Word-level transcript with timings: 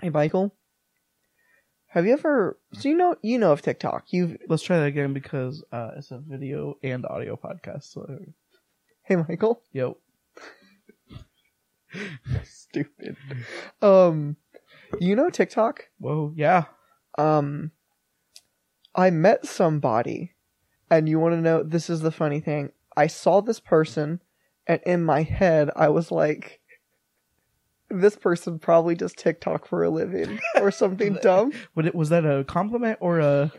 Hey, 0.00 0.10
Michael. 0.10 0.54
Have 1.88 2.06
you 2.06 2.12
ever? 2.12 2.56
So 2.72 2.88
you 2.88 2.96
know 2.96 3.16
you 3.20 3.36
know 3.36 3.50
of 3.50 3.62
TikTok. 3.62 4.12
You've 4.12 4.36
Let's 4.48 4.62
try 4.62 4.78
that 4.78 4.86
again 4.86 5.12
because 5.12 5.64
uh, 5.72 5.90
it's 5.96 6.12
a 6.12 6.18
video 6.18 6.76
and 6.84 7.04
audio 7.06 7.34
podcast. 7.36 7.84
So, 7.92 8.06
hey 9.02 9.16
Michael. 9.16 9.62
yo, 9.72 9.96
Stupid. 12.44 13.16
Um, 13.82 14.36
you 15.00 15.16
know 15.16 15.30
TikTok. 15.30 15.88
whoa, 15.98 16.32
yeah. 16.36 16.66
Um, 17.16 17.72
I 18.94 19.10
met 19.10 19.46
somebody, 19.46 20.34
and 20.90 21.08
you 21.08 21.18
want 21.18 21.34
to 21.34 21.40
know? 21.40 21.64
This 21.64 21.90
is 21.90 22.02
the 22.02 22.12
funny 22.12 22.38
thing. 22.38 22.70
I 22.96 23.08
saw 23.08 23.40
this 23.40 23.58
person, 23.58 24.20
and 24.66 24.80
in 24.86 25.02
my 25.02 25.22
head, 25.22 25.70
I 25.74 25.88
was 25.88 26.12
like, 26.12 26.57
"This 27.90 28.16
person 28.16 28.58
probably 28.58 28.94
does 28.94 29.12
TikTok 29.12 29.66
for 29.66 29.82
a 29.82 29.90
living 29.90 30.38
or 30.60 30.70
something 30.70 31.18
dumb." 31.22 31.52
It 31.76 31.94
was 31.94 32.08
that 32.10 32.24
a 32.24 32.44
compliment 32.44 32.98
or 33.00 33.20
a? 33.20 33.52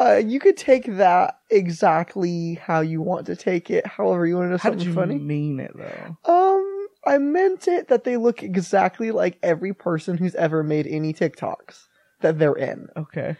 Uh, 0.00 0.20
you 0.24 0.40
could 0.40 0.56
take 0.56 0.86
that 0.96 1.38
exactly 1.50 2.54
how 2.54 2.80
you 2.80 3.00
want 3.00 3.26
to 3.26 3.36
take 3.36 3.70
it. 3.70 3.86
However, 3.86 4.26
you 4.26 4.36
want 4.36 4.46
to 4.46 4.50
know 4.50 4.58
How 4.58 4.70
did 4.70 4.80
something 4.80 4.88
you 4.88 4.94
funny? 4.94 5.18
mean 5.18 5.60
it 5.60 5.70
though? 5.76 6.16
Um, 6.24 6.86
I 7.06 7.18
meant 7.18 7.68
it 7.68 7.88
that 7.88 8.04
they 8.04 8.16
look 8.16 8.42
exactly 8.42 9.10
like 9.12 9.38
every 9.42 9.72
person 9.72 10.18
who's 10.18 10.34
ever 10.34 10.62
made 10.64 10.86
any 10.86 11.12
TikToks 11.12 11.86
that 12.22 12.38
they're 12.38 12.54
in. 12.54 12.88
Okay. 12.96 13.36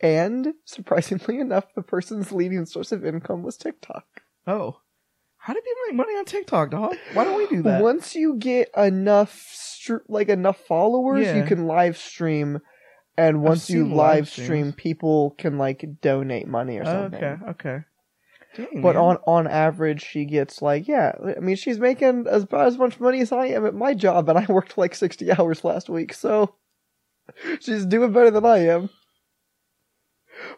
And 0.00 0.54
surprisingly 0.64 1.38
enough, 1.40 1.72
the 1.74 1.82
person's 1.82 2.32
leading 2.32 2.66
source 2.66 2.90
of 2.90 3.04
income 3.04 3.42
was 3.42 3.56
TikTok. 3.56 4.04
Oh, 4.46 4.78
how 5.44 5.52
do 5.52 5.60
people 5.60 5.82
make 5.88 5.96
money 5.96 6.12
on 6.16 6.24
TikTok, 6.24 6.70
dog? 6.70 6.96
Why 7.14 7.24
don't 7.24 7.36
we 7.36 7.48
do 7.48 7.62
that? 7.62 7.82
Once 7.82 8.14
you 8.14 8.36
get 8.36 8.70
enough, 8.76 9.48
str- 9.52 10.04
like 10.08 10.28
enough 10.28 10.56
followers, 10.68 11.26
you 11.34 11.42
can 11.42 11.66
live 11.66 11.96
stream. 11.96 12.60
And 13.18 13.42
once 13.42 13.68
you 13.68 13.82
seen 13.82 13.90
live 13.90 13.96
live 13.96 14.28
streams. 14.28 14.46
stream, 14.46 14.72
people 14.72 15.34
can 15.38 15.58
like 15.58 15.84
donate 16.00 16.46
money 16.46 16.78
or 16.78 16.84
something. 16.84 17.22
okay, 17.22 17.36
okay. 17.50 17.78
Dang, 18.54 18.82
But 18.82 18.94
man. 18.94 19.04
on 19.04 19.16
on 19.26 19.46
average, 19.48 20.02
she 20.04 20.26
gets 20.26 20.62
like 20.62 20.86
yeah. 20.86 21.12
I 21.36 21.40
mean, 21.40 21.56
she's 21.56 21.80
making 21.80 22.26
as 22.30 22.44
about 22.44 22.66
as 22.68 22.78
much 22.78 23.00
money 23.00 23.20
as 23.20 23.32
I 23.32 23.46
am 23.46 23.66
at 23.66 23.74
my 23.74 23.94
job, 23.94 24.28
and 24.28 24.38
I 24.38 24.46
worked 24.48 24.78
like 24.78 24.94
sixty 24.94 25.32
hours 25.32 25.64
last 25.64 25.88
week, 25.90 26.14
so 26.14 26.54
she's 27.60 27.84
doing 27.84 28.12
better 28.12 28.30
than 28.30 28.44
I 28.46 28.58
am. 28.66 28.90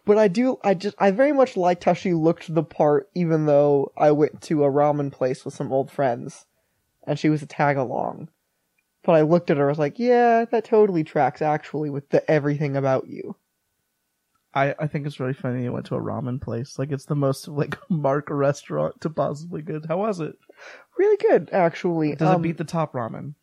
But 0.04 0.18
I 0.18 0.28
do, 0.28 0.58
I 0.62 0.74
just, 0.74 0.94
I 0.98 1.10
very 1.10 1.32
much 1.32 1.56
liked 1.56 1.84
how 1.84 1.92
she 1.94 2.14
looked 2.14 2.54
the 2.54 2.62
part, 2.62 3.08
even 3.14 3.46
though 3.46 3.92
I 3.96 4.10
went 4.12 4.40
to 4.42 4.64
a 4.64 4.70
ramen 4.70 5.10
place 5.12 5.44
with 5.44 5.54
some 5.54 5.72
old 5.72 5.90
friends, 5.90 6.46
and 7.06 7.18
she 7.18 7.28
was 7.28 7.42
a 7.42 7.46
tag 7.46 7.76
along. 7.76 8.28
But 9.02 9.12
I 9.16 9.22
looked 9.22 9.50
at 9.50 9.56
her, 9.58 9.66
I 9.66 9.68
was 9.72 9.78
like, 9.78 9.98
yeah, 9.98 10.44
that 10.50 10.64
totally 10.64 11.04
tracks 11.04 11.42
actually 11.42 11.90
with 11.90 12.08
the 12.10 12.28
everything 12.30 12.76
about 12.76 13.06
you. 13.08 13.36
I, 14.54 14.74
I 14.78 14.86
think 14.86 15.04
it's 15.06 15.18
really 15.18 15.34
funny 15.34 15.64
you 15.64 15.72
went 15.72 15.86
to 15.86 15.96
a 15.96 16.00
ramen 16.00 16.40
place. 16.40 16.78
Like 16.78 16.92
it's 16.92 17.06
the 17.06 17.16
most 17.16 17.48
like 17.48 17.76
mark 17.90 18.28
restaurant 18.30 19.00
to 19.00 19.10
possibly 19.10 19.62
good. 19.62 19.86
How 19.88 19.98
was 19.98 20.20
it? 20.20 20.36
Really 20.96 21.16
good, 21.16 21.50
actually. 21.52 22.14
Does 22.14 22.28
Um, 22.28 22.40
it 22.40 22.42
beat 22.44 22.58
the 22.58 22.64
top 22.64 22.92
ramen? 22.92 23.34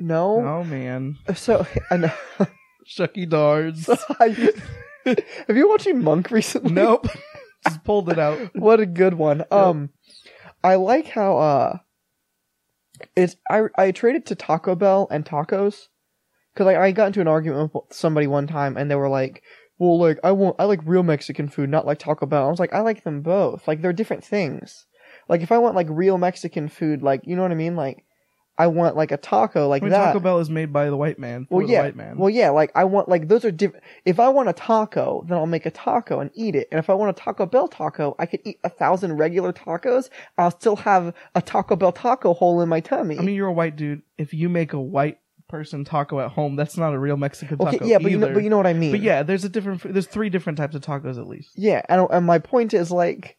No. 0.00 0.40
Oh 0.44 0.64
man, 0.64 1.16
So, 1.34 1.66
I 1.90 1.96
know. 1.96 2.12
Shucky 2.86 3.28
Dards. 3.28 3.88
Have 5.46 5.56
you 5.56 5.68
watching 5.68 6.02
Monk 6.02 6.30
recently? 6.30 6.72
nope, 6.72 7.06
just 7.66 7.84
pulled 7.84 8.10
it 8.10 8.18
out. 8.18 8.38
What 8.54 8.80
a 8.80 8.86
good 8.86 9.14
one. 9.14 9.44
Um, 9.50 9.90
I 10.64 10.74
like 10.76 11.06
how 11.08 11.38
uh, 11.38 11.78
it's 13.14 13.36
I 13.50 13.64
I 13.76 13.92
traded 13.92 14.26
to 14.26 14.34
Taco 14.34 14.74
Bell 14.74 15.06
and 15.10 15.24
tacos 15.24 15.88
because 16.52 16.66
like 16.66 16.76
I 16.76 16.90
got 16.92 17.08
into 17.08 17.20
an 17.20 17.28
argument 17.28 17.72
with 17.72 17.84
somebody 17.92 18.26
one 18.26 18.46
time 18.46 18.76
and 18.76 18.90
they 18.90 18.96
were 18.96 19.08
like, 19.08 19.42
"Well, 19.78 19.98
like 19.98 20.18
I 20.24 20.32
want 20.32 20.56
I 20.58 20.64
like 20.64 20.80
real 20.84 21.02
Mexican 21.02 21.48
food, 21.48 21.70
not 21.70 21.86
like 21.86 21.98
Taco 21.98 22.26
Bell." 22.26 22.46
I 22.46 22.50
was 22.50 22.60
like, 22.60 22.74
"I 22.74 22.80
like 22.80 23.04
them 23.04 23.22
both. 23.22 23.68
Like 23.68 23.82
they're 23.82 23.92
different 23.92 24.24
things. 24.24 24.86
Like 25.28 25.40
if 25.40 25.52
I 25.52 25.58
want 25.58 25.76
like 25.76 25.88
real 25.90 26.18
Mexican 26.18 26.68
food, 26.68 27.02
like 27.02 27.20
you 27.24 27.36
know 27.36 27.42
what 27.42 27.52
I 27.52 27.56
mean, 27.56 27.76
like." 27.76 28.05
I 28.58 28.66
want 28.68 28.96
like 28.96 29.12
a 29.12 29.16
taco 29.16 29.68
like 29.68 29.82
I 29.82 29.86
mean, 29.86 29.92
that. 29.92 30.06
Taco 30.06 30.20
Bell 30.20 30.38
is 30.38 30.48
made 30.48 30.72
by 30.72 30.86
the 30.88 30.96
white 30.96 31.18
man 31.18 31.46
Well, 31.50 31.66
the 31.66 31.72
yeah. 31.72 31.82
white 31.82 31.96
man. 31.96 32.16
Well, 32.16 32.30
yeah, 32.30 32.50
like 32.50 32.70
I 32.74 32.84
want 32.84 33.08
like 33.08 33.28
those 33.28 33.44
are 33.44 33.50
different. 33.50 33.84
If 34.04 34.18
I 34.18 34.28
want 34.28 34.48
a 34.48 34.52
taco, 34.52 35.24
then 35.28 35.36
I'll 35.36 35.46
make 35.46 35.66
a 35.66 35.70
taco 35.70 36.20
and 36.20 36.30
eat 36.34 36.54
it. 36.54 36.68
And 36.70 36.78
if 36.78 36.88
I 36.88 36.94
want 36.94 37.16
a 37.16 37.20
Taco 37.20 37.46
Bell 37.46 37.68
taco, 37.68 38.14
I 38.18 38.26
could 38.26 38.40
eat 38.44 38.58
a 38.64 38.68
thousand 38.68 39.16
regular 39.16 39.52
tacos. 39.52 40.08
I'll 40.38 40.50
still 40.50 40.76
have 40.76 41.14
a 41.34 41.42
Taco 41.42 41.76
Bell 41.76 41.92
taco 41.92 42.34
hole 42.34 42.60
in 42.60 42.68
my 42.68 42.80
tummy. 42.80 43.18
I 43.18 43.22
mean, 43.22 43.34
you're 43.34 43.48
a 43.48 43.52
white 43.52 43.76
dude. 43.76 44.02
If 44.18 44.32
you 44.32 44.48
make 44.48 44.72
a 44.72 44.80
white 44.80 45.18
person 45.48 45.84
taco 45.84 46.18
at 46.20 46.30
home, 46.32 46.56
that's 46.56 46.76
not 46.76 46.92
a 46.92 46.98
real 46.98 47.16
Mexican 47.16 47.58
taco. 47.58 47.76
okay, 47.76 47.86
yeah, 47.86 47.98
but 47.98 48.10
you 48.10 48.18
know, 48.18 48.32
but 48.32 48.42
you 48.42 48.50
know 48.50 48.56
what 48.56 48.66
I 48.66 48.72
mean. 48.72 48.90
But 48.92 49.00
yeah, 49.00 49.22
there's 49.22 49.44
a 49.44 49.48
different. 49.48 49.82
There's 49.82 50.06
three 50.06 50.30
different 50.30 50.58
types 50.58 50.74
of 50.74 50.82
tacos 50.82 51.18
at 51.18 51.26
least. 51.26 51.50
yeah, 51.56 51.82
and, 51.88 52.06
and 52.10 52.26
my 52.26 52.38
point 52.38 52.74
is 52.74 52.90
like, 52.90 53.36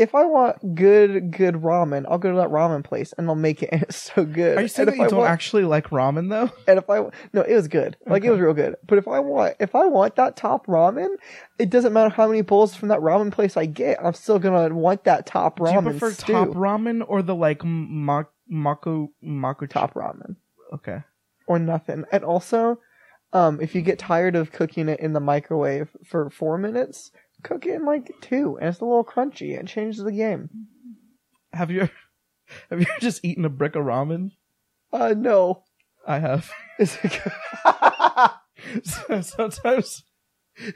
if 0.00 0.14
I 0.14 0.24
want 0.24 0.74
good, 0.74 1.30
good 1.30 1.56
ramen, 1.56 2.06
I'll 2.08 2.16
go 2.16 2.30
to 2.30 2.36
that 2.38 2.48
ramen 2.48 2.82
place 2.82 3.12
and 3.18 3.28
I'll 3.28 3.34
make 3.34 3.62
it, 3.62 3.68
and 3.70 3.82
it's 3.82 3.96
so 4.14 4.24
good. 4.24 4.56
Are 4.56 4.62
you 4.62 4.68
saying 4.68 4.88
and 4.88 4.94
that 4.94 4.98
you 4.98 5.04
I 5.04 5.08
don't 5.08 5.18
want, 5.20 5.30
actually 5.30 5.64
like 5.64 5.90
ramen 5.90 6.30
though? 6.30 6.50
And 6.66 6.78
if 6.78 6.88
I 6.88 7.00
no, 7.34 7.42
it 7.42 7.54
was 7.54 7.68
good. 7.68 7.98
Like 8.06 8.24
it 8.24 8.30
was 8.30 8.40
real 8.40 8.54
good. 8.54 8.76
But 8.86 8.96
if 8.96 9.06
I 9.06 9.20
want, 9.20 9.56
if 9.60 9.74
I 9.74 9.86
want 9.86 10.16
that 10.16 10.36
top 10.36 10.66
ramen, 10.66 11.08
it 11.58 11.68
doesn't 11.68 11.92
matter 11.92 12.08
how 12.08 12.26
many 12.26 12.40
bowls 12.40 12.74
from 12.74 12.88
that 12.88 13.00
ramen 13.00 13.30
place 13.30 13.58
I 13.58 13.66
get. 13.66 14.02
I'm 14.02 14.14
still 14.14 14.38
gonna 14.38 14.74
want 14.74 15.04
that 15.04 15.26
top 15.26 15.58
ramen. 15.60 15.82
Do 15.82 15.84
you 15.92 15.98
prefer 15.98 16.12
stew. 16.12 16.32
top 16.32 16.48
ramen 16.48 17.04
or 17.06 17.20
the 17.22 17.34
like 17.34 17.62
ma- 17.62 18.24
mako 18.48 19.10
mako 19.20 19.66
top 19.66 19.92
ramen 19.94 20.36
Okay. 20.72 21.02
or 21.46 21.58
nothing. 21.58 22.04
And 22.10 22.24
also, 22.24 22.78
um, 23.34 23.60
if 23.60 23.74
you 23.74 23.82
get 23.82 23.98
tired 23.98 24.34
of 24.34 24.50
cooking 24.50 24.88
it 24.88 24.98
in 25.00 25.12
the 25.12 25.20
microwave 25.20 25.94
for 26.04 26.30
four 26.30 26.56
minutes, 26.56 27.12
cook 27.42 27.66
it 27.66 27.74
in 27.74 27.84
like 27.84 28.10
two, 28.20 28.56
and 28.60 28.68
it's 28.68 28.80
a 28.80 28.84
little 28.84 29.04
crunchy. 29.04 29.58
It 29.58 29.66
changes 29.66 30.02
the 30.02 30.12
game. 30.12 30.50
Have 31.52 31.70
you 31.70 31.88
have 32.70 32.80
you 32.80 32.86
just 33.00 33.24
eaten 33.24 33.44
a 33.44 33.50
brick 33.50 33.76
of 33.76 33.84
ramen? 33.84 34.32
Uh, 34.92 35.14
no. 35.16 35.64
I 36.06 36.18
have. 36.18 36.50
Is 36.78 36.96
it 37.02 37.20
good? 37.22 39.24
Sometimes 39.24 40.04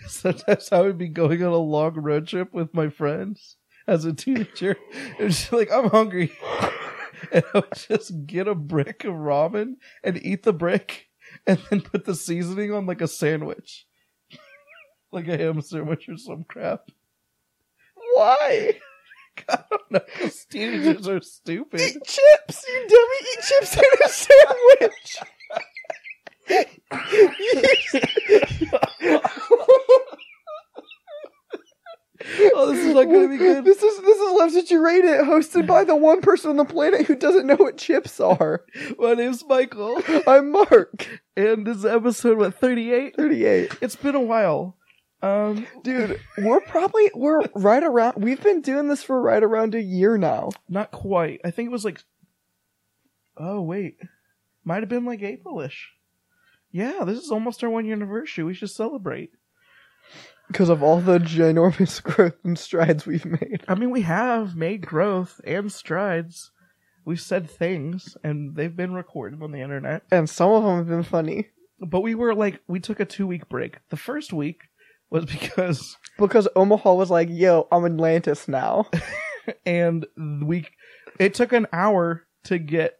sometimes 0.06 0.72
I 0.72 0.80
would 0.80 0.98
be 0.98 1.08
going 1.08 1.42
on 1.42 1.52
a 1.52 1.56
long 1.56 1.94
road 1.94 2.28
trip 2.28 2.52
with 2.52 2.74
my 2.74 2.88
friends 2.88 3.56
as 3.86 4.04
a 4.04 4.12
teenager 4.12 4.76
and 5.18 5.30
just 5.30 5.52
like 5.52 5.70
I'm 5.70 5.90
hungry 5.90 6.32
and 7.32 7.44
I 7.52 7.58
would 7.58 7.74
just 7.74 8.26
get 8.26 8.48
a 8.48 8.54
brick 8.54 9.04
of 9.04 9.14
ramen 9.14 9.74
and 10.02 10.24
eat 10.24 10.42
the 10.42 10.52
brick 10.52 11.08
and 11.46 11.58
then 11.68 11.82
put 11.82 12.04
the 12.04 12.14
seasoning 12.14 12.72
on 12.72 12.86
like 12.86 13.00
a 13.00 13.08
sandwich. 13.08 13.86
Like 15.14 15.28
a 15.28 15.36
ham 15.36 15.60
sandwich 15.62 16.08
or 16.08 16.16
some 16.16 16.44
crap. 16.44 16.90
Why? 18.14 18.78
I 19.48 19.58
don't 19.70 19.90
know. 19.90 20.00
Teenagers 20.50 21.08
are 21.08 21.20
stupid. 21.20 21.80
Eat 21.80 21.96
chips, 22.04 22.64
you 22.68 22.86
dummy! 22.88 23.20
Eat 23.32 23.42
chips 23.42 23.76
in 23.76 23.84
a 24.04 24.08
sandwich. 24.08 25.16
Oh, 32.54 32.72
this 32.72 32.84
is 32.84 32.94
not 32.94 33.04
gonna 33.04 33.28
be 33.28 33.36
good. 33.36 33.64
This 33.64 33.82
is 33.82 34.00
this 34.00 34.18
is 34.18 34.32
Love 34.32 34.50
Since 34.50 34.70
You 34.70 34.82
Rate 34.82 35.04
It, 35.04 35.20
hosted 35.24 35.66
by 35.66 35.84
the 35.84 35.94
one 35.94 36.22
person 36.22 36.50
on 36.50 36.56
the 36.56 36.64
planet 36.64 37.06
who 37.06 37.14
doesn't 37.16 37.46
know 37.46 37.56
what 37.56 37.76
chips 37.76 38.18
are. 38.18 38.64
My 38.98 39.12
name's 39.14 39.44
Michael, 39.46 40.00
I'm 40.26 40.50
Mark, 40.50 41.06
and 41.36 41.66
this 41.66 41.78
is 41.78 41.84
episode 41.84 42.38
what 42.38 42.58
thirty 42.58 42.92
eight. 42.92 43.16
38. 43.16 43.76
It's 43.82 43.96
been 43.96 44.14
a 44.14 44.20
while. 44.20 44.76
Um, 45.22 45.66
Dude, 45.82 46.20
we're 46.38 46.60
probably 46.60 47.10
we're 47.14 47.42
right 47.54 47.82
around. 47.82 48.22
We've 48.22 48.42
been 48.42 48.60
doing 48.60 48.88
this 48.88 49.02
for 49.02 49.20
right 49.20 49.42
around 49.42 49.74
a 49.74 49.80
year 49.82 50.18
now. 50.18 50.50
not 50.68 50.90
quite. 50.90 51.40
I 51.44 51.50
think 51.50 51.68
it 51.68 51.72
was 51.72 51.84
like. 51.84 52.02
Oh 53.36 53.62
wait, 53.62 53.96
might 54.64 54.82
have 54.82 54.88
been 54.88 55.06
like 55.06 55.20
Aprilish. 55.20 55.86
Yeah, 56.70 57.04
this 57.04 57.18
is 57.18 57.30
almost 57.30 57.64
our 57.64 57.70
one 57.70 57.84
year 57.84 57.94
anniversary. 57.94 58.44
We 58.44 58.54
should 58.54 58.70
celebrate. 58.70 59.30
Because 60.48 60.68
of 60.68 60.82
all 60.82 61.00
the 61.00 61.18
ginormous 61.18 62.02
growth 62.02 62.36
and 62.44 62.58
strides 62.58 63.06
we've 63.06 63.24
made. 63.24 63.64
I 63.66 63.74
mean, 63.74 63.90
we 63.90 64.02
have 64.02 64.54
made 64.56 64.86
growth 64.86 65.40
and 65.44 65.72
strides. 65.72 66.50
We've 67.04 67.20
said 67.20 67.48
things, 67.48 68.16
and 68.22 68.54
they've 68.56 68.74
been 68.74 68.92
recorded 68.92 69.42
on 69.42 69.52
the 69.52 69.60
internet. 69.60 70.02
And 70.10 70.28
some 70.28 70.50
of 70.50 70.64
them 70.64 70.78
have 70.78 70.88
been 70.88 71.02
funny. 71.02 71.48
But 71.80 72.00
we 72.00 72.14
were 72.14 72.34
like, 72.34 72.60
we 72.66 72.80
took 72.80 73.00
a 73.00 73.04
two 73.04 73.26
week 73.26 73.48
break. 73.48 73.78
The 73.90 73.96
first 73.96 74.32
week 74.32 74.62
was 75.14 75.24
because, 75.24 75.96
Because 76.18 76.46
Omaha 76.54 76.92
was 76.92 77.10
like, 77.10 77.28
yo, 77.30 77.66
I'm 77.72 77.86
Atlantis 77.86 78.46
now. 78.46 78.88
and 79.66 80.06
we, 80.42 80.66
it 81.18 81.34
took 81.34 81.52
an 81.52 81.66
hour 81.72 82.26
to 82.44 82.58
get 82.58 82.98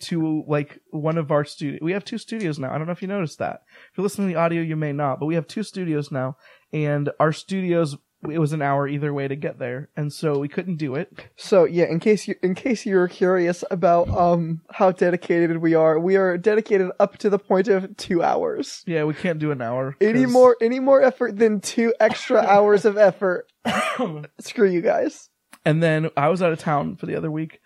to 0.00 0.44
like 0.48 0.80
one 0.90 1.16
of 1.16 1.30
our 1.30 1.44
studios. 1.44 1.80
We 1.80 1.92
have 1.92 2.04
two 2.04 2.18
studios 2.18 2.58
now. 2.58 2.74
I 2.74 2.78
don't 2.78 2.86
know 2.86 2.92
if 2.92 3.02
you 3.02 3.08
noticed 3.08 3.38
that. 3.38 3.62
If 3.90 3.96
you're 3.96 4.02
listening 4.02 4.28
to 4.28 4.34
the 4.34 4.40
audio, 4.40 4.60
you 4.60 4.76
may 4.76 4.92
not, 4.92 5.20
but 5.20 5.26
we 5.26 5.36
have 5.36 5.46
two 5.46 5.62
studios 5.62 6.10
now, 6.10 6.36
and 6.72 7.10
our 7.20 7.32
studios 7.32 7.96
it 8.30 8.38
was 8.38 8.52
an 8.52 8.62
hour 8.62 8.86
either 8.86 9.12
way 9.12 9.26
to 9.26 9.34
get 9.34 9.58
there, 9.58 9.88
and 9.96 10.12
so 10.12 10.38
we 10.38 10.48
couldn't 10.48 10.76
do 10.76 10.94
it. 10.94 11.12
So 11.36 11.64
yeah, 11.64 11.86
in 11.86 11.98
case 12.00 12.28
you 12.28 12.36
in 12.42 12.54
case 12.54 12.86
you're 12.86 13.08
curious 13.08 13.64
about 13.70 14.08
um 14.10 14.60
how 14.70 14.92
dedicated 14.92 15.58
we 15.58 15.74
are, 15.74 15.98
we 15.98 16.16
are 16.16 16.38
dedicated 16.38 16.90
up 17.00 17.18
to 17.18 17.30
the 17.30 17.38
point 17.38 17.68
of 17.68 17.96
two 17.96 18.22
hours. 18.22 18.84
Yeah, 18.86 19.04
we 19.04 19.14
can't 19.14 19.38
do 19.38 19.50
an 19.50 19.60
hour. 19.60 19.96
Any 20.00 20.24
'cause- 20.24 20.32
more 20.32 20.56
any 20.60 20.78
more 20.80 21.02
effort 21.02 21.36
than 21.38 21.60
two 21.60 21.92
extra 21.98 22.38
hours 22.46 22.84
of 22.84 22.96
effort. 22.96 23.50
Screw 24.40 24.68
you 24.68 24.82
guys. 24.82 25.28
and 25.64 25.82
then 25.82 26.10
I 26.16 26.28
was 26.28 26.42
out 26.42 26.52
of 26.52 26.58
town 26.58 26.96
for 26.96 27.06
the 27.06 27.16
other 27.16 27.30
week, 27.30 27.60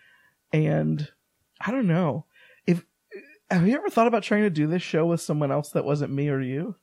and 0.52 1.08
I 1.60 1.70
don't 1.70 1.86
know 1.86 2.24
if 2.66 2.84
have 3.50 3.66
you 3.66 3.76
ever 3.76 3.88
thought 3.90 4.06
about 4.06 4.22
trying 4.22 4.42
to 4.42 4.50
do 4.50 4.66
this 4.66 4.82
show 4.82 5.06
with 5.06 5.20
someone 5.20 5.52
else 5.52 5.70
that 5.70 5.84
wasn't 5.84 6.12
me 6.12 6.28
or 6.28 6.40
you? 6.40 6.76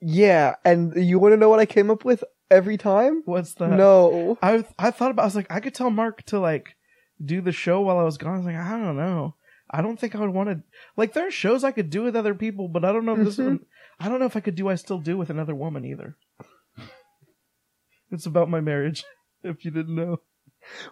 Yeah, 0.00 0.56
and 0.64 0.92
you 0.94 1.18
want 1.18 1.32
to 1.32 1.36
know 1.38 1.48
what 1.48 1.58
I 1.58 1.66
came 1.66 1.90
up 1.90 2.04
with 2.04 2.22
every 2.50 2.76
time? 2.76 3.22
What's 3.24 3.54
that? 3.54 3.70
no. 3.70 4.38
I 4.42 4.64
I 4.78 4.90
thought 4.90 5.10
about. 5.10 5.22
I 5.22 5.26
was 5.26 5.36
like, 5.36 5.50
I 5.50 5.60
could 5.60 5.74
tell 5.74 5.90
Mark 5.90 6.22
to 6.26 6.38
like 6.38 6.76
do 7.24 7.40
the 7.40 7.52
show 7.52 7.80
while 7.80 7.98
I 7.98 8.02
was 8.04 8.18
gone. 8.18 8.34
I 8.34 8.36
was 8.38 8.46
like, 8.46 8.56
I 8.56 8.78
don't 8.78 8.96
know. 8.96 9.34
I 9.70 9.82
don't 9.82 9.98
think 9.98 10.14
I 10.14 10.20
would 10.20 10.30
want 10.30 10.48
to. 10.50 10.62
Like, 10.96 11.12
there 11.12 11.26
are 11.26 11.30
shows 11.30 11.64
I 11.64 11.72
could 11.72 11.90
do 11.90 12.02
with 12.02 12.14
other 12.14 12.34
people, 12.34 12.68
but 12.68 12.84
I 12.84 12.92
don't 12.92 13.04
know 13.04 13.16
if 13.16 13.24
this 13.24 13.36
Mhm. 13.38 13.46
one. 13.46 13.60
I 13.98 14.08
don't 14.08 14.20
know 14.20 14.26
if 14.26 14.36
I 14.36 14.40
could 14.40 14.54
do. 14.54 14.68
I 14.68 14.74
still 14.76 14.98
do 14.98 15.16
with 15.16 15.30
another 15.30 15.54
woman 15.54 15.84
either. 15.84 16.16
It's 18.10 18.26
about 18.26 18.48
my 18.50 18.60
marriage. 18.60 19.04
If 19.42 19.64
you 19.64 19.70
didn't 19.70 19.94
know, 19.94 20.20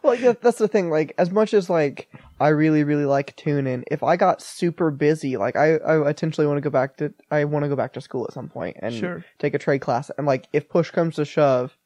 Well, 0.05 0.17
that, 0.17 0.41
that's 0.41 0.59
the 0.59 0.69
thing. 0.69 0.89
Like, 0.89 1.13
as 1.19 1.31
much 1.33 1.55
as 1.55 1.69
like 1.69 2.09
I 2.41 2.49
really, 2.49 2.83
really 2.83 3.05
like 3.05 3.37
tuning, 3.37 3.85
if 3.91 4.03
I 4.03 4.17
got 4.17 4.43
super 4.43 4.91
busy, 4.91 5.37
like 5.37 5.57
I, 5.57 5.77
I 5.77 6.03
potentially 6.03 6.47
want 6.47 6.57
to 6.57 6.63
go 6.63 6.71
back 6.71 6.97
to, 6.97 7.15
I 7.31 7.45
want 7.45 7.65
to 7.65 7.69
go 7.69 7.77
back 7.77 7.93
to 7.93 8.01
school 8.01 8.27
at 8.29 8.35
some 8.35 8.49
point 8.49 8.77
and 8.81 8.93
sure. 8.93 9.25
take 9.39 9.55
a 9.55 9.59
trade 9.59 9.81
class. 9.81 10.11
And 10.19 10.27
like, 10.27 10.49
if 10.53 10.69
push 10.69 10.91
comes 10.91 11.15
to 11.17 11.25
shove, 11.25 11.79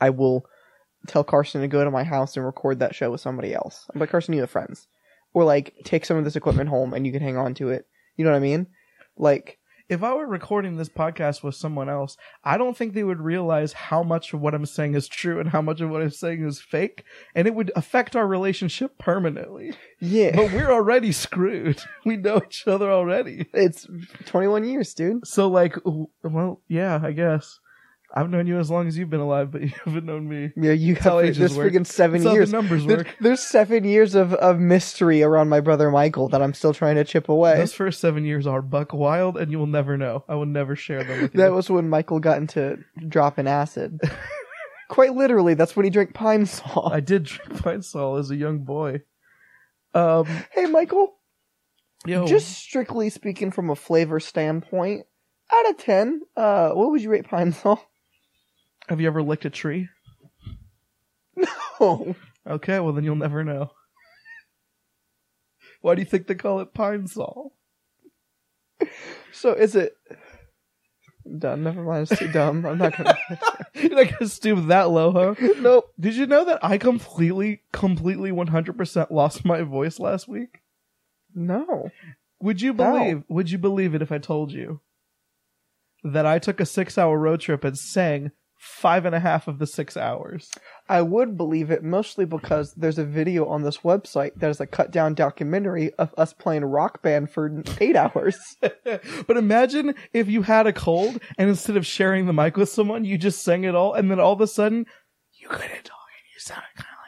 I 0.00 0.10
will 0.10 0.46
tell 1.06 1.24
Carson 1.24 1.60
to 1.60 1.68
go 1.68 1.84
to 1.84 1.90
my 1.90 2.04
house 2.04 2.36
and 2.36 2.44
record 2.44 2.78
that 2.78 2.94
show 2.94 3.10
with 3.10 3.20
somebody 3.20 3.54
else. 3.54 3.86
I'm 3.94 4.00
like, 4.00 4.10
Carson, 4.10 4.34
you 4.34 4.40
have 4.40 4.50
friends, 4.50 4.88
or 5.34 5.44
like 5.44 5.74
take 5.84 6.06
some 6.06 6.16
of 6.16 6.24
this 6.24 6.36
equipment 6.36 6.70
home 6.70 6.94
and 6.94 7.06
you 7.06 7.12
can 7.12 7.22
hang 7.22 7.36
on 7.36 7.54
to 7.54 7.68
it. 7.68 7.86
You 8.16 8.24
know 8.24 8.30
what 8.30 8.38
I 8.38 8.40
mean? 8.40 8.66
Like, 9.16 9.58
If 9.90 10.04
I 10.04 10.14
were 10.14 10.26
recording 10.26 10.76
this 10.76 10.88
podcast 10.88 11.42
with 11.42 11.56
someone 11.56 11.88
else, 11.88 12.16
I 12.44 12.56
don't 12.56 12.76
think 12.76 12.94
they 12.94 13.02
would 13.02 13.18
realize 13.20 13.72
how 13.72 14.04
much 14.04 14.32
of 14.32 14.40
what 14.40 14.54
I'm 14.54 14.64
saying 14.64 14.94
is 14.94 15.08
true 15.08 15.40
and 15.40 15.48
how 15.48 15.60
much 15.60 15.80
of 15.80 15.90
what 15.90 16.00
I'm 16.00 16.10
saying 16.10 16.46
is 16.46 16.60
fake, 16.60 17.02
and 17.34 17.48
it 17.48 17.56
would 17.56 17.72
affect 17.74 18.14
our 18.14 18.28
relationship 18.28 18.98
permanently. 18.98 19.72
yeah, 19.98 20.36
But 20.36 20.52
we're 20.52 20.70
already 20.70 21.10
screwed. 21.10 21.82
We 22.06 22.16
know 22.16 22.40
each 22.46 22.68
other 22.68 22.90
already. 22.90 23.46
it's 23.52 23.86
21 24.26 24.64
years, 24.64 24.94
dude. 24.94 25.26
So 25.26 25.48
like, 25.48 25.76
well, 25.84 26.60
yeah, 26.68 27.00
I 27.02 27.10
guess 27.10 27.58
I've 28.12 28.28
known 28.28 28.48
you 28.48 28.58
as 28.58 28.70
long 28.70 28.88
as 28.88 28.98
you've 28.98 29.08
been 29.10 29.20
alive, 29.20 29.52
but 29.52 29.60
you 29.62 29.70
haven't 29.84 30.04
known 30.04 30.28
me. 30.28 30.52
Yeah, 30.56 30.72
you 30.72 30.94
That's 30.94 31.04
have 31.38 31.56
work. 31.56 31.72
freaking 31.72 31.86
seven 31.86 32.22
That's 32.24 32.34
years. 32.34 32.52
numbers 32.52 32.84
There- 32.84 32.96
work. 32.98 33.16
There's 33.20 33.40
seven 33.40 33.84
years 33.84 34.14
of, 34.16 34.34
of 34.34 34.58
mystery 34.58 35.22
around 35.22 35.48
my 35.48 35.60
brother 35.60 35.90
Michael 35.90 36.28
that 36.30 36.42
I'm 36.42 36.52
still 36.54 36.74
trying 36.74 36.96
to 36.96 37.04
chip 37.04 37.28
away. 37.28 37.56
Those 37.56 37.72
first 37.72 38.00
seven 38.00 38.24
years 38.24 38.46
are 38.46 38.62
buck 38.62 38.92
wild, 38.92 39.36
and 39.36 39.52
you 39.52 39.58
will 39.58 39.66
never 39.68 39.96
know. 39.96 40.24
I 40.28 40.34
will 40.34 40.46
never 40.46 40.74
share 40.74 41.04
them 41.04 41.22
with 41.22 41.34
you. 41.34 41.38
That 41.40 41.52
was 41.52 41.70
when 41.70 41.88
Michael 41.88 42.18
got 42.18 42.38
into 42.38 42.78
dropping 43.08 43.46
acid. 43.46 44.00
Quite 44.88 45.14
literally, 45.14 45.54
that's 45.54 45.76
when 45.76 45.84
he 45.84 45.90
drank 45.90 46.12
Pine 46.14 46.46
Sol. 46.46 46.90
I 46.92 46.98
did 46.98 47.22
drink 47.24 47.62
Pine 47.62 47.82
Sol 47.82 48.16
as 48.16 48.32
a 48.32 48.36
young 48.36 48.64
boy. 48.64 49.02
Um, 49.94 50.26
Hey, 50.50 50.66
Michael, 50.66 51.14
yo, 52.06 52.26
just 52.26 52.48
strictly 52.48 53.08
speaking 53.08 53.52
from 53.52 53.70
a 53.70 53.76
flavor 53.76 54.18
standpoint, 54.18 55.06
out 55.52 55.70
of 55.70 55.76
10, 55.78 56.22
uh, 56.36 56.70
what 56.70 56.90
would 56.90 57.02
you 57.02 57.10
rate 57.10 57.28
Pine 57.28 57.52
Sol? 57.52 57.80
Have 58.90 59.00
you 59.00 59.06
ever 59.06 59.22
licked 59.22 59.44
a 59.44 59.50
tree? 59.50 59.88
No. 61.80 62.14
Okay, 62.46 62.80
well 62.80 62.92
then 62.92 63.04
you'll 63.04 63.16
never 63.16 63.44
know. 63.44 63.70
Why 65.80 65.94
do 65.94 66.02
you 66.02 66.06
think 66.06 66.26
they 66.26 66.34
call 66.34 66.60
it 66.60 66.74
Pine 66.74 67.06
Sol? 67.06 67.54
so 69.32 69.52
is 69.52 69.76
it. 69.76 69.94
Done. 71.38 71.62
Never 71.62 71.82
mind. 71.82 72.08
It's 72.10 72.18
too 72.18 72.32
dumb. 72.32 72.66
I'm 72.66 72.78
not 72.78 72.96
gonna. 72.96 73.16
You're 73.74 73.94
not 73.94 74.10
gonna 74.18 74.28
stoop 74.28 74.66
that 74.66 74.90
low, 74.90 75.12
huh? 75.12 75.34
nope. 75.60 75.92
Did 75.98 76.16
you 76.16 76.26
know 76.26 76.44
that 76.46 76.64
I 76.64 76.76
completely, 76.76 77.62
completely, 77.72 78.32
100% 78.32 79.10
lost 79.10 79.44
my 79.44 79.62
voice 79.62 80.00
last 80.00 80.26
week? 80.26 80.60
No. 81.34 81.90
Would 82.40 82.60
you 82.60 82.74
How? 82.74 82.98
believe? 82.98 83.22
Would 83.28 83.50
you 83.50 83.58
believe 83.58 83.94
it 83.94 84.02
if 84.02 84.10
I 84.10 84.18
told 84.18 84.50
you 84.50 84.80
that 86.02 86.26
I 86.26 86.38
took 86.38 86.58
a 86.58 86.66
six-hour 86.66 87.16
road 87.16 87.40
trip 87.40 87.62
and 87.62 87.78
sang 87.78 88.32
five 88.60 89.06
and 89.06 89.14
a 89.14 89.20
half 89.20 89.48
of 89.48 89.58
the 89.58 89.66
six 89.66 89.96
hours? 89.96 90.50
I 90.88 91.00
would 91.00 91.36
believe 91.36 91.70
it 91.70 91.82
mostly 91.82 92.26
because 92.26 92.74
there's 92.74 92.98
a 92.98 93.04
video 93.04 93.46
on 93.46 93.62
this 93.62 93.78
website 93.78 94.34
that 94.36 94.50
is 94.50 94.60
a 94.60 94.66
cut 94.66 94.90
down 94.90 95.14
documentary 95.14 95.94
of 95.94 96.14
us 96.18 96.34
playing 96.34 96.64
rock 96.66 97.02
band 97.02 97.30
for 97.30 97.62
eight 97.80 97.96
hours. 97.96 98.38
but 98.60 99.36
imagine 99.36 99.94
if 100.12 100.28
you 100.28 100.42
had 100.42 100.66
a 100.66 100.72
cold 100.74 101.18
and 101.38 101.48
instead 101.48 101.78
of 101.78 101.86
sharing 101.86 102.26
the 102.26 102.34
mic 102.34 102.58
with 102.58 102.68
someone, 102.68 103.06
you 103.06 103.16
just 103.16 103.42
sang 103.42 103.64
it 103.64 103.74
all, 103.74 103.94
and 103.94 104.10
then 104.10 104.20
all 104.20 104.34
of 104.34 104.40
a 104.42 104.46
sudden 104.46 104.84
you 105.32 105.48
couldn't 105.48 105.84
talk 105.84 106.08
and 106.12 106.26
you 106.34 106.38
sounded 106.38 106.66
kind 106.76 106.86
of. 106.92 106.99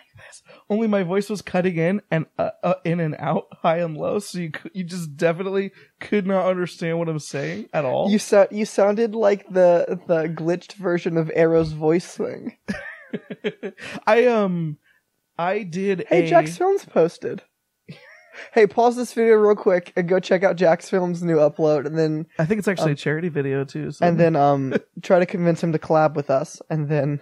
Only 0.73 0.87
my 0.89 1.03
voice 1.03 1.29
was 1.29 1.43
cutting 1.43 1.77
in 1.77 2.01
and 2.11 2.27
uh, 2.39 2.51
uh, 2.63 2.75
in 2.85 2.99
and 3.01 3.15
out, 3.19 3.47
high 3.63 3.79
and 3.79 3.97
low, 3.97 4.19
so 4.19 4.39
you 4.39 4.53
you 4.73 4.85
just 4.85 5.17
definitely 5.17 5.71
could 6.01 6.27
not 6.27 6.47
understand 6.47 6.99
what 6.99 7.09
I'm 7.09 7.19
saying 7.19 7.69
at 7.73 7.85
all. 7.85 8.11
You 8.11 8.19
so- 8.19 8.49
you 8.51 8.65
sounded 8.65 9.15
like 9.15 9.47
the 9.49 10.01
the 10.07 10.25
glitched 10.29 10.75
version 10.75 11.17
of 11.17 11.31
Arrow's 11.35 11.73
voice 11.73 12.07
thing. 12.17 12.57
I 14.07 14.27
um, 14.27 14.79
I 15.39 15.63
did 15.63 16.07
Hey, 16.09 16.27
a 16.27 16.31
JacksFilms 16.31 16.89
posted. 16.89 17.43
hey, 18.53 18.67
pause 18.67 18.97
this 18.97 19.13
video 19.13 19.35
real 19.35 19.55
quick 19.55 19.93
and 19.97 20.09
go 20.09 20.19
check 20.21 20.43
out 20.43 20.57
JacksFilms' 20.57 21.23
new 21.23 21.37
upload, 21.37 21.87
and 21.87 21.99
then 21.99 22.27
I 22.39 22.47
think 22.47 22.59
it's 22.61 22.69
actually 22.69 22.93
um, 22.93 22.93
a 22.93 22.97
charity 22.97 23.29
video 23.29 23.65
too. 23.65 23.91
So. 23.91 24.07
and 24.07 24.19
then 24.19 24.37
um 24.37 24.75
try 25.03 25.19
to 25.19 25.27
convince 25.27 25.63
him 25.63 25.73
to 25.73 25.79
collab 25.79 26.15
with 26.15 26.31
us, 26.31 26.61
and 26.71 26.89
then 26.89 27.21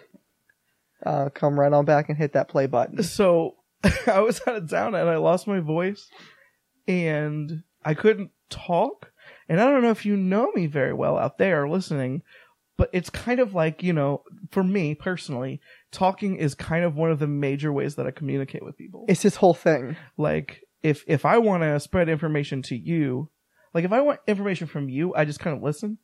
uh 1.04 1.28
come 1.30 1.58
right 1.58 1.72
on 1.72 1.84
back 1.84 2.08
and 2.08 2.18
hit 2.18 2.32
that 2.34 2.48
play 2.48 2.66
button. 2.66 3.02
so 3.02 3.56
I 4.06 4.20
was 4.20 4.40
out 4.46 4.56
of 4.56 4.70
town 4.70 4.94
and 4.94 5.08
I 5.08 5.16
lost 5.16 5.46
my 5.46 5.60
voice 5.60 6.08
and 6.86 7.62
I 7.84 7.94
couldn't 7.94 8.30
talk. 8.48 9.12
And 9.48 9.60
I 9.60 9.64
don't 9.66 9.82
know 9.82 9.90
if 9.90 10.06
you 10.06 10.16
know 10.16 10.50
me 10.54 10.66
very 10.66 10.92
well 10.92 11.18
out 11.18 11.38
there 11.38 11.68
listening, 11.68 12.22
but 12.76 12.90
it's 12.92 13.10
kind 13.10 13.40
of 13.40 13.54
like, 13.54 13.82
you 13.82 13.92
know, 13.92 14.22
for 14.50 14.62
me 14.62 14.94
personally, 14.94 15.60
talking 15.90 16.36
is 16.36 16.54
kind 16.54 16.84
of 16.84 16.96
one 16.96 17.10
of 17.10 17.18
the 17.18 17.26
major 17.26 17.72
ways 17.72 17.96
that 17.96 18.06
I 18.06 18.10
communicate 18.10 18.64
with 18.64 18.76
people. 18.76 19.06
It's 19.08 19.22
this 19.22 19.36
whole 19.36 19.54
thing. 19.54 19.96
like 20.16 20.62
if 20.82 21.04
if 21.06 21.24
I 21.24 21.38
want 21.38 21.62
to 21.62 21.78
spread 21.80 22.08
information 22.08 22.62
to 22.62 22.76
you, 22.76 23.28
like 23.74 23.84
if 23.84 23.92
I 23.92 24.00
want 24.00 24.20
information 24.26 24.66
from 24.66 24.88
you, 24.88 25.14
I 25.14 25.24
just 25.24 25.40
kind 25.40 25.56
of 25.56 25.62
listen. 25.62 25.98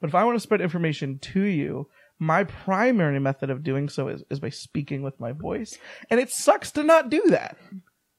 But 0.00 0.08
if 0.08 0.14
I 0.14 0.24
want 0.24 0.36
to 0.36 0.40
spread 0.40 0.60
information 0.60 1.18
to 1.18 1.42
you, 1.42 1.88
my 2.22 2.44
primary 2.44 3.18
method 3.18 3.50
of 3.50 3.64
doing 3.64 3.88
so 3.88 4.06
is, 4.06 4.22
is 4.30 4.38
by 4.38 4.48
speaking 4.48 5.02
with 5.02 5.18
my 5.18 5.32
voice. 5.32 5.76
And 6.08 6.20
it 6.20 6.30
sucks 6.30 6.70
to 6.72 6.84
not 6.84 7.10
do 7.10 7.20
that. 7.30 7.56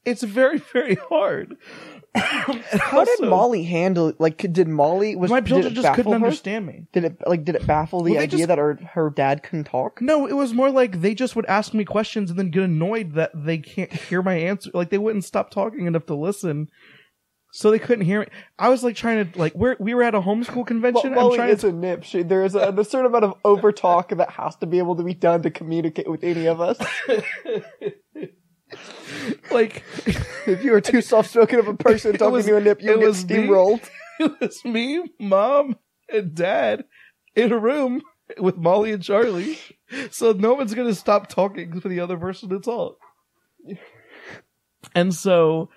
It's 0.04 0.22
very, 0.24 0.58
very 0.74 0.96
hard. 0.96 1.56
How 2.16 3.06
did 3.06 3.22
Molly 3.22 3.64
handle? 3.64 4.12
Like, 4.20 4.38
did 4.52 4.68
Molly 4.68 5.16
was 5.16 5.32
my 5.32 5.40
children 5.40 5.74
just 5.74 5.94
couldn't 5.94 6.12
her? 6.12 6.16
understand 6.18 6.66
me. 6.68 6.86
Did 6.92 7.06
it 7.06 7.18
like 7.26 7.46
did 7.46 7.56
it 7.56 7.66
baffle 7.66 8.04
the 8.04 8.12
Well, 8.12 8.22
idea 8.22 8.40
just- 8.40 8.48
that 8.50 8.58
her 8.58 8.78
her 8.94 9.10
dad 9.10 9.42
couldn't 9.44 9.64
talk? 9.66 10.02
No, 10.02 10.28
it 10.28 10.34
was 10.34 10.54
more 10.54 10.70
like 10.70 11.00
they 11.02 11.16
just 11.16 11.36
would 11.38 11.46
ask 11.46 11.74
me 11.74 11.86
questions 11.86 12.30
and 12.30 12.38
then 12.38 12.52
get 12.52 12.64
annoyed 12.64 13.14
that 13.14 13.32
they 13.34 13.58
can't 13.58 13.92
hear 13.94 14.22
my 14.22 14.36
answer. 14.36 14.70
Like 14.74 14.90
they 14.90 14.98
wouldn't 14.98 15.24
stop 15.24 15.50
talking 15.50 15.86
enough 15.88 16.06
to 16.08 16.16
listen. 16.16 16.68
So 17.56 17.70
they 17.70 17.78
couldn't 17.78 18.06
hear 18.06 18.22
me. 18.22 18.26
I 18.58 18.70
was 18.70 18.84
like 18.84 18.96
trying 18.96 19.32
to 19.32 19.38
like 19.40 19.54
we're 19.54 19.76
we 19.80 19.94
were 19.94 20.02
at 20.02 20.16
a 20.16 20.20
homeschool 20.22 20.66
convention. 20.66 21.10
I'm 21.12 21.14
Molly 21.14 21.38
trying 21.38 21.52
is 21.52 21.62
to 21.62 21.68
a 21.68 21.72
nip. 21.72 22.04
She, 22.04 22.24
there 22.24 22.44
is 22.44 22.56
a, 22.56 22.74
a 22.76 22.84
certain 22.84 23.06
amount 23.06 23.26
of 23.26 23.36
over 23.46 23.72
talk 23.72 24.10
that 24.10 24.32
has 24.32 24.56
to 24.56 24.66
be 24.66 24.80
able 24.80 24.96
to 24.96 25.04
be 25.04 25.14
done 25.14 25.44
to 25.44 25.52
communicate 25.52 26.10
with 26.10 26.24
any 26.24 26.48
of 26.48 26.60
us. 26.60 26.80
like 29.52 29.84
if 30.48 30.64
you 30.64 30.74
are 30.74 30.82
too 30.82 31.04
soft 31.04 31.30
spoken 31.30 31.60
of 31.60 31.68
a 31.68 31.76
person 31.76 32.14
talking 32.18 32.32
was- 32.34 32.48
to 32.48 32.56
a 32.58 32.60
nip, 32.60 32.80
it 32.82 32.86
get 32.86 32.98
was 33.00 33.24
me. 33.24 33.36
steamrolled. 33.36 33.88
it 34.20 34.32
was 34.42 34.66
me, 34.66 35.04
mom, 35.20 35.78
and 36.10 36.34
dad 36.34 36.86
in 37.36 37.52
a 37.52 37.60
room 37.60 38.02
with 38.40 38.58
Molly 38.58 38.92
and 38.92 39.04
Charlie. 39.04 39.60
So 40.10 40.32
no 40.32 40.56
one's 40.56 40.74
gonna 40.74 40.96
stop 40.96 41.30
talking 41.30 41.80
for 41.80 41.88
the 41.88 42.00
other 42.00 42.18
person 42.18 42.50
to 42.50 42.60
talk. 42.60 42.98
And 44.96 45.14
so 45.14 45.70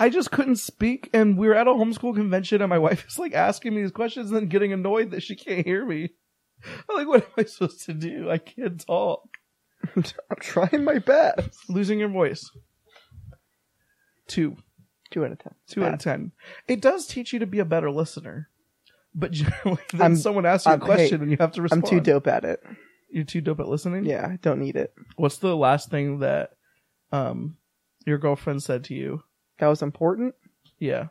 I 0.00 0.08
just 0.10 0.30
couldn't 0.30 0.56
speak, 0.56 1.10
and 1.12 1.36
we 1.36 1.48
were 1.48 1.54
at 1.54 1.66
a 1.66 1.70
homeschool 1.72 2.14
convention, 2.14 2.62
and 2.62 2.70
my 2.70 2.78
wife 2.86 3.04
is 3.08 3.18
like 3.18 3.34
asking 3.34 3.74
me 3.74 3.82
these 3.82 3.90
questions 3.90 4.30
and 4.30 4.36
then 4.36 4.48
getting 4.48 4.72
annoyed 4.72 5.10
that 5.10 5.22
she 5.22 5.34
can't 5.34 5.66
hear 5.66 5.84
me. 5.84 6.10
I'm 6.88 6.96
like, 6.96 7.06
what 7.08 7.24
am 7.24 7.30
I 7.36 7.44
supposed 7.44 7.84
to 7.86 7.92
do? 7.94 8.30
I 8.30 8.38
can't 8.38 8.84
talk. 8.84 9.28
I'm 9.96 10.02
trying 10.40 10.84
my 10.84 10.98
best. 10.98 11.68
Losing 11.68 11.98
your 11.98 12.08
voice. 12.08 12.50
Two. 14.26 14.56
Two 15.10 15.24
out 15.24 15.32
of 15.32 15.38
ten. 15.38 15.54
Two 15.68 15.84
out 15.84 15.94
of 15.94 16.00
ten. 16.00 16.32
It 16.66 16.80
does 16.82 17.06
teach 17.06 17.32
you 17.32 17.38
to 17.38 17.46
be 17.46 17.60
a 17.60 17.64
better 17.64 17.90
listener. 17.90 18.48
But 19.14 19.30
generally, 19.32 19.80
then 19.92 20.00
I'm- 20.02 20.16
someone 20.16 20.46
asks 20.46 20.66
you 20.66 20.70
a 20.72 20.74
I'm- 20.74 20.80
question 20.80 21.18
hey, 21.18 21.22
and 21.22 21.30
you 21.30 21.36
have 21.40 21.52
to 21.52 21.62
respond. 21.62 21.80
I'm 21.80 21.82
respond. 21.84 22.04
too 22.04 22.10
dope 22.12 22.26
at 22.26 22.44
it. 22.44 22.60
You're 23.10 23.24
too 23.24 23.40
dope 23.40 23.60
at 23.60 23.68
listening. 23.68 24.04
Yeah, 24.04 24.26
I 24.26 24.36
don't 24.42 24.60
need 24.60 24.76
it. 24.76 24.92
What's 25.16 25.38
the 25.38 25.56
last 25.56 25.90
thing 25.90 26.18
that 26.18 26.50
um 27.10 27.56
your 28.06 28.18
girlfriend 28.18 28.62
said 28.62 28.84
to 28.84 28.94
you? 28.94 29.22
That 29.58 29.66
was 29.68 29.82
important. 29.82 30.34
Yeah. 30.78 31.08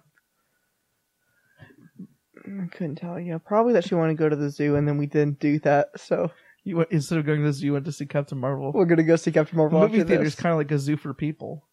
I 2.45 2.67
couldn't 2.71 2.95
tell 2.95 3.19
you. 3.19 3.39
Probably 3.39 3.73
that 3.73 3.83
she 3.83 3.95
wanted 3.95 4.13
to 4.13 4.17
go 4.17 4.29
to 4.29 4.35
the 4.35 4.49
zoo, 4.49 4.75
and 4.75 4.87
then 4.87 4.97
we 4.97 5.05
didn't 5.05 5.39
do 5.39 5.59
that. 5.59 5.89
So 5.97 6.31
You 6.63 6.77
went, 6.77 6.91
instead 6.91 7.17
of 7.17 7.25
going 7.25 7.41
to 7.41 7.45
the 7.45 7.53
zoo, 7.53 7.67
you 7.67 7.73
went 7.73 7.85
to 7.85 7.91
see 7.91 8.05
Captain 8.05 8.37
Marvel. 8.37 8.71
we're 8.73 8.85
gonna 8.85 9.03
go 9.03 9.15
see 9.15 9.31
Captain 9.31 9.57
Marvel. 9.57 9.79
movie 9.79 9.99
after 9.99 10.07
theater 10.07 10.23
this. 10.23 10.33
is 10.33 10.39
kind 10.39 10.53
of 10.53 10.57
like 10.57 10.71
a 10.71 10.79
zoo 10.79 10.97
for 10.97 11.13
people 11.13 11.67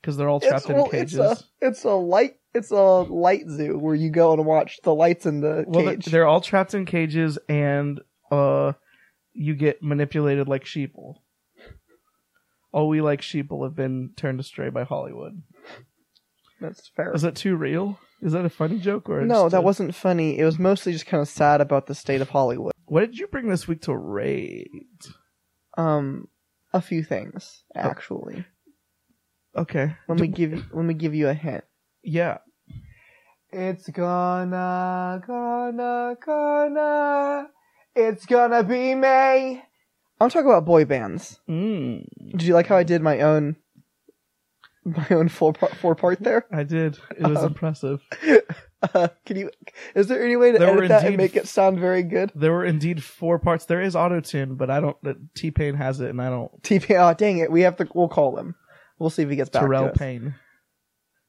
because 0.00 0.16
they're 0.16 0.28
all 0.28 0.40
trapped 0.40 0.62
it's, 0.62 0.70
in 0.70 0.76
well, 0.76 0.88
cages. 0.88 1.14
It's 1.18 1.40
a, 1.40 1.44
it's 1.60 1.84
a 1.84 1.92
light. 1.92 2.34
It's 2.54 2.70
a 2.70 2.74
light 2.74 3.48
zoo 3.48 3.78
where 3.78 3.94
you 3.94 4.10
go 4.10 4.32
and 4.32 4.44
watch 4.44 4.80
the 4.82 4.94
lights 4.94 5.26
in 5.26 5.40
the 5.40 5.64
well, 5.66 5.84
cage. 5.84 6.06
they're 6.06 6.26
all 6.26 6.40
trapped 6.40 6.74
in 6.74 6.86
cages, 6.86 7.38
and 7.48 8.00
uh, 8.32 8.72
you 9.32 9.54
get 9.54 9.82
manipulated 9.82 10.48
like 10.48 10.64
sheeple. 10.64 11.16
All 12.72 12.88
we 12.88 13.00
like 13.00 13.20
sheeple 13.20 13.64
have 13.64 13.76
been 13.76 14.10
turned 14.16 14.40
astray 14.40 14.70
by 14.70 14.84
Hollywood. 14.84 15.42
That's 16.60 16.88
fair. 16.88 17.12
Is 17.14 17.22
that 17.22 17.36
too 17.36 17.56
real? 17.56 17.98
Is 18.22 18.32
that 18.32 18.44
a 18.44 18.50
funny 18.50 18.78
joke 18.78 19.08
or 19.08 19.22
No, 19.22 19.48
that 19.48 19.58
a- 19.58 19.62
wasn't 19.62 19.94
funny. 19.94 20.38
It 20.38 20.44
was 20.44 20.58
mostly 20.58 20.92
just 20.92 21.06
kind 21.06 21.20
of 21.22 21.28
sad 21.28 21.60
about 21.60 21.86
the 21.86 21.94
state 21.94 22.20
of 22.20 22.28
Hollywood. 22.28 22.72
What 22.86 23.00
did 23.00 23.18
you 23.18 23.26
bring 23.28 23.48
this 23.48 23.66
week 23.68 23.82
to 23.82 23.96
raid? 23.96 24.68
Um, 25.78 26.28
a 26.72 26.80
few 26.82 27.02
things 27.02 27.62
actually. 27.74 28.44
Okay, 29.56 29.96
Let 30.08 30.20
me 30.20 30.28
give 30.28 30.52
you. 30.52 30.62
Let 30.72 30.84
me 30.84 30.94
give 30.94 31.14
you 31.14 31.28
a 31.28 31.34
hint. 31.34 31.64
yeah. 32.04 32.38
It's 33.52 33.88
gonna, 33.88 35.20
gonna, 35.26 36.16
gonna. 36.24 37.48
It's 37.96 38.24
gonna 38.26 38.62
be 38.62 38.94
May. 38.94 39.64
I'm 40.20 40.30
talking 40.30 40.48
about 40.48 40.64
boy 40.66 40.84
bands. 40.84 41.40
Mm, 41.48 42.04
Did 42.32 42.42
you 42.42 42.54
like 42.54 42.66
how 42.68 42.76
I 42.76 42.84
did 42.84 43.02
my 43.02 43.20
own, 43.20 43.56
my 44.84 45.06
own 45.10 45.28
four 45.28 45.52
part, 45.52 45.74
four 45.76 45.94
part 45.94 46.20
there? 46.20 46.46
I 46.52 46.62
did. 46.64 46.98
It 47.16 47.26
was 47.26 47.38
Um, 47.38 47.46
impressive. 47.46 48.00
Uh, 48.94 49.08
can 49.26 49.36
you? 49.36 49.50
Is 49.94 50.06
there 50.06 50.24
any 50.24 50.36
way 50.36 50.52
to 50.52 50.58
There 50.58 50.70
edit 50.74 50.88
that 50.88 51.04
and 51.04 51.18
make 51.18 51.36
it 51.36 51.46
sound 51.46 51.78
very 51.78 52.02
good? 52.02 52.32
There 52.34 52.50
were 52.50 52.64
indeed 52.64 53.04
four 53.04 53.38
parts. 53.38 53.66
There 53.66 53.82
is 53.82 53.94
auto 53.94 54.20
tune, 54.20 54.54
but 54.54 54.70
I 54.70 54.80
don't. 54.80 54.96
T 55.34 55.50
Pain 55.50 55.74
has 55.74 56.00
it, 56.00 56.08
and 56.08 56.18
I 56.18 56.30
don't. 56.30 56.50
T 56.62 56.78
Pain. 56.78 56.96
Oh, 56.98 57.12
dang 57.12 57.36
it! 57.40 57.52
We 57.52 57.60
have 57.60 57.76
to. 57.76 57.88
We'll 57.94 58.08
call 58.08 58.38
him. 58.38 58.54
We'll 58.98 59.10
see 59.10 59.20
if 59.22 59.28
he 59.28 59.36
gets 59.36 59.50
back 59.50 59.60
Terrell 59.60 59.84
to 59.88 59.90
us. 59.90 59.98
Payne. 59.98 60.34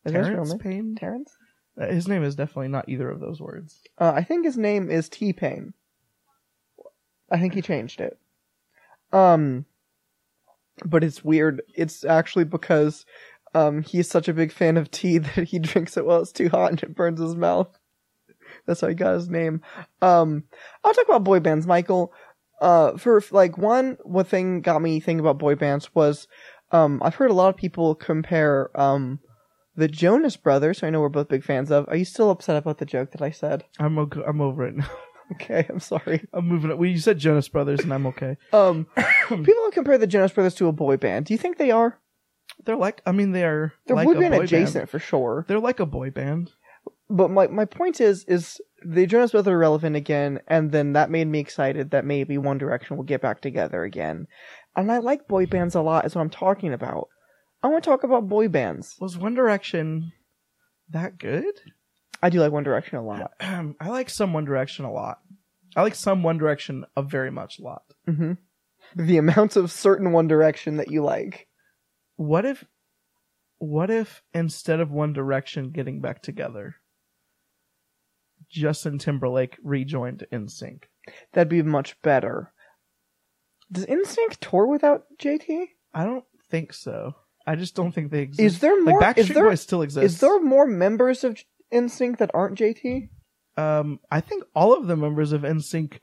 Is 0.06 0.14
that 0.14 0.20
his 0.20 0.28
real 0.30 0.46
Terrence? 0.46 0.64
Payne. 0.64 0.96
Terrence? 0.96 1.36
Uh, 1.78 1.88
His 1.88 2.08
name 2.08 2.24
is 2.24 2.36
definitely 2.38 2.70
not 2.70 2.88
either 2.88 3.10
of 3.10 3.20
those 3.20 3.42
words. 3.42 3.82
Uh, 3.98 4.14
I 4.16 4.24
think 4.24 4.46
his 4.46 4.58
name 4.58 4.90
is 4.90 5.10
T 5.10 5.34
Pain. 5.34 5.74
I 7.30 7.38
think 7.38 7.54
he 7.54 7.62
changed 7.62 8.00
it. 8.00 8.18
Um, 9.12 9.66
but 10.86 11.04
it's 11.04 11.22
weird. 11.22 11.64
It's 11.76 12.06
actually 12.06 12.46
because 12.46 13.06
um 13.54 13.82
he's 13.84 14.10
such 14.10 14.28
a 14.28 14.34
big 14.34 14.52
fan 14.52 14.78
of 14.78 14.90
tea 14.92 15.18
that 15.20 15.46
he 15.50 15.60
drinks 15.60 15.98
it 15.98 16.06
while 16.06 16.22
it's 16.22 16.32
too 16.32 16.50
hot 16.50 16.72
and 16.72 16.84
it 16.84 16.96
burns 16.96 17.20
his 17.20 17.36
mouth. 17.36 17.68
That's 18.66 18.82
how 18.82 18.88
he 18.88 18.96
got 18.96 19.14
his 19.14 19.30
name. 19.30 19.62
Um, 20.02 20.44
I'll 20.84 20.94
talk 20.94 21.06
about 21.08 21.24
boy 21.24 21.40
bands, 21.40 21.66
Michael. 21.66 22.14
Uh, 22.62 22.96
for 22.98 23.24
like 23.32 23.58
one, 23.58 23.98
one 24.04 24.26
thing 24.26 24.62
got 24.62 24.82
me 24.82 25.00
thinking 25.00 25.20
about 25.20 25.40
boy 25.40 25.56
bands 25.56 25.90
was, 25.96 26.28
um, 26.72 27.02
I've 27.04 27.16
heard 27.16 27.32
a 27.32 27.36
lot 27.36 27.50
of 27.50 27.58
people 27.58 27.96
compare 27.96 28.70
um 28.80 29.20
the 29.76 29.88
Jonas 29.88 30.38
Brothers. 30.38 30.80
who 30.80 30.88
I 30.88 30.90
know 30.90 31.02
we're 31.02 31.10
both 31.10 31.30
big 31.30 31.44
fans 31.44 31.72
of. 31.72 31.88
Are 31.88 31.96
you 31.96 32.06
still 32.06 32.30
upset 32.30 32.58
about 32.58 32.78
the 32.78 32.86
joke 32.86 33.12
that 33.12 33.22
I 33.22 33.32
said? 33.32 33.64
I'm 33.80 33.98
okay, 34.00 34.22
I'm 34.26 34.42
over 34.42 34.66
it 34.66 34.76
now. 34.76 34.90
Okay, 35.36 35.66
I'm 35.70 35.80
sorry. 35.80 36.28
I'm 36.34 36.46
moving 36.46 36.72
it. 36.72 36.78
Well, 36.78 36.90
you 36.90 37.00
said 37.00 37.18
Jonas 37.18 37.48
Brothers, 37.48 37.80
and 37.80 37.94
I'm 37.94 38.06
okay. 38.08 38.36
Um, 38.52 38.86
people 39.30 39.72
compare 39.72 39.98
the 39.98 40.06
Jonas 40.06 40.34
Brothers 40.34 40.56
to 40.56 40.68
a 40.68 40.74
boy 40.74 40.98
band. 40.98 41.26
Do 41.26 41.34
you 41.34 41.38
think 41.38 41.58
they 41.58 41.72
are? 41.72 41.98
They're 42.66 42.78
like. 42.78 43.02
I 43.06 43.12
mean, 43.12 43.32
they 43.32 43.44
are. 43.44 43.74
They're 43.86 43.96
like 43.96 44.06
boy 44.06 44.20
band 44.20 44.34
adjacent 44.34 44.74
Band. 44.74 44.90
for 44.90 45.00
sure. 45.00 45.46
They're 45.48 45.60
like 45.60 45.80
a 45.80 45.86
boy 45.86 46.12
band. 46.12 46.52
But 47.10 47.30
my 47.30 47.48
my 47.48 47.66
point 47.66 48.00
is 48.00 48.24
is 48.26 48.62
the 48.86 49.06
Jonas 49.06 49.32
Brothers 49.32 49.52
are 49.52 49.58
relevant 49.58 49.96
again, 49.96 50.40
and 50.48 50.72
then 50.72 50.94
that 50.94 51.10
made 51.10 51.28
me 51.28 51.40
excited 51.40 51.92
that 51.92 52.06
maybe 52.06 52.38
One 52.38 52.58
Direction 52.58 52.98
will 52.98 53.04
get 53.04 53.22
back 53.22 53.42
together 53.42 53.84
again. 53.84 54.28
And 54.76 54.92
I 54.92 55.00
like 55.00 55.28
boy 55.28 55.46
bands 55.46 55.76
a 55.76 55.82
lot. 55.82 56.06
Is 56.06 56.16
what 56.16 56.22
I'm 56.22 56.30
talking 56.30 56.74
about. 56.74 57.10
I 57.64 57.68
want 57.68 57.84
to 57.84 57.90
talk 57.90 58.04
about 58.04 58.30
boy 58.30 58.48
bands. 58.48 58.96
Was 59.00 59.18
One 59.18 59.36
Direction 59.36 60.14
that 60.90 61.18
good? 61.18 61.54
I 62.24 62.30
do 62.30 62.40
like 62.40 62.52
One 62.52 62.64
Direction 62.64 62.98
a 62.98 63.04
lot. 63.06 63.32
I 63.40 63.90
like 63.90 64.10
some 64.10 64.34
One 64.34 64.46
Direction 64.46 64.86
a 64.86 64.92
lot. 64.92 65.20
I 65.76 65.82
like 65.82 65.96
some 65.96 66.24
One 66.24 66.38
Direction 66.38 66.86
a 66.96 67.04
very 67.04 67.32
much 67.32 67.60
lot. 67.60 67.84
hmm 68.06 68.34
The 68.96 69.18
amount 69.18 69.56
of 69.58 69.72
certain 69.72 70.12
One 70.12 70.28
Direction 70.28 70.78
that 70.78 70.92
you 70.92 71.04
like. 71.04 71.48
What 72.22 72.46
if, 72.46 72.66
what 73.58 73.90
if 73.90 74.22
instead 74.32 74.80
of 74.80 74.92
One 74.92 75.12
Direction 75.12 75.72
getting 75.72 76.02
back 76.02 76.22
together, 76.22 76.76
Justin 78.48 79.00
Timberlake 79.00 79.58
rejoined 79.64 80.28
NSYNC? 80.32 80.84
That'd 81.34 81.50
be 81.50 81.64
much 81.64 82.00
better. 82.04 82.54
Does 83.72 83.88
NSYNC 83.88 84.38
tour 84.40 84.68
without 84.68 85.06
JT? 85.20 85.70
I 85.96 86.04
don't 86.04 86.26
think 86.48 86.74
so. 86.74 87.16
I 87.48 87.56
just 87.56 87.76
don't 87.76 87.92
think 87.92 88.12
they 88.12 88.22
exist. 88.22 88.46
Is 88.46 88.60
there 88.60 88.80
more? 88.84 89.00
like 89.00 89.18
is 89.18 89.30
Backstreet 89.30 89.34
there 89.34 89.50
Boys 89.50 89.62
still 89.62 89.82
exists? 89.82 90.14
is 90.14 90.20
there 90.20 90.40
more 90.40 90.68
members 90.68 91.24
of 91.24 91.44
NSYNC 91.74 92.20
that 92.20 92.30
aren't 92.36 92.60
JT? 92.60 93.10
Um, 93.58 94.00
I 94.12 94.22
think 94.22 94.44
all 94.54 94.78
of 94.78 94.86
the 94.86 94.96
members 94.96 95.32
of 95.32 95.42
NSYNC 95.42 95.98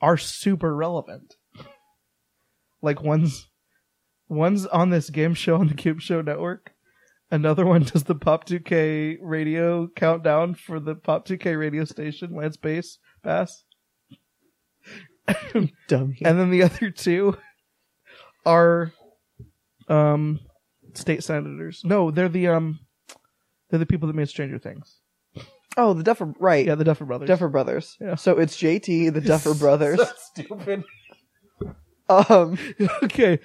are 0.00 0.16
super 0.16 0.72
relevant. 0.72 1.34
Like 2.80 3.02
one's 3.02 3.48
one's 4.28 4.66
on 4.66 4.90
this 4.90 5.10
game 5.10 5.34
show 5.34 5.56
on 5.56 5.68
the 5.68 5.74
Cube 5.74 6.00
Show 6.00 6.20
Network. 6.22 6.72
Another 7.30 7.64
one 7.66 7.82
does 7.82 8.04
the 8.04 8.14
Pop 8.14 8.46
2K 8.46 9.18
radio 9.20 9.88
countdown 9.88 10.54
for 10.54 10.78
the 10.78 10.94
Pop 10.94 11.26
2K 11.26 11.58
radio 11.58 11.84
station, 11.84 12.34
Lance 12.34 12.56
Bass 12.56 12.98
Bass. 13.22 13.64
Dummy. 15.88 16.18
And 16.24 16.38
then 16.38 16.50
the 16.50 16.62
other 16.62 16.90
two 16.90 17.36
are 18.44 18.92
um 19.88 20.40
state 20.92 21.24
senators. 21.24 21.80
No, 21.84 22.10
they're 22.10 22.28
the 22.28 22.48
um 22.48 22.80
they're 23.70 23.78
the 23.78 23.86
people 23.86 24.06
that 24.08 24.14
made 24.14 24.28
Stranger 24.28 24.58
Things. 24.58 25.00
oh, 25.76 25.94
the 25.94 26.02
Duffer 26.02 26.32
right. 26.38 26.66
Yeah, 26.66 26.74
the 26.74 26.84
Duffer 26.84 27.04
Brothers. 27.06 27.28
Duffer 27.28 27.48
Brothers. 27.48 27.96
Yeah. 28.00 28.14
So 28.16 28.38
it's 28.38 28.56
JT, 28.56 29.12
the 29.12 29.20
Duffer 29.22 29.54
Brothers. 29.54 29.98
So 29.98 30.08
stupid. 30.16 30.84
Um 32.08 32.58
okay. 33.02 33.38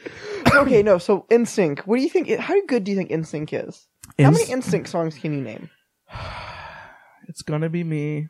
okay, 0.53 0.83
no, 0.83 0.97
so 0.97 1.25
NSYNC. 1.29 1.79
What 1.81 1.97
do 1.97 2.01
you 2.01 2.09
think 2.09 2.29
how 2.39 2.55
good 2.65 2.83
do 2.83 2.91
you 2.91 2.97
think 2.97 3.09
NSYNC 3.09 3.67
is? 3.67 3.87
How 4.17 4.31
many 4.31 4.51
Ins- 4.51 4.67
NSYNC 4.67 4.87
songs 4.87 5.17
can 5.17 5.33
you 5.33 5.41
name? 5.41 5.69
it's 7.27 7.41
gonna 7.41 7.69
be 7.69 7.83
me. 7.83 8.27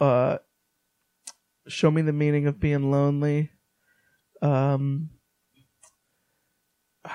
Uh, 0.00 0.38
show 1.68 1.90
me 1.90 2.02
the 2.02 2.12
meaning 2.12 2.46
of 2.46 2.60
being 2.60 2.90
lonely. 2.90 3.50
Um, 4.40 5.10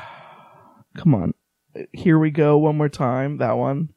come 0.97 1.15
on, 1.15 1.33
here 1.93 2.17
we 2.17 2.31
go 2.31 2.57
one 2.57 2.77
more 2.77 2.89
time. 2.89 3.37
That 3.37 3.53
one. 3.53 3.89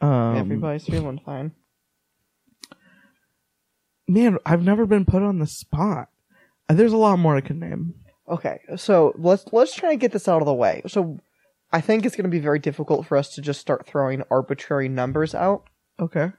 Um, 0.00 0.36
Everybody's 0.36 0.84
feeling 0.84 1.20
fine. 1.24 1.52
man, 4.08 4.38
I've 4.44 4.62
never 4.62 4.86
been 4.86 5.04
put 5.04 5.22
on 5.22 5.38
the 5.38 5.46
spot. 5.46 6.08
There's 6.76 6.92
a 6.92 6.96
lot 6.98 7.18
more 7.18 7.36
I 7.36 7.40
could 7.40 7.58
name. 7.60 7.94
Okay, 8.28 8.60
so 8.76 9.12
let's 9.18 9.44
let's 9.52 9.74
try 9.74 9.92
and 9.92 10.00
get 10.00 10.12
this 10.12 10.28
out 10.28 10.42
of 10.42 10.46
the 10.46 10.54
way. 10.54 10.82
So 10.86 11.18
I 11.72 11.80
think 11.80 12.04
it's 12.04 12.16
going 12.16 12.24
to 12.24 12.30
be 12.30 12.38
very 12.38 12.58
difficult 12.58 13.06
for 13.06 13.16
us 13.16 13.34
to 13.34 13.42
just 13.42 13.60
start 13.60 13.86
throwing 13.86 14.22
arbitrary 14.30 14.88
numbers 14.88 15.34
out. 15.34 15.64
Okay. 16.00 16.32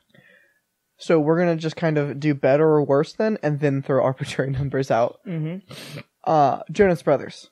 So 0.97 1.19
we're 1.19 1.37
going 1.37 1.55
to 1.55 1.61
just 1.61 1.75
kind 1.75 1.97
of 1.97 2.19
do 2.19 2.33
better 2.33 2.65
or 2.65 2.83
worse 2.83 3.13
then 3.13 3.37
and 3.43 3.59
then 3.59 3.81
throw 3.81 4.03
arbitrary 4.03 4.51
numbers 4.51 4.91
out. 4.91 5.19
Mm-hmm. 5.27 5.99
Uh 6.23 6.59
Jonas 6.71 7.01
Brothers. 7.01 7.49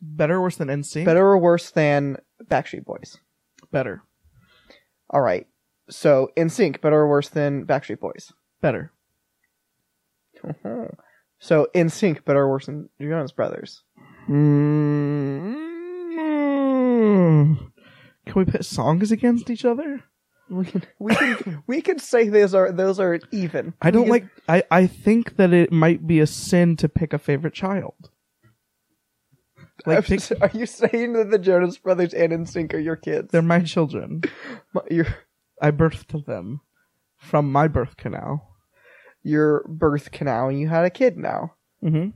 Better 0.00 0.36
or 0.36 0.42
worse 0.42 0.56
than 0.56 0.68
NSYNC? 0.68 1.04
Better 1.04 1.26
or 1.26 1.38
worse 1.38 1.70
than 1.70 2.18
Backstreet 2.44 2.84
Boys? 2.84 3.18
Better. 3.72 4.02
All 5.10 5.22
right. 5.22 5.46
So 5.88 6.30
in 6.36 6.50
sync, 6.50 6.80
better 6.80 6.96
or 6.96 7.08
worse 7.08 7.28
than 7.28 7.64
Backstreet 7.64 8.00
Boys? 8.00 8.32
Better. 8.60 8.92
So 11.38 11.68
in 11.74 11.88
sync, 11.88 12.24
better 12.24 12.40
or 12.42 12.50
worse 12.50 12.66
than 12.66 12.88
Jonas 13.00 13.32
Brothers? 13.32 13.82
Mm. 15.96 17.56
Can 18.26 18.34
we 18.34 18.44
put 18.44 18.64
songs 18.64 19.12
against 19.12 19.50
each 19.50 19.64
other? 19.64 20.02
We 20.48 20.64
can 20.64 20.82
we 20.98 21.14
can 21.14 21.62
we 21.66 21.80
can 21.80 21.98
say 21.98 22.28
those 22.28 22.54
are 22.54 22.70
those 22.72 23.00
are 23.00 23.18
even. 23.32 23.74
I 23.82 23.90
don't 23.90 24.04
can- 24.04 24.10
like. 24.10 24.26
I 24.48 24.62
I 24.70 24.86
think 24.86 25.36
that 25.36 25.52
it 25.52 25.72
might 25.72 26.06
be 26.06 26.20
a 26.20 26.26
sin 26.26 26.76
to 26.76 26.88
pick 26.88 27.12
a 27.12 27.18
favorite 27.18 27.54
child. 27.54 28.10
Like 29.84 30.04
pick, 30.06 30.20
are 30.40 30.50
you 30.54 30.66
saying 30.66 31.12
that 31.12 31.30
the 31.30 31.38
Jonas 31.38 31.78
Brothers 31.78 32.14
and 32.14 32.32
NSYNC 32.32 32.74
are 32.74 32.78
your 32.78 32.96
kids? 32.96 33.30
they're 33.30 33.42
my 33.42 33.60
children. 33.60 34.22
My- 34.72 34.82
I 35.62 35.70
birthed 35.70 36.24
them 36.26 36.60
from 37.16 37.50
my 37.52 37.68
birth 37.68 37.96
canal. 37.96 38.55
Your 39.26 39.64
birth 39.68 40.12
canal 40.12 40.48
and 40.48 40.60
you 40.60 40.68
had 40.68 40.84
a 40.84 40.90
kid 40.90 41.16
now. 41.16 41.54
Mm-hmm. 41.82 42.10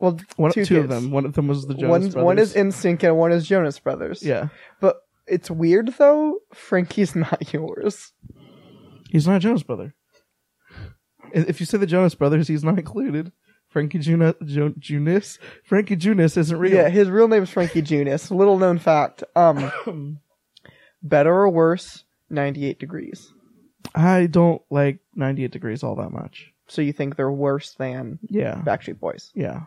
Well, 0.00 0.18
One, 0.36 0.52
two, 0.52 0.64
two, 0.64 0.80
of 0.80 0.88
them. 0.88 1.10
One 1.10 1.24
of 1.24 1.34
them 1.34 1.48
was 1.48 1.66
the 1.66 1.74
Jonas 1.74 1.90
one, 1.90 2.00
Brothers. 2.10 2.24
one 2.24 2.38
is 2.38 2.54
NSYNC 2.54 3.02
and 3.04 3.16
one 3.16 3.32
is 3.32 3.46
Jonas 3.46 3.78
Brothers. 3.78 4.22
yeah. 4.22 4.48
But 4.80 4.96
it's 5.26 5.50
weird 5.50 5.94
though. 5.98 6.38
Frankie's 6.52 7.14
not 7.24 7.52
yours. 7.52 8.12
He's 9.10 9.26
not 9.26 9.36
a 9.36 9.40
Jonas 9.40 9.62
Brother. 9.62 9.94
If 11.32 11.60
you 11.60 11.66
say 11.66 11.78
the 11.78 11.86
Jonas 11.86 12.14
Brothers, 12.14 12.48
he's 12.48 12.64
not 12.64 12.78
included. 12.78 13.32
Frankie 13.68 13.98
Juna, 13.98 14.34
jo, 14.46 14.70
Junis, 14.70 15.38
Frankie 15.62 15.96
Junis 15.96 16.38
isn't 16.38 16.56
real. 16.58 16.74
Yeah, 16.74 16.88
his 16.88 17.10
real 17.10 17.28
name 17.28 17.42
is 17.42 17.50
Frankie 17.50 17.82
Junis. 17.82 18.30
Little 18.30 18.58
known 18.58 18.78
fact. 18.78 19.22
Um, 19.36 19.70
better 21.02 21.32
or 21.34 21.50
worse? 21.50 22.04
Ninety-eight 22.30 22.78
degrees. 22.78 23.30
I 23.94 24.26
don't 24.26 24.60
like 24.70 24.98
98 25.14 25.50
Degrees 25.50 25.82
all 25.82 25.96
that 25.96 26.10
much. 26.12 26.52
So 26.66 26.82
you 26.82 26.92
think 26.92 27.16
they're 27.16 27.30
worse 27.32 27.74
than 27.74 28.18
Yeah, 28.28 28.60
Backstreet 28.64 28.98
Boys? 29.00 29.30
yeah. 29.34 29.62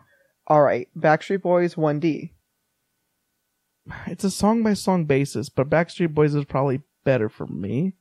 All 0.46 0.62
right, 0.62 0.88
Backstreet 0.96 1.42
Boys 1.42 1.74
1D. 1.76 2.30
It's 4.06 4.24
a 4.24 4.30
song 4.30 4.62
by 4.62 4.74
song 4.74 5.06
basis, 5.06 5.48
but 5.48 5.68
Backstreet 5.68 6.14
Boys 6.14 6.34
is 6.34 6.44
probably 6.44 6.82
better 7.04 7.28
for 7.28 7.46
me. 7.46 7.94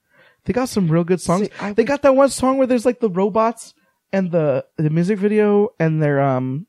They 0.46 0.54
got 0.54 0.70
some 0.70 0.88
real 0.92 1.04
good 1.04 1.22
songs. 1.22 1.48
See, 1.48 1.52
I 1.60 1.74
they 1.74 1.82
would- 1.82 1.88
got 1.88 2.02
that 2.04 2.16
one 2.16 2.30
song 2.30 2.58
where 2.58 2.68
there's 2.68 2.86
like 2.86 3.00
the 3.00 3.10
robots 3.10 3.74
and 4.14 4.32
the 4.32 4.66
the 4.78 4.90
music 4.90 5.18
video 5.20 5.70
and 5.80 6.02
they're 6.02 6.22
um 6.22 6.68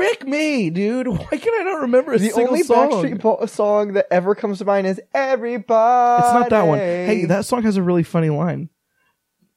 frick 0.00 0.26
me, 0.26 0.70
dude. 0.70 1.06
Why 1.08 1.24
can 1.36 1.54
I 1.60 1.62
not 1.64 1.80
remember 1.82 2.12
a 2.14 2.18
The 2.18 2.30
single 2.30 2.48
only 2.48 2.62
song? 2.62 2.90
Backstreet 2.90 3.20
Bo- 3.20 3.46
song 3.46 3.92
that 3.94 4.06
ever 4.10 4.34
comes 4.34 4.58
to 4.58 4.64
mind 4.64 4.86
is 4.86 5.00
"Everybody." 5.14 6.24
It's 6.24 6.34
not 6.34 6.50
that 6.50 6.66
one. 6.66 6.78
Hey, 6.78 7.24
that 7.26 7.44
song 7.44 7.62
has 7.62 7.76
a 7.76 7.82
really 7.82 8.02
funny 8.02 8.30
line. 8.30 8.70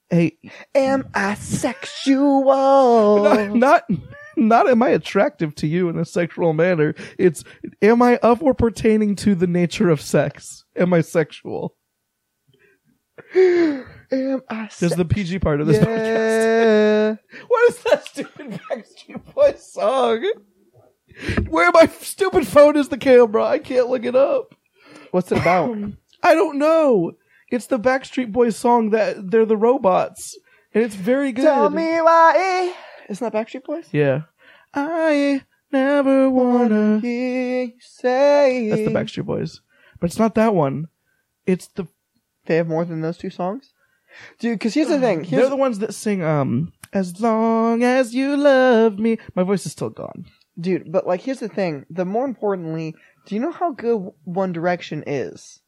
Hey, 0.09 0.37
Am 0.75 1.09
I 1.13 1.33
sexual? 1.35 3.23
not, 3.23 3.49
not 3.55 3.83
not 4.35 4.69
am 4.69 4.83
I 4.83 4.89
attractive 4.89 5.55
to 5.55 5.67
you 5.67 5.89
in 5.89 5.97
a 5.97 6.05
sexual 6.05 6.53
manner. 6.53 6.93
It's 7.17 7.43
am 7.81 8.01
I 8.01 8.17
of 8.17 8.43
or 8.43 8.53
pertaining 8.53 9.15
to 9.17 9.35
the 9.35 9.47
nature 9.47 9.89
of 9.89 10.01
sex? 10.01 10.65
Am 10.75 10.93
I 10.93 11.01
sexual? 11.01 11.75
Am 14.13 14.41
I 14.49 14.69
There's 14.79 14.95
the 14.95 15.05
PG 15.05 15.39
part 15.39 15.61
of 15.61 15.67
this 15.67 15.77
podcast. 15.83 17.19
What 17.47 17.69
is 17.69 17.83
that 17.83 18.05
stupid 18.05 18.59
Backstreet 18.69 19.33
Boys 19.33 19.71
song? 19.71 20.23
Where 21.49 21.71
my 21.71 21.87
stupid 21.87 22.47
phone 22.47 22.75
is 22.77 22.89
the 22.89 22.97
camera. 22.97 23.43
I 23.45 23.59
can't 23.59 23.89
look 23.89 24.03
it 24.05 24.15
up. 24.15 24.55
What's 25.11 25.31
it 25.31 25.39
about? 25.39 25.71
Um, 25.71 25.97
I 26.21 26.33
don't 26.33 26.57
know. 26.57 27.13
It's 27.49 27.67
the 27.67 27.79
Backstreet 27.79 28.31
Boys 28.31 28.55
song 28.55 28.91
that 28.91 29.29
they're 29.29 29.45
the 29.45 29.57
robots, 29.57 30.37
and 30.73 30.83
it's 30.83 30.95
very 30.95 31.31
good. 31.31 31.43
Tell 31.43 31.69
me 31.69 32.01
why. 32.01 32.73
Isn't 33.09 33.31
that 33.31 33.47
Backstreet 33.47 33.63
Boys? 33.63 33.89
Yeah. 33.91 34.23
I 34.73 35.43
never 35.71 36.29
wanna. 36.29 36.99
hear 36.99 37.65
you 37.65 37.73
say. 37.79 38.69
That's 38.69 38.81
the 38.83 38.87
Backstreet 38.99 39.25
Boys, 39.25 39.61
but 39.99 40.09
it's 40.09 40.19
not 40.19 40.35
that 40.35 40.55
one. 40.55 40.87
It's 41.45 41.67
the 41.67 41.87
They 42.45 42.55
have 42.55 42.67
more 42.67 42.85
than 42.85 43.01
those 43.01 43.17
two 43.17 43.29
songs, 43.29 43.72
dude. 44.39 44.59
Because 44.59 44.73
here's 44.73 44.87
the 44.89 44.99
thing. 44.99 45.23
Here's 45.23 45.41
they're 45.43 45.49
the 45.49 45.55
ones 45.55 45.79
that 45.79 45.93
sing 45.93 46.23
um 46.23 46.73
as 46.91 47.19
long 47.19 47.83
as 47.83 48.13
you 48.13 48.37
love 48.37 48.99
me. 48.99 49.17
My 49.35 49.43
voice 49.43 49.65
is 49.65 49.71
still 49.71 49.89
gone. 49.89 50.25
dude. 50.59 50.91
But 50.91 51.07
like, 51.07 51.21
here's 51.21 51.39
the 51.39 51.49
thing. 51.49 51.85
The 51.89 52.05
more 52.05 52.25
importantly, 52.25 52.95
do 53.25 53.35
you 53.35 53.41
know 53.41 53.51
how 53.51 53.71
good 53.71 54.11
One 54.25 54.51
Direction 54.53 55.03
is? 55.07 55.61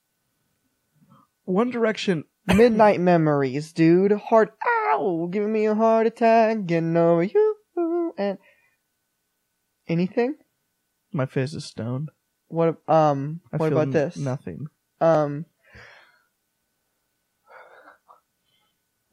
One 1.46 1.70
Direction. 1.72 2.26
Midnight 2.48 3.00
Memories, 3.00 3.74
dude. 3.74 4.12
Heart, 4.12 4.56
ow, 4.94 5.28
giving 5.32 5.52
me 5.52 5.66
a 5.66 5.74
heart 5.74 6.06
attack. 6.06 6.66
Getting 6.68 6.96
over 6.96 7.24
you 7.24 7.56
and 8.18 8.38
anything. 9.88 10.36
My 11.12 11.26
face 11.26 11.54
is 11.54 11.66
stoned. 11.66 12.12
What 12.48 12.78
um? 12.88 13.42
I 13.52 13.58
what 13.58 13.72
about 13.72 13.92
this? 13.92 14.16
Nothing. 14.18 14.68
Um. 15.02 15.46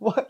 What? 0.02 0.28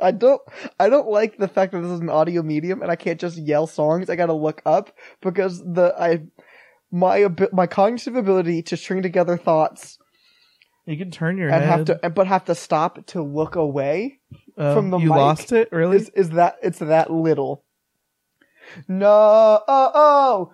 I 0.00 0.10
don't. 0.10 0.40
I 0.80 0.88
don't 0.88 1.08
like 1.08 1.38
the 1.38 1.48
fact 1.48 1.72
that 1.72 1.80
this 1.80 1.90
is 1.90 2.00
an 2.00 2.08
audio 2.10 2.42
medium 2.42 2.82
and 2.82 2.90
I 2.90 2.96
can't 2.96 3.20
just 3.20 3.36
yell 3.38 3.66
songs. 3.66 4.10
I 4.10 4.16
gotta 4.16 4.32
look 4.32 4.60
up 4.66 4.94
because 5.20 5.58
the 5.60 5.94
I 5.98 6.22
my 6.90 7.28
my 7.52 7.66
cognitive 7.66 8.16
ability 8.16 8.62
to 8.64 8.76
string 8.76 9.00
together 9.02 9.36
thoughts 9.36 9.98
You 10.86 10.96
can 10.98 11.10
turn 11.10 11.38
your 11.38 11.48
and 11.50 11.62
head. 11.64 11.88
have 11.88 12.00
to 12.02 12.10
but 12.10 12.26
have 12.26 12.44
to 12.46 12.54
stop 12.54 13.06
to 13.08 13.22
look 13.22 13.54
away 13.56 14.18
Uh, 14.58 14.74
from 14.74 14.90
the 14.90 14.98
you 14.98 15.08
mic 15.08 15.16
lost 15.16 15.52
it 15.52 15.68
really. 15.72 15.96
is 15.98 16.08
is 16.10 16.30
that 16.30 16.56
it's 16.62 16.80
that 16.80 17.10
little. 17.10 17.64
No, 18.88 19.08
oh, 19.68 19.90
oh, 19.94 20.52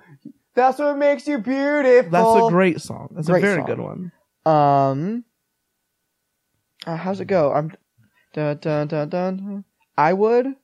that's 0.54 0.78
what 0.78 0.96
makes 0.98 1.26
you 1.26 1.38
beautiful. 1.38 2.10
That's 2.10 2.46
a 2.46 2.50
great 2.50 2.80
song. 2.80 3.08
That's 3.14 3.28
Great 3.28 3.42
a 3.42 3.46
very 3.46 3.58
song. 3.60 3.66
good 3.66 3.80
one. 3.80 4.12
Um, 4.46 5.24
uh, 6.86 6.96
how's 6.96 7.20
it 7.20 7.26
go? 7.26 7.52
I'm 7.52 7.72
dun 8.38 8.86
dun 8.86 9.08
dun 9.08 9.08
dun. 9.08 9.64
I 9.96 10.12
would. 10.12 10.54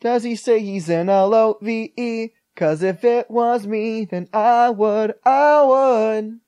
Does 0.00 0.24
he 0.24 0.36
say 0.36 0.60
he's 0.60 0.88
in 0.88 1.08
a 1.08 1.12
L 1.12 1.34
O 1.34 1.58
V 1.62 1.92
E? 1.96 2.28
Cause 2.54 2.82
if 2.82 3.04
it 3.04 3.30
was 3.30 3.66
me, 3.66 4.04
then 4.04 4.28
I 4.32 4.70
would, 4.70 5.14
I 5.24 5.62
would. 5.64 6.40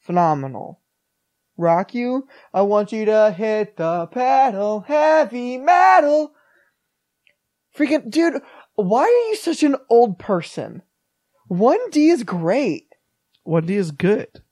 Phenomenal. 0.00 0.80
Rock 1.56 1.94
you. 1.94 2.28
I 2.54 2.62
want 2.62 2.92
you 2.92 3.04
to 3.04 3.34
hit 3.36 3.76
the 3.76 4.06
pedal, 4.06 4.80
heavy 4.80 5.56
metal. 5.56 6.32
Freaking 7.76 8.10
dude, 8.10 8.42
why 8.74 9.02
are 9.02 9.28
you 9.30 9.36
such 9.36 9.62
an 9.62 9.76
old 9.88 10.18
person? 10.18 10.82
1D 11.50 12.12
is 12.12 12.22
great. 12.22 12.94
One 13.44 13.66
D 13.66 13.74
is 13.74 13.90
good. 13.90 14.42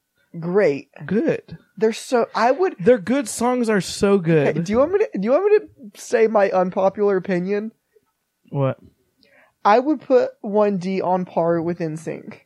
Great. 0.41 0.89
Good. 1.05 1.59
They're 1.77 1.93
so. 1.93 2.27
I 2.35 2.51
would. 2.53 2.77
Their 2.79 2.99
good 2.99 3.29
songs 3.29 3.69
are 3.69 3.81
so 3.81 4.19
Hey, 4.19 4.53
good. 4.53 4.65
do 4.65 4.73
you 4.73 4.79
want 4.79 4.93
me 4.93 4.99
to? 5.01 5.09
Do 5.19 5.25
you 5.25 5.31
want 5.33 5.45
me 5.53 5.59
to 5.95 6.01
say 6.01 6.27
my 6.27 6.51
unpopular 6.51 7.17
opinion? 7.17 7.73
what? 8.51 8.79
I 9.65 9.79
would 9.81 10.01
put 10.01 10.31
1D 10.45 11.03
on 11.03 11.25
par 11.25 11.61
with 11.61 11.81
NSYNC. 11.81 12.41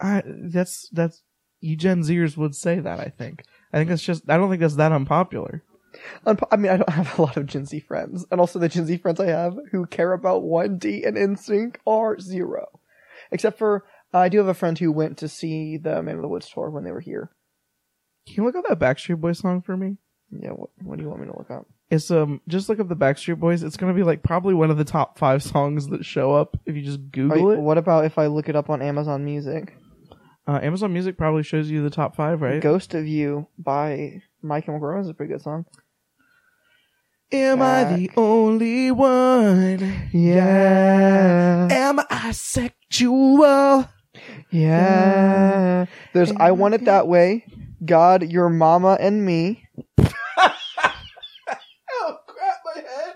I 0.00 0.22
that's 0.26 0.88
that's 0.90 1.22
you 1.60 1.76
Gen 1.76 2.00
Zers 2.02 2.36
would 2.36 2.54
say 2.54 2.80
that. 2.80 2.98
I 3.00 3.12
think. 3.16 3.44
I 3.72 3.76
think 3.78 3.90
that's 3.90 4.02
just. 4.02 4.28
I 4.28 4.36
don't 4.36 4.48
think 4.50 4.60
that's 4.60 4.76
that 4.76 4.92
unpopular. 4.92 5.62
Unpo- 6.26 6.48
I 6.50 6.56
mean, 6.56 6.72
I 6.72 6.76
don't 6.78 6.88
have 6.90 7.18
a 7.18 7.22
lot 7.22 7.36
of 7.36 7.46
Gen 7.46 7.66
Z 7.66 7.78
friends, 7.80 8.26
and 8.30 8.40
also 8.40 8.58
the 8.58 8.68
Gen 8.68 8.86
Z 8.86 8.96
friends 8.98 9.20
I 9.20 9.26
have 9.26 9.56
who 9.70 9.86
care 9.86 10.12
about 10.12 10.42
1D 10.42 11.06
and 11.06 11.16
NSYNC 11.16 11.76
are 11.86 12.18
zero, 12.18 12.80
except 13.30 13.58
for 13.58 13.84
uh, 14.14 14.18
I 14.18 14.28
do 14.28 14.38
have 14.38 14.46
a 14.46 14.54
friend 14.54 14.78
who 14.78 14.92
went 14.92 15.18
to 15.18 15.28
see 15.28 15.76
the 15.76 16.02
Man 16.02 16.14
of 16.16 16.22
the 16.22 16.28
Woods 16.28 16.48
tour 16.48 16.70
when 16.70 16.84
they 16.84 16.92
were 16.92 17.00
here. 17.00 17.30
Can 18.26 18.36
you 18.36 18.44
look 18.44 18.54
up 18.56 18.64
that 18.68 18.78
Backstreet 18.78 19.20
Boys 19.20 19.40
song 19.40 19.60
for 19.60 19.76
me? 19.76 19.96
Yeah, 20.30 20.50
what, 20.50 20.70
what 20.82 20.96
do 20.96 21.02
you 21.02 21.08
want 21.08 21.20
me 21.20 21.26
to 21.26 21.36
look 21.36 21.50
up? 21.50 21.66
It's 21.90 22.10
um 22.10 22.40
just 22.48 22.68
look 22.68 22.80
up 22.80 22.88
the 22.88 22.96
Backstreet 22.96 23.38
Boys. 23.38 23.62
It's 23.62 23.76
gonna 23.76 23.92
be 23.92 24.02
like 24.02 24.22
probably 24.22 24.54
one 24.54 24.70
of 24.70 24.78
the 24.78 24.84
top 24.84 25.18
five 25.18 25.42
songs 25.42 25.88
that 25.88 26.04
show 26.04 26.32
up 26.32 26.56
if 26.64 26.74
you 26.74 26.82
just 26.82 27.10
Google 27.10 27.50
it. 27.50 27.58
what 27.58 27.76
about 27.78 28.04
if 28.06 28.16
I 28.18 28.26
look 28.26 28.48
it 28.48 28.56
up 28.56 28.70
on 28.70 28.80
Amazon 28.80 29.24
Music? 29.24 29.76
Uh, 30.46 30.60
Amazon 30.62 30.92
Music 30.92 31.16
probably 31.16 31.42
shows 31.42 31.70
you 31.70 31.82
the 31.82 31.90
top 31.90 32.16
five, 32.16 32.40
right? 32.42 32.60
"Ghost 32.60 32.94
of 32.94 33.06
You" 33.06 33.48
by 33.58 34.22
My 34.42 34.60
Chemical 34.60 34.88
Romance 34.88 35.06
is 35.06 35.10
a 35.10 35.14
pretty 35.14 35.32
good 35.32 35.42
song. 35.42 35.66
Am 37.32 37.62
I 37.62 37.84
the 37.84 38.10
only 38.16 38.90
one? 38.90 40.08
Yeah. 40.12 41.68
Am 41.70 42.00
I 42.10 42.32
sexual? 42.32 43.88
Yeah. 44.50 45.86
There's 46.12 46.32
I 46.36 46.52
Want 46.52 46.74
It 46.74 46.84
That 46.86 47.06
Way, 47.08 47.44
God, 47.84 48.30
Your 48.30 48.48
Mama, 48.48 48.96
and 49.00 49.24
Me. 49.24 49.66
Oh 52.06 52.16
crap! 52.26 52.56
My 52.66 52.82
head. 52.82 53.14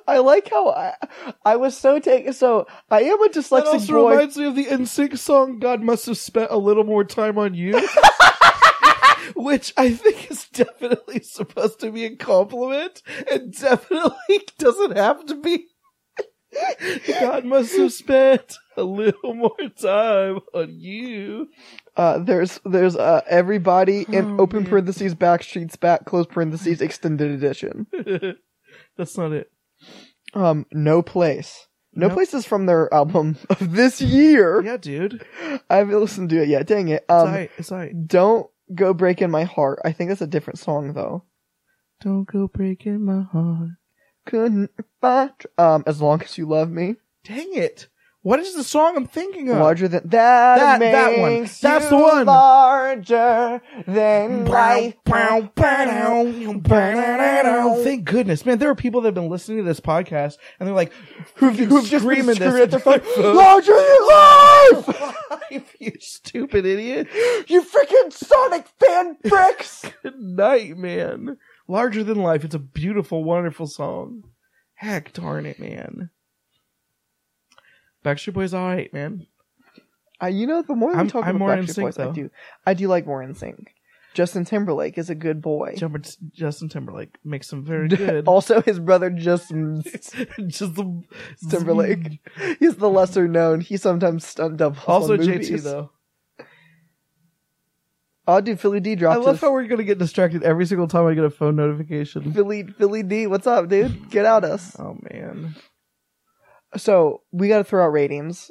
I 0.08 0.18
like 0.18 0.48
how 0.50 0.68
I, 0.70 0.94
I 1.44 1.56
was 1.56 1.76
so 1.76 1.98
taken. 1.98 2.32
So 2.32 2.66
I 2.90 3.02
am 3.02 3.22
a 3.22 3.28
That 3.28 3.34
dyslexic 3.36 3.64
also 3.66 3.92
boy. 3.92 4.10
reminds 4.10 4.36
me 4.36 4.44
of 4.46 4.54
the 4.56 4.66
NSYNC 4.66 5.16
song 5.18 5.58
"God 5.58 5.82
Must 5.82 6.06
Have 6.06 6.18
Spent 6.18 6.50
a 6.50 6.58
Little 6.58 6.84
More 6.84 7.04
Time 7.04 7.38
on 7.38 7.54
You," 7.54 7.72
which 9.36 9.72
I 9.76 9.90
think 9.90 10.30
is 10.30 10.46
definitely 10.48 11.20
supposed 11.20 11.80
to 11.80 11.90
be 11.90 12.04
a 12.04 12.16
compliment, 12.16 13.02
and 13.32 13.52
definitely 13.52 14.40
doesn't 14.58 14.96
have 14.96 15.24
to 15.26 15.36
be. 15.36 15.66
God 17.20 17.44
must 17.44 17.76
have 17.76 17.92
spent 17.92 18.56
a 18.76 18.82
little 18.82 19.34
more 19.34 19.56
time 19.80 20.40
on 20.54 20.78
you. 20.80 21.48
Uh, 21.96 22.18
there's 22.18 22.60
there's 22.64 22.96
uh 22.96 23.22
everybody 23.28 24.04
in 24.10 24.38
Oh, 24.38 24.42
open 24.42 24.62
man. 24.62 24.68
parentheses 24.70 25.14
Backstreet's 25.14 25.76
back 25.76 26.04
close 26.04 26.26
parentheses 26.26 26.80
extended 26.80 27.30
edition. 27.30 27.86
That's 28.96 29.16
not 29.16 29.32
it. 29.32 29.50
Um, 30.34 30.66
No 30.72 31.02
Place. 31.02 31.68
No 31.94 32.08
Nope. 32.08 32.14
Place 32.16 32.34
is 32.34 32.44
from 32.46 32.66
their 32.66 32.92
album 32.92 33.36
of 33.50 33.72
this 33.72 34.00
year. 34.02 34.62
Yeah, 34.62 34.76
dude. 34.76 35.24
I 35.70 35.76
haven't 35.76 35.98
listened 35.98 36.28
to 36.30 36.42
it 36.42 36.48
yet. 36.48 36.66
Dang 36.66 36.88
it. 36.88 37.04
Um, 37.08 37.16
alright. 37.28 37.50
It's 37.56 37.72
alright. 37.72 38.06
don't 38.06 38.48
Go 38.74 38.92
Breaking 38.92 39.30
My 39.30 39.44
Heart. 39.44 39.80
I 39.84 39.92
think 39.92 40.10
that's 40.10 40.20
a 40.20 40.26
different 40.26 40.58
song 40.58 40.92
though. 40.92 41.24
Don't 42.02 42.24
go 42.26 42.46
breaking 42.48 43.04
my 43.06 43.22
heart. 43.22 43.70
Couldn't 44.26 44.70
find, 45.00 45.30
um, 45.56 45.82
As 45.86 46.02
Long 46.02 46.20
as 46.22 46.36
You 46.36 46.46
Love 46.46 46.70
Me. 46.70 46.96
Dang 47.24 47.54
it! 47.54 47.88
What 48.22 48.40
is 48.40 48.54
the 48.56 48.64
song 48.64 48.96
I'm 48.96 49.06
thinking 49.06 49.48
of? 49.50 49.58
Larger 49.58 49.86
than 49.86 50.08
that, 50.08 50.58
That- 50.58 50.78
that 50.80 51.18
one. 51.20 51.42
That's 51.62 51.88
the 51.88 51.96
one. 51.96 52.26
Larger 52.26 53.62
than 53.86 54.46
life. 54.46 54.94
Thank 57.84 58.04
goodness, 58.04 58.44
man. 58.44 58.58
There 58.58 58.68
are 58.70 58.74
people 58.74 59.00
that 59.02 59.08
have 59.08 59.14
been 59.14 59.28
listening 59.28 59.58
to 59.58 59.64
this 59.64 59.78
podcast 59.80 60.38
and 60.58 60.66
they're 60.66 60.74
like, 60.74 60.92
Who've, 61.36 61.56
who've 61.56 61.86
just 61.88 62.04
Screaming 62.04 62.26
this 62.26 62.36
screaming 62.38 62.62
at 62.62 62.70
their 62.72 62.80
phone. 62.80 62.94
into 62.94 63.06
their 63.06 63.22
phone. 63.22 63.36
Larger 63.36 63.74
than 63.74 64.92
life! 64.96 65.72
you 65.78 65.92
stupid 66.00 66.66
idiot. 66.66 67.06
you 67.46 67.62
freaking 67.62 68.12
Sonic 68.12 68.66
fan 68.80 69.16
bricks! 69.24 69.84
Good 70.02 70.18
night, 70.18 70.76
man. 70.76 71.36
Larger 71.68 72.04
than 72.04 72.18
life. 72.22 72.44
It's 72.44 72.54
a 72.54 72.58
beautiful, 72.60 73.24
wonderful 73.24 73.66
song. 73.66 74.24
Heck 74.74 75.12
darn 75.12 75.46
it, 75.46 75.58
man. 75.58 76.10
Backstreet 78.04 78.34
Boys 78.34 78.54
alright, 78.54 78.92
man. 78.92 79.26
Uh, 80.22 80.26
you 80.28 80.46
know, 80.46 80.62
the 80.62 80.74
more 80.74 80.90
we 80.92 80.96
I'm- 80.96 81.08
talk 81.08 81.24
I'm 81.24 81.36
about 81.36 81.38
more 81.38 81.54
in 81.54 81.64
Backstreet 81.64 81.74
sync, 81.74 81.86
Boys, 81.86 81.98
I 81.98 82.04
though. 82.04 82.12
do. 82.12 82.30
I 82.66 82.74
do 82.74 82.88
like 82.88 83.06
more 83.06 83.22
in 83.22 83.34
sync. 83.34 83.72
Justin 84.14 84.46
Timberlake 84.46 84.96
is 84.96 85.10
a 85.10 85.14
good 85.14 85.42
boy. 85.42 85.74
Jumper- 85.76 86.00
Justin 86.32 86.70
Timberlake 86.70 87.16
makes 87.22 87.48
some 87.48 87.62
very 87.64 87.88
good. 87.88 88.26
also, 88.26 88.62
his 88.62 88.78
brother 88.78 89.10
Justin 89.10 89.82
Just 90.46 90.74
the 90.74 91.02
Timberlake. 91.50 92.20
He's 92.58 92.76
the 92.76 92.88
lesser 92.88 93.28
known. 93.28 93.60
He 93.60 93.76
sometimes 93.76 94.24
stunt 94.26 94.56
doubles. 94.56 94.84
Also 94.86 95.12
on 95.14 95.18
JT 95.18 95.28
movies. 95.28 95.64
though. 95.64 95.90
Oh, 98.28 98.40
dude, 98.40 98.58
Philly 98.58 98.80
D 98.80 98.96
dropped 98.96 99.14
I 99.14 99.20
love 99.20 99.36
his. 99.36 99.40
how 99.40 99.52
we're 99.52 99.66
gonna 99.66 99.84
get 99.84 99.98
distracted 99.98 100.42
every 100.42 100.66
single 100.66 100.88
time 100.88 101.06
I 101.06 101.14
get 101.14 101.24
a 101.24 101.30
phone 101.30 101.56
notification. 101.56 102.32
Philly 102.32 102.64
Philly 102.64 103.02
D, 103.02 103.26
what's 103.26 103.46
up, 103.46 103.68
dude? 103.68 104.10
Get 104.10 104.26
out 104.26 104.44
us. 104.44 104.74
Oh 104.78 104.98
man. 105.10 105.54
So 106.76 107.22
we 107.32 107.48
got 107.48 107.58
to 107.58 107.64
throw 107.64 107.84
out 107.84 107.92
ratings. 107.92 108.50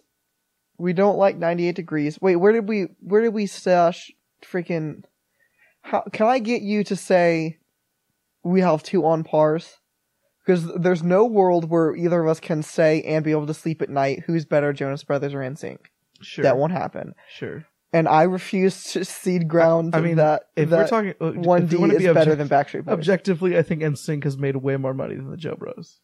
We 0.77 0.93
don't 0.93 1.17
like 1.17 1.38
98 1.38 1.75
degrees. 1.75 2.19
Wait, 2.21 2.38
where 2.38 2.51
did 2.51 2.67
we 2.67 2.88
where 2.99 3.21
did 3.21 3.33
we 3.33 3.45
stash 3.45 4.11
freaking? 4.43 5.03
How 5.81 6.03
can 6.11 6.27
I 6.27 6.39
get 6.39 6.61
you 6.61 6.83
to 6.85 6.95
say 6.95 7.59
we 8.43 8.61
have 8.61 8.83
two 8.83 9.05
on 9.05 9.23
pars? 9.23 9.77
Because 10.45 10.71
there's 10.75 11.03
no 11.03 11.25
world 11.25 11.69
where 11.69 11.95
either 11.95 12.21
of 12.21 12.27
us 12.27 12.39
can 12.39 12.61
say 12.61 13.01
and 13.01 13.23
be 13.23 13.31
able 13.31 13.47
to 13.47 13.53
sleep 13.53 13.81
at 13.81 13.89
night 13.89 14.23
who's 14.25 14.45
better, 14.45 14.73
Jonas 14.73 15.03
Brothers 15.03 15.33
or 15.33 15.39
NSYNC. 15.39 15.77
Sure. 16.21 16.43
That 16.43 16.57
won't 16.57 16.71
happen. 16.71 17.13
Sure. 17.29 17.65
And 17.95 18.10
I 18.10 18.23
refuse 18.23 18.91
to 18.91 19.05
cede 19.05 19.47
ground. 19.47 19.95
I 19.95 20.01
mean, 20.01 20.17
that 20.17 20.49
If 20.58 20.69
that 20.69 20.77
we're 20.77 20.88
talking 20.88 21.13
uh, 21.21 21.31
one 21.31 21.65
D 21.67 21.77
is 21.77 21.99
be 21.99 22.05
better 22.08 22.31
object- 22.34 22.38
than 22.39 22.49
Backstreet 22.49 22.84
Boys. 22.86 22.91
objectively, 22.93 23.58
I 23.58 23.62
think 23.62 23.81
NSYNC 23.81 24.25
has 24.25 24.38
made 24.38 24.58
way 24.58 24.75
more 24.75 24.93
money 24.93 25.15
than 25.15 25.31
the 25.31 25.38
Joe 25.38 25.55
Bros. 25.55 26.01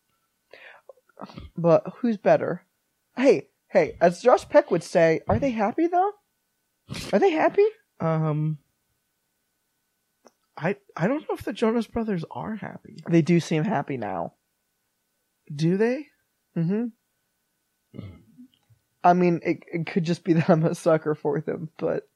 But 1.57 1.83
who's 1.97 2.15
better? 2.15 2.63
Hey, 3.17 3.49
hey, 3.67 3.97
as 3.99 4.21
Josh 4.21 4.47
Peck 4.47 4.71
would 4.71 4.83
say, 4.83 5.19
are 5.27 5.37
they 5.37 5.51
happy 5.51 5.87
though? 5.87 6.11
Are 7.11 7.19
they 7.19 7.31
happy? 7.31 7.65
Um, 7.99 8.57
I 10.57 10.77
I 10.95 11.07
don't 11.07 11.27
know 11.27 11.35
if 11.35 11.43
the 11.43 11.51
Jonas 11.53 11.87
Brothers 11.87 12.23
are 12.31 12.55
happy. 12.55 13.03
They 13.09 13.21
do 13.21 13.41
seem 13.41 13.65
happy 13.65 13.97
now. 13.97 14.35
Do 15.53 15.75
they? 15.75 16.07
hmm 16.55 16.85
I 19.03 19.13
mean, 19.13 19.39
it, 19.43 19.59
it 19.71 19.87
could 19.87 20.03
just 20.03 20.23
be 20.23 20.33
that 20.35 20.49
I'm 20.49 20.63
a 20.65 20.75
sucker 20.75 21.15
for 21.15 21.41
them, 21.41 21.69
but 21.77 22.07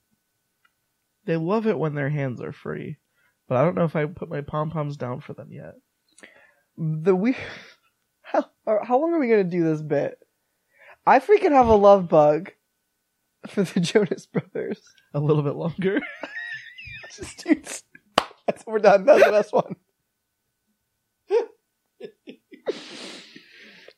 They 1.25 1.37
love 1.37 1.67
it 1.67 1.77
when 1.79 1.95
their 1.95 2.09
hands 2.09 2.41
are 2.41 2.51
free, 2.51 2.97
but 3.47 3.57
I 3.57 3.63
don't 3.63 3.75
know 3.75 3.85
if 3.85 3.95
I 3.95 4.05
put 4.05 4.29
my 4.29 4.41
pom 4.41 4.69
poms 4.71 4.97
down 4.97 5.21
for 5.21 5.33
them 5.33 5.51
yet. 5.51 5.75
the 6.77 7.15
we 7.15 7.35
how 8.21 8.45
how 8.83 8.99
long 8.99 9.13
are 9.13 9.19
we 9.19 9.29
gonna 9.29 9.43
do 9.43 9.63
this 9.63 9.81
bit? 9.81 10.19
I 11.05 11.19
freaking 11.19 11.51
have 11.51 11.67
a 11.67 11.75
love 11.75 12.07
bug 12.09 12.51
for 13.47 13.63
the 13.63 13.79
Jonas 13.81 14.25
Brothers. 14.25 14.81
A 15.13 15.19
little 15.19 15.43
bit 15.43 15.55
longer. 15.55 16.01
Just, 17.15 17.43
dude, 17.45 17.63
that's, 18.45 18.65
we're 18.65 18.79
done. 18.79 19.05
That's 19.05 19.23
the 19.23 19.31
best 19.31 19.53
one. 19.53 19.75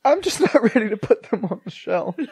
I'm 0.07 0.21
just 0.21 0.39
not 0.39 0.53
ready 0.75 0.89
to 0.89 0.97
put 0.97 1.23
them 1.23 1.45
on 1.45 1.61
the 1.63 1.71
shelf. 1.71 2.15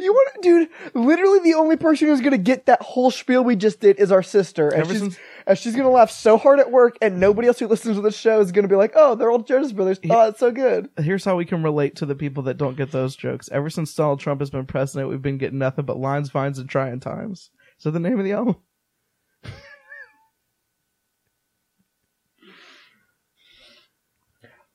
You 0.00 0.12
want, 0.12 0.42
dude? 0.42 0.68
Literally, 0.94 1.40
the 1.40 1.54
only 1.54 1.76
person 1.76 2.08
who's 2.08 2.20
gonna 2.20 2.38
get 2.38 2.66
that 2.66 2.80
whole 2.80 3.10
spiel 3.10 3.44
we 3.44 3.56
just 3.56 3.80
did 3.80 3.98
is 3.98 4.10
our 4.10 4.22
sister, 4.22 4.68
and 4.68 4.82
Ever 4.82 4.92
she's 4.92 5.00
since 5.00 5.18
and 5.46 5.58
she's 5.58 5.76
gonna 5.76 5.90
laugh 5.90 6.10
so 6.10 6.38
hard 6.38 6.60
at 6.60 6.70
work, 6.70 6.96
and 7.02 7.20
nobody 7.20 7.48
else 7.48 7.58
who 7.58 7.66
listens 7.66 7.96
to 7.96 8.02
the 8.02 8.10
show 8.10 8.40
is 8.40 8.52
gonna 8.52 8.68
be 8.68 8.76
like, 8.76 8.92
"Oh, 8.94 9.16
they're 9.16 9.30
old 9.30 9.46
Jonas 9.46 9.72
Brothers. 9.72 9.98
Oh, 10.08 10.28
it's 10.28 10.40
so 10.40 10.50
good." 10.50 10.88
here's 10.98 11.24
how 11.24 11.36
we 11.36 11.44
can 11.44 11.62
relate 11.62 11.96
to 11.96 12.06
the 12.06 12.14
people 12.14 12.44
that 12.44 12.56
don't 12.56 12.76
get 12.76 12.92
those 12.92 13.16
jokes. 13.16 13.48
Ever 13.52 13.68
since 13.68 13.92
Donald 13.92 14.20
Trump 14.20 14.40
has 14.40 14.50
been 14.50 14.66
president, 14.66 15.10
we've 15.10 15.20
been 15.20 15.38
getting 15.38 15.58
nothing 15.58 15.84
but 15.84 15.98
lines, 15.98 16.30
vines, 16.30 16.58
and 16.58 16.68
trying 16.68 17.00
times. 17.00 17.50
So 17.76 17.90
the 17.90 18.00
name 18.00 18.18
of 18.18 18.24
the 18.24 18.32
album? 18.32 18.56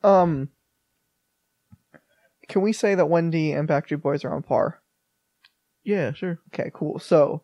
Um, 0.03 0.49
can 2.47 2.61
we 2.61 2.73
say 2.73 2.95
that 2.95 3.05
1D 3.05 3.57
and 3.57 3.67
Backstreet 3.67 4.01
Boys 4.01 4.25
are 4.25 4.33
on 4.33 4.43
par? 4.43 4.81
Yeah, 5.83 6.13
sure. 6.13 6.39
Okay, 6.53 6.69
cool. 6.73 6.99
So, 6.99 7.43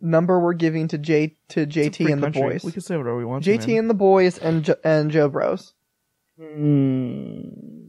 number 0.00 0.40
we're 0.40 0.52
giving 0.54 0.88
to 0.88 0.98
J 0.98 1.36
to 1.48 1.66
JT 1.66 2.12
and 2.12 2.22
the 2.22 2.26
country. 2.26 2.42
boys. 2.42 2.64
We 2.64 2.72
can 2.72 2.82
say 2.82 2.96
whatever 2.96 3.16
we 3.16 3.24
want. 3.24 3.44
JT 3.44 3.68
man. 3.68 3.78
and 3.78 3.90
the 3.90 3.94
boys 3.94 4.38
and 4.38 4.64
jo- 4.64 4.76
and 4.84 5.10
Joe 5.10 5.28
Bros. 5.28 5.74
Mm. 6.40 7.80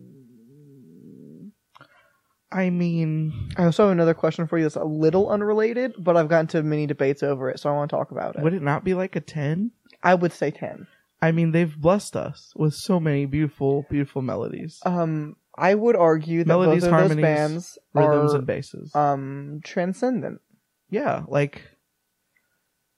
I 2.53 2.69
mean, 2.69 3.51
I 3.57 3.63
also 3.63 3.83
have 3.83 3.93
another 3.93 4.13
question 4.13 4.45
for 4.45 4.57
you 4.57 4.65
that's 4.65 4.75
a 4.75 4.83
little 4.83 5.29
unrelated, 5.29 5.93
but 5.97 6.17
I've 6.17 6.27
gotten 6.27 6.47
to 6.47 6.61
many 6.63 6.85
debates 6.85 7.23
over 7.23 7.49
it, 7.49 7.59
so 7.59 7.69
I 7.69 7.73
want 7.73 7.89
to 7.89 7.95
talk 7.95 8.11
about 8.11 8.35
it. 8.35 8.41
would 8.41 8.53
it 8.53 8.61
not 8.61 8.83
be 8.83 8.93
like 8.93 9.15
a 9.15 9.21
10? 9.21 9.71
I 10.03 10.15
would 10.15 10.33
say 10.33 10.51
ten. 10.51 10.87
I 11.21 11.31
mean, 11.31 11.51
they've 11.51 11.75
blessed 11.77 12.15
us 12.15 12.51
with 12.55 12.73
so 12.73 12.99
many 12.99 13.25
beautiful, 13.25 13.85
beautiful 13.89 14.21
melodies, 14.21 14.79
Um, 14.85 15.35
I 15.57 15.75
would 15.75 15.95
argue 15.95 16.39
that 16.39 16.47
Melodies, 16.47 16.67
both 16.67 16.75
of 16.75 16.81
those 16.81 16.89
harmonies, 16.89 17.21
bands 17.21 17.77
rhythms, 17.93 18.33
are 18.33 18.37
and 18.37 18.47
basses. 18.47 18.95
um 18.95 19.61
transcendent. 19.63 20.41
yeah, 20.89 21.23
like, 21.27 21.61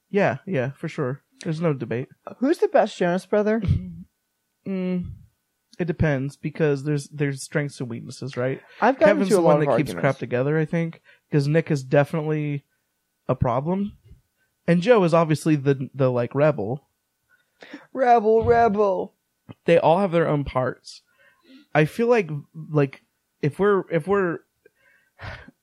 yeah, 0.10 0.38
yeah, 0.46 0.72
for 0.72 0.88
sure. 0.88 1.22
There's 1.44 1.60
no 1.60 1.74
debate. 1.74 2.08
Who's 2.38 2.60
the 2.60 2.68
best 2.70 2.98
Jonas 2.98 3.26
brother? 3.26 3.62
Mm, 4.66 5.12
it 5.78 5.84
depends 5.86 6.38
because 6.38 6.86
there's 6.86 7.10
there's 7.10 7.44
strengths 7.44 7.82
and 7.82 7.90
weaknesses, 7.90 8.38
right? 8.38 8.62
I've 8.80 8.98
gotten 8.98 9.16
Kevin's 9.16 9.28
to 9.30 9.34
a 9.34 9.38
the 9.38 9.42
lot 9.42 9.54
one 9.56 9.62
of 9.64 9.68
that 9.68 9.78
keeps 9.78 9.94
crap 9.94 10.18
together, 10.20 10.58
I 10.58 10.64
think, 10.64 11.02
because 11.30 11.50
Nick 11.50 11.70
is 11.70 11.84
definitely 11.84 12.64
a 13.28 13.36
problem, 13.36 13.98
and 14.66 14.82
Joe 14.82 15.04
is 15.04 15.14
obviously 15.14 15.58
the 15.58 15.90
the 15.94 16.10
like 16.10 16.34
rebel. 16.34 16.88
Rebel, 17.94 18.44
rebel. 18.44 19.14
They 19.66 19.78
all 19.78 20.00
have 20.00 20.12
their 20.12 20.28
own 20.28 20.44
parts. 20.44 21.02
I 21.76 21.86
feel 21.86 22.08
like 22.08 22.30
like 22.72 23.04
if 23.42 23.60
we're 23.60 23.84
if 23.92 24.08
we're 24.08 24.40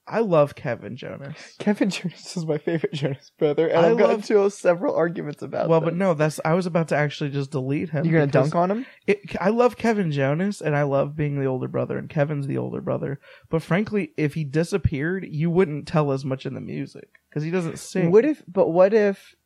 I 0.07 0.19
love 0.21 0.57
Kevin 0.57 0.97
Jonas. 0.97 1.55
Kevin 1.61 1.89
Jonas 1.89 2.37
is 2.37 2.45
my 2.45 2.59
favorite 2.59 2.93
Jonas 2.93 3.31
brother, 3.39 3.69
and 3.69 3.79
I 3.79 3.91
I've 3.91 3.97
gotten 3.99 4.17
love- 4.17 4.25
to 4.27 4.51
several 4.51 4.97
arguments 4.97 5.41
about. 5.41 5.69
Well, 5.69 5.79
them. 5.81 5.87
but 5.91 5.97
no, 5.97 6.15
that's 6.15 6.41
I 6.45 6.55
was 6.55 6.67
about 6.67 6.89
to 6.89 6.97
actually 6.97 7.31
just 7.31 7.53
delete 7.53 7.91
him. 7.91 8.05
you're 8.05 8.19
gonna 8.19 8.33
dunk 8.33 8.57
on 8.57 8.73
him. 8.73 8.87
It, 9.07 9.21
I 9.41 9.51
love 9.51 9.77
Kevin 9.77 10.11
Jonas 10.11 10.61
and 10.61 10.75
I 10.75 10.83
love 10.83 11.15
being 11.15 11.39
the 11.39 11.47
older 11.47 11.69
brother, 11.69 11.97
and 11.97 12.09
Kevin's 12.11 12.49
the 12.49 12.59
older 12.59 12.81
brother. 12.81 13.21
But 13.51 13.63
frankly, 13.63 14.11
if 14.17 14.35
he 14.35 14.43
disappeared, 14.43 15.27
you 15.31 15.49
wouldn't 15.49 15.87
tell 15.87 16.11
as 16.11 16.25
much 16.25 16.45
in 16.45 16.55
the 16.55 16.61
music 16.61 17.09
because 17.29 17.45
he 17.45 17.53
doesn't 17.53 17.79
sing. 17.79 18.11
What 18.11 18.25
if? 18.25 18.43
But 18.49 18.71
what 18.71 18.93
if 18.93 19.37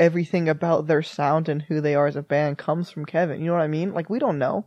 everything 0.00 0.48
about 0.48 0.88
their 0.88 1.02
sound 1.02 1.48
and 1.48 1.62
who 1.62 1.80
they 1.80 1.94
are 1.94 2.08
as 2.08 2.16
a 2.16 2.22
band 2.22 2.58
comes 2.58 2.90
from 2.90 3.04
Kevin? 3.06 3.40
You 3.40 3.46
know 3.46 3.52
what 3.52 3.62
I 3.62 3.68
mean? 3.68 3.94
Like 3.94 4.10
we 4.10 4.18
don't 4.18 4.38
know. 4.38 4.66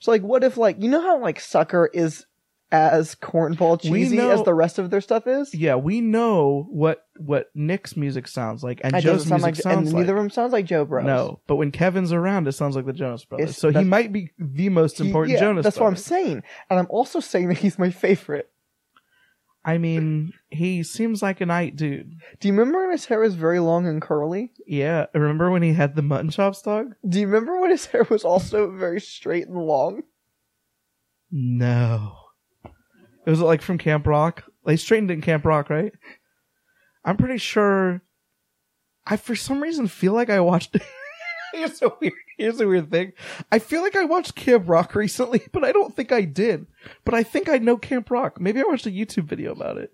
So 0.00 0.10
like, 0.10 0.22
what 0.22 0.44
if 0.44 0.56
like 0.56 0.80
you 0.80 0.88
know 0.88 1.02
how 1.02 1.20
like 1.20 1.40
Sucker 1.40 1.90
is 1.92 2.24
as 2.70 3.14
cornball 3.14 3.80
cheesy 3.80 4.18
know- 4.18 4.30
as 4.30 4.42
the 4.44 4.52
rest 4.54 4.78
of 4.78 4.90
their 4.90 5.00
stuff 5.00 5.26
is? 5.26 5.54
Yeah, 5.54 5.74
we 5.76 6.00
know 6.00 6.66
what 6.70 7.04
what 7.16 7.50
Nick's 7.54 7.96
music 7.96 8.28
sounds 8.28 8.62
like, 8.62 8.80
and 8.84 8.94
It 8.94 9.00
Joe's 9.00 9.26
music 9.26 9.42
like, 9.42 9.54
and 9.54 9.62
sounds 9.62 9.92
neither 9.92 10.04
like. 10.04 10.10
of 10.10 10.16
them 10.16 10.30
sounds 10.30 10.52
like 10.52 10.66
Joe 10.66 10.84
Bros. 10.84 11.04
No, 11.06 11.40
but 11.46 11.56
when 11.56 11.70
Kevin's 11.72 12.12
around, 12.12 12.46
it 12.46 12.52
sounds 12.52 12.76
like 12.76 12.86
the 12.86 12.92
Jonas 12.92 13.24
Brothers. 13.24 13.50
It's- 13.50 13.58
so 13.58 13.70
he 13.70 13.84
might 13.84 14.12
be 14.12 14.30
the 14.38 14.68
most 14.68 14.98
He- 14.98 15.06
important 15.06 15.34
yeah, 15.34 15.40
Jonas. 15.40 15.64
That's 15.64 15.78
what 15.78 15.86
I'm 15.86 15.96
saying, 15.96 16.42
and 16.70 16.78
I'm 16.78 16.86
also 16.90 17.20
saying 17.20 17.48
that 17.48 17.58
he's 17.58 17.78
my 17.78 17.90
favorite. 17.90 18.50
I 19.64 19.76
mean, 19.76 20.32
he 20.50 20.82
seems 20.82 21.22
like 21.22 21.40
a 21.40 21.46
night 21.46 21.76
dude. 21.76 22.14
Do 22.40 22.48
you 22.48 22.54
remember 22.54 22.80
when 22.80 22.92
his 22.92 23.04
hair 23.04 23.20
was 23.20 23.34
very 23.34 23.60
long 23.60 23.86
and 23.86 24.00
curly? 24.00 24.52
Yeah, 24.66 25.06
remember 25.12 25.50
when 25.50 25.62
he 25.62 25.72
had 25.74 25.94
the 25.94 26.02
mutton 26.02 26.30
chops 26.30 26.62
dog? 26.62 26.94
Do 27.06 27.20
you 27.20 27.26
remember 27.26 27.60
when 27.60 27.70
his 27.70 27.86
hair 27.86 28.06
was 28.08 28.24
also 28.24 28.70
very 28.70 29.00
straight 29.00 29.46
and 29.46 29.58
long? 29.58 30.04
No. 31.30 32.14
It 33.26 33.30
was 33.30 33.40
like 33.40 33.60
from 33.60 33.78
Camp 33.78 34.06
Rock. 34.06 34.44
They 34.64 34.76
straightened 34.76 35.10
it 35.10 35.14
in 35.14 35.20
Camp 35.20 35.44
Rock, 35.44 35.68
right? 35.68 35.92
I'm 37.04 37.16
pretty 37.16 37.38
sure. 37.38 38.02
I 39.06 39.16
for 39.16 39.36
some 39.36 39.62
reason 39.62 39.86
feel 39.86 40.12
like 40.12 40.30
I 40.30 40.40
watched. 40.40 40.76
here's 41.52 41.78
so 41.78 41.96
weird. 42.00 42.14
Here's 42.38 42.60
a 42.60 42.68
weird 42.68 42.90
thing. 42.90 43.12
I 43.50 43.58
feel 43.58 43.82
like 43.82 43.96
I 43.96 44.04
watched 44.04 44.36
Camp 44.36 44.68
Rock 44.68 44.94
recently, 44.94 45.42
but 45.52 45.64
I 45.64 45.72
don't 45.72 45.94
think 45.94 46.12
I 46.12 46.22
did. 46.22 46.66
But 47.04 47.14
I 47.14 47.24
think 47.24 47.48
I 47.48 47.58
know 47.58 47.76
Camp 47.76 48.10
Rock. 48.10 48.40
Maybe 48.40 48.60
I 48.60 48.64
watched 48.64 48.86
a 48.86 48.90
YouTube 48.90 49.24
video 49.24 49.52
about 49.52 49.76
it. 49.76 49.92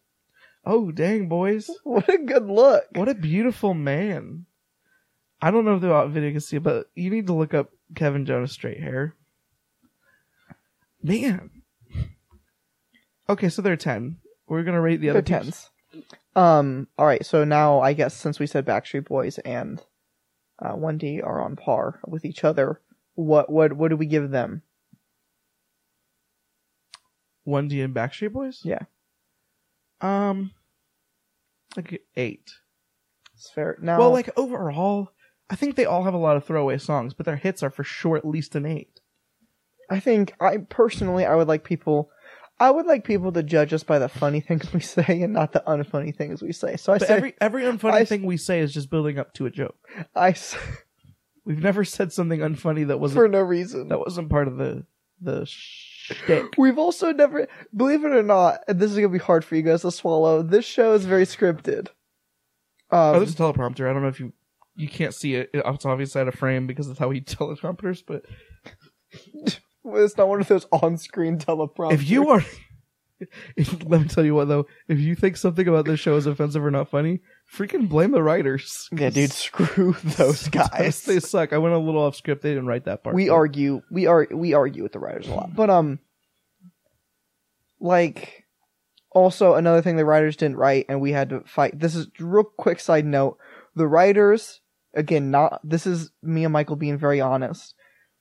Oh 0.67 0.93
dang, 0.93 1.29
boys! 1.29 1.71
What 1.85 2.09
a 2.09 2.19
good 2.19 2.47
look. 2.47 2.85
What 2.93 3.09
a 3.09 3.15
beautiful 3.15 3.75
man. 3.75 4.47
I 5.41 5.51
don't 5.51 5.65
know 5.65 5.75
if 5.75 5.81
the 5.81 6.07
video 6.07 6.31
can 6.31 6.41
see, 6.41 6.59
but 6.59 6.87
you 6.95 7.11
need 7.11 7.27
to 7.27 7.35
look 7.35 7.55
up 7.55 7.71
Kevin 7.95 8.25
Jonas 8.25 8.53
straight 8.53 8.81
hair. 8.81 9.15
Man. 11.03 11.51
Okay, 13.29 13.49
so 13.49 13.63
they're 13.63 13.77
ten. 13.77 14.19
We're 14.47 14.63
gonna 14.65 14.81
rate 14.81 15.01
the 15.01 15.11
other 15.11 15.23
They're 15.23 15.41
tens. 15.41 15.71
Um. 16.37 16.89
All 16.99 17.07
right. 17.07 17.25
So 17.25 17.45
now 17.45 17.81
I 17.81 17.95
guess 17.95 18.15
since 18.15 18.39
we 18.39 18.47
said 18.47 18.67
Backstreet 18.67 19.07
Boys 19.07 19.39
and 19.39 19.83
uh, 20.65 20.75
1D 20.75 21.23
are 21.25 21.41
on 21.41 21.57
par 21.57 22.01
with 22.07 22.25
each 22.25 22.43
other, 22.43 22.81
what 23.15 23.51
what 23.51 23.75
what 23.75 23.89
do 23.89 23.97
we 23.97 24.07
give 24.07 24.31
them? 24.31 24.63
One 27.45 27.69
D 27.69 27.81
and 27.83 27.95
Backstreet 27.95 28.33
Boys. 28.33 28.61
Yeah. 28.65 28.81
Um, 30.01 30.53
like 31.77 32.03
eight. 32.17 32.53
It's 33.35 33.51
fair. 33.51 33.77
Now, 33.81 33.99
Well, 33.99 34.11
like 34.11 34.31
overall, 34.37 35.11
I 35.51 35.57
think 35.57 35.77
they 35.77 35.85
all 35.85 36.05
have 36.05 36.15
a 36.15 36.19
lot 36.19 36.37
of 36.37 36.45
throwaway 36.45 36.79
songs, 36.79 37.15
but 37.15 37.27
their 37.27 37.37
hits 37.37 37.63
are 37.63 37.71
for 37.71 37.85
sure 37.85 38.17
at 38.17 38.27
least 38.27 38.55
an 38.55 38.65
eight. 38.65 39.01
I 39.91 40.01
think 40.01 40.35
I 40.41 40.59
personally 40.59 41.27
I 41.27 41.35
would 41.35 41.49
like 41.49 41.65
people. 41.65 42.11
I 42.61 42.71
would 42.71 42.87
like 42.87 43.05
people 43.05 43.33
to 43.33 43.43
judge 43.43 43.73
us 43.73 43.83
by 43.83 43.99
the 43.99 44.09
funny 44.09 44.41
things 44.41 44.73
we 44.73 44.81
say 44.81 45.23
and 45.23 45.33
not 45.33 45.53
the 45.53 45.63
unfunny 45.67 46.15
things 46.17 46.41
we 46.43 46.53
say. 46.53 46.77
So 46.77 46.93
I 46.93 46.99
But 46.99 47.09
say 47.09 47.15
every 47.17 47.35
every 47.41 47.63
unfunny 47.65 47.93
I- 47.93 48.05
thing 48.05 48.25
we 48.25 48.37
say 48.37 48.61
is 48.61 48.73
just 48.73 48.91
building 48.91 49.19
up 49.19 49.35
to 49.35 49.47
a 49.47 49.51
joke. 49.51 49.77
I 50.15 50.31
s- 50.31 50.57
We've 51.45 51.63
never 51.63 51.85
said 51.85 52.11
something 52.13 52.41
unfunny 52.41 52.87
that 52.87 52.99
wasn't 53.01 53.17
for 53.19 53.29
no 53.29 53.41
reason. 53.41 53.89
that 53.89 53.99
wasn't 53.99 54.31
part 54.31 54.49
of 54.49 54.57
the 54.57 54.87
the 55.21 55.45
shtick. 55.47 56.55
We've 56.59 56.79
also 56.79 57.13
never, 57.13 57.49
believe 57.75 58.05
it 58.05 58.13
or 58.13 58.23
not, 58.23 58.61
and 58.69 58.79
this 58.81 58.91
is 58.91 58.97
gonna 58.97 59.09
be 59.11 59.19
hard 59.19 59.45
for 59.45 59.55
you 59.57 59.63
guys 59.63 59.83
to 59.83 59.91
swallow. 59.91 60.43
This 60.43 60.65
show 60.65 60.93
is 60.95 61.05
very 61.05 61.25
scripted. 61.25 61.89
Um, 62.91 63.17
oh, 63.17 63.19
there's 63.19 63.33
a 63.33 63.37
teleprompter. 63.37 63.89
I 63.89 63.93
don't 63.93 64.03
know 64.03 64.09
if 64.09 64.21
you 64.21 64.33
you 64.77 64.89
can't 64.89 65.15
see 65.15 65.35
it. 65.35 65.51
It's 65.53 65.85
obviously 65.87 66.21
out 66.21 66.29
of 66.29 66.35
frame 66.35 66.67
because 66.67 66.87
that's 66.89 66.99
how 66.99 67.09
we 67.09 67.21
teleprompters. 67.23 68.03
But 68.07 68.25
it's 69.85 70.17
not 70.17 70.29
one 70.29 70.41
of 70.41 70.49
those 70.49 70.67
on-screen 70.73 71.39
teleprompters. 71.39 71.93
if 71.93 72.09
you 72.09 72.31
are, 72.31 72.45
if, 73.57 73.85
let 73.89 74.03
me 74.03 74.09
tell 74.09 74.25
you 74.25 74.35
what 74.35 74.49
though. 74.49 74.67
If 74.89 74.99
you 74.99 75.15
think 75.15 75.37
something 75.37 75.67
about 75.67 75.85
this 75.85 76.01
show 76.01 76.17
is 76.17 76.27
offensive 76.27 76.65
or 76.65 76.71
not 76.71 76.91
funny, 76.91 77.21
freaking 77.53 77.89
blame 77.89 78.11
the 78.11 78.23
writers. 78.23 78.89
yeah, 78.93 79.11
dude, 79.11 79.33
screw 79.33 79.93
those 80.03 80.49
guys. 80.49 81.03
they 81.03 81.21
suck. 81.21 81.53
I 81.53 81.59
went 81.59 81.75
a 81.75 81.79
little 81.79 82.03
off 82.03 82.17
script. 82.17 82.43
They 82.43 82.51
didn't 82.51 82.67
write 82.67 82.85
that 82.85 83.03
part. 83.03 83.15
we 83.15 83.29
argue, 83.29 83.83
we 83.91 84.07
are, 84.07 84.27
we 84.31 84.55
argue 84.55 84.83
with 84.83 84.93
the 84.93 84.99
writers 84.99 85.29
a 85.29 85.35
lot, 85.35 85.55
but 85.55 85.71
um, 85.71 85.99
like, 87.81 88.45
also 89.11 89.55
another 89.55 89.83
thing 89.83 89.97
the 89.97 90.05
writers 90.05 90.37
didn't 90.37 90.57
write, 90.57 90.87
and 90.89 91.01
we 91.01 91.13
had 91.13 91.31
to 91.31 91.41
fight. 91.47 91.79
This 91.79 91.95
is 91.95 92.09
real 92.19 92.45
quick 92.45 92.81
side 92.81 93.07
note: 93.07 93.39
the 93.75 93.87
writers, 93.87 94.61
again, 94.95 95.31
not 95.31 95.61
this 95.63 95.87
is 95.87 96.11
me 96.23 96.45
and 96.45 96.53
Michael 96.53 96.77
being 96.77 96.99
very 96.99 97.21
honest. 97.21 97.75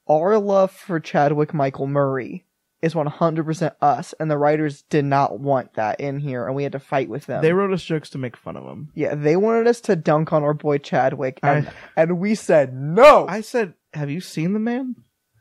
Our 0.09 0.37
love 0.37 0.71
for 0.71 0.99
Chadwick 0.99 1.53
Michael 1.53 1.87
Murray 1.87 2.45
is 2.81 2.93
100% 2.93 3.75
us, 3.81 4.13
and 4.19 4.29
the 4.29 4.37
writers 4.37 4.81
did 4.89 5.05
not 5.05 5.39
want 5.39 5.75
that 5.75 6.01
in 6.01 6.19
here, 6.19 6.45
and 6.45 6.53
we 6.53 6.63
had 6.63 6.73
to 6.73 6.79
fight 6.79 7.07
with 7.07 7.25
them. 7.25 7.41
They 7.41 7.53
wrote 7.53 7.71
us 7.71 7.81
jokes 7.81 8.09
to 8.09 8.17
make 8.17 8.35
fun 8.35 8.57
of 8.57 8.65
him. 8.65 8.89
yeah, 8.93 9.15
they 9.15 9.37
wanted 9.37 9.67
us 9.67 9.79
to 9.81 9.95
dunk 9.95 10.33
on 10.33 10.43
our 10.43 10.53
boy 10.53 10.79
Chadwick, 10.79 11.39
and, 11.41 11.67
I 11.67 11.73
and 11.95 12.19
we 12.19 12.35
said 12.35 12.73
no. 12.73 13.25
I 13.27 13.39
said, 13.39 13.75
"Have 13.93 14.09
you 14.09 14.19
seen 14.19 14.51
the 14.51 14.59
man?" 14.59 14.95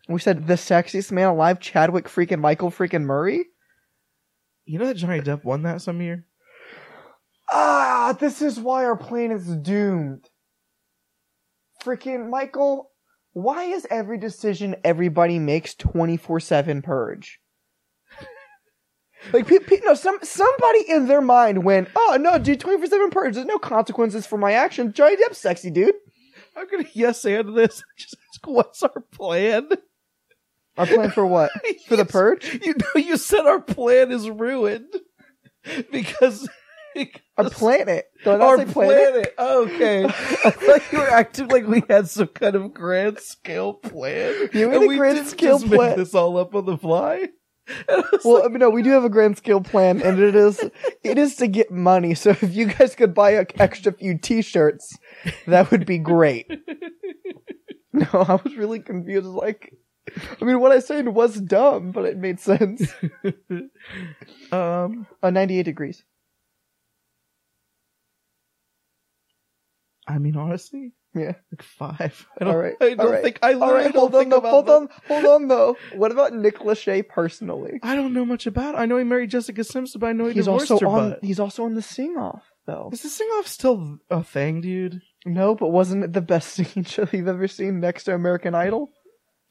we 0.09 0.21
said 0.21 0.47
the 0.47 0.55
sexiest 0.55 1.11
man 1.11 1.29
alive, 1.29 1.59
Chadwick 1.59 2.05
freaking 2.05 2.41
Michael 2.41 2.71
freaking 2.71 3.03
Murray. 3.03 3.47
You 4.65 4.79
know 4.79 4.87
that 4.87 4.97
Johnny 4.97 5.21
Depp 5.21 5.43
won 5.43 5.63
that 5.63 5.83
some 5.83 6.01
year. 6.01 6.27
Ah, 7.51 8.17
this 8.19 8.41
is 8.41 8.61
why 8.61 8.85
our 8.85 8.97
planet's 8.97 9.49
doomed. 9.49 10.31
Freaking 11.83 12.31
Michael, 12.31 12.92
why 13.33 13.65
is 13.65 13.87
every 13.91 14.19
decision 14.19 14.77
everybody 14.85 15.39
makes 15.39 15.75
24/7 15.75 16.83
purge? 16.83 17.39
Like, 19.33 19.47
pe- 19.47 19.61
pe- 19.61 19.81
no, 19.85 19.95
some 19.95 20.19
somebody 20.23 20.89
in 20.89 21.07
their 21.07 21.21
mind 21.21 21.65
went, 21.65 21.89
"Oh 21.95 22.19
no, 22.21 22.39
dude, 22.39 22.61
24/7 22.61 23.11
purge. 23.11 23.35
There's 23.35 23.47
no 23.47 23.59
consequences 23.59 24.27
for 24.27 24.37
my 24.37 24.53
action. 24.53 24.93
Johnny 24.93 25.17
Depp's 25.17 25.39
sexy, 25.39 25.71
dude." 25.71 25.95
I'm 26.57 26.69
gonna 26.69 26.89
yes 26.93 27.25
and 27.25 27.57
this. 27.57 27.83
Just 27.97 28.17
ask 28.33 28.47
what's 28.47 28.83
our 28.83 29.05
plan. 29.13 29.69
Our 30.77 30.87
plan 30.87 31.11
for 31.11 31.27
what? 31.27 31.51
For 31.87 31.97
the 31.97 32.07
purge? 32.07 32.61
You 32.65 32.75
know, 32.75 33.01
you 33.01 33.19
said 33.19 33.45
our 33.45 33.61
plan 33.61 34.11
is 34.11 34.31
ruined 34.31 34.89
because 35.93 36.49
Our 37.39 37.51
planet. 37.51 38.07
Did 38.25 38.41
our 38.41 38.59
say 38.59 38.65
planet. 38.67 39.35
Okay, 39.39 40.05
I 40.09 40.09
thought 40.51 40.93
you 40.93 40.99
were 40.99 41.11
acting 41.11 41.49
like 41.49 41.67
we 41.67 41.83
had 41.89 42.09
some 42.09 42.29
kind 42.29 42.55
of 42.57 42.73
grand 42.75 43.19
scale 43.21 43.75
plan. 43.75 44.49
You 44.53 44.73
and 44.73 44.85
a 44.85 44.87
we 44.87 44.97
grand 44.97 45.27
scale 45.29 45.59
plan. 45.61 45.99
this 45.99 46.15
all 46.15 46.37
up 46.37 46.55
on 46.55 46.67
the 46.67 46.77
fly. 46.79 47.29
And 47.69 47.79
I 47.89 48.03
was 48.13 48.23
Well, 48.25 48.45
I 48.45 48.49
mean, 48.49 48.59
no, 48.59 48.71
we 48.71 48.83
do 48.83 48.91
have 48.91 49.05
a 49.05 49.09
grand 49.09 49.37
scale 49.37 49.61
plan, 49.61 50.03
and 50.03 50.19
it 50.19 50.35
is 50.35 50.59
it 51.05 51.17
is 51.19 51.37
to 51.37 51.47
get 51.47 51.71
money. 51.71 52.15
So 52.15 52.31
if 52.31 52.55
you 52.55 52.67
guys 52.67 52.95
could 52.97 53.15
buy 53.15 53.33
an 53.33 53.47
extra 53.59 53.93
few 53.93 54.19
T-shirts, 54.19 54.99
that 55.47 55.71
would 55.71 55.87
be 55.87 55.99
great. 55.99 56.51
No, 57.93 58.07
I 58.13 58.35
was 58.43 58.57
really 58.57 58.81
confused. 58.81 59.27
Like, 59.27 59.73
I 60.41 60.45
mean, 60.45 60.59
what 60.61 60.73
I 60.73 60.81
said 60.81 61.07
was 61.09 61.41
dumb, 61.41 61.93
but 61.93 62.05
it 62.07 62.17
made 62.17 62.41
sense. 62.41 62.91
um, 64.51 65.07
Uh, 65.23 65.31
Ninety-eight 65.31 65.63
degrees. 65.65 66.03
I 70.13 70.19
mean, 70.19 70.37
honestly, 70.37 70.93
Yeah. 71.15 71.35
like 71.51 71.63
five. 71.63 72.27
I 72.41 72.45
don't, 72.45 72.55
All 72.55 72.61
right. 72.61 72.75
I 72.81 72.95
don't 72.95 73.11
right. 73.11 73.23
think. 73.23 73.39
I 73.43 73.55
All 73.55 73.61
literally 73.61 73.85
right. 73.85 73.93
don't 73.95 74.01
Hold 74.01 74.15
on. 74.15 74.21
think 74.21 74.31
Though. 74.31 74.37
about 74.39 74.51
Hold 74.51 74.69
on. 74.69 74.89
Hold 75.09 75.25
on. 75.25 75.49
Though. 75.49 75.77
What 75.95 76.13
about 76.13 76.35
Nick 76.35 76.59
Lachey 76.59 77.07
personally? 77.09 77.81
I 77.83 77.95
don't 77.97 78.13
know 78.13 78.25
much 78.25 78.47
about. 78.47 78.75
It. 78.75 78.79
I 78.79 78.87
know 78.87 78.99
he 78.99 79.05
married 79.05 79.31
Jessica 79.31 79.65
Simpson, 79.65 79.99
but 80.01 80.09
I 80.09 80.13
know 80.13 80.27
he 80.27 80.35
He's 80.35 80.45
divorced 80.45 80.71
also 80.71 80.91
her. 80.91 80.97
on. 80.99 81.11
But 81.11 81.25
He's 81.25 81.41
also 81.41 81.65
on 81.65 81.75
the 81.75 81.83
Sing 81.83 82.17
Off 82.17 82.43
though. 82.67 82.91
is 82.93 83.03
the 83.03 83.09
sing 83.09 83.27
off 83.39 83.47
still 83.47 83.99
a 84.11 84.23
thing, 84.23 84.61
dude? 84.61 85.01
No, 85.27 85.55
but 85.55 85.69
wasn't 85.69 86.05
it 86.05 86.13
the 86.13 86.21
best 86.21 86.51
singing 86.55 86.85
show 86.85 87.07
you've 87.13 87.27
ever 87.29 87.49
seen 87.49 87.81
next 87.81 88.05
to 88.05 88.15
American 88.15 88.55
Idol? 88.55 88.91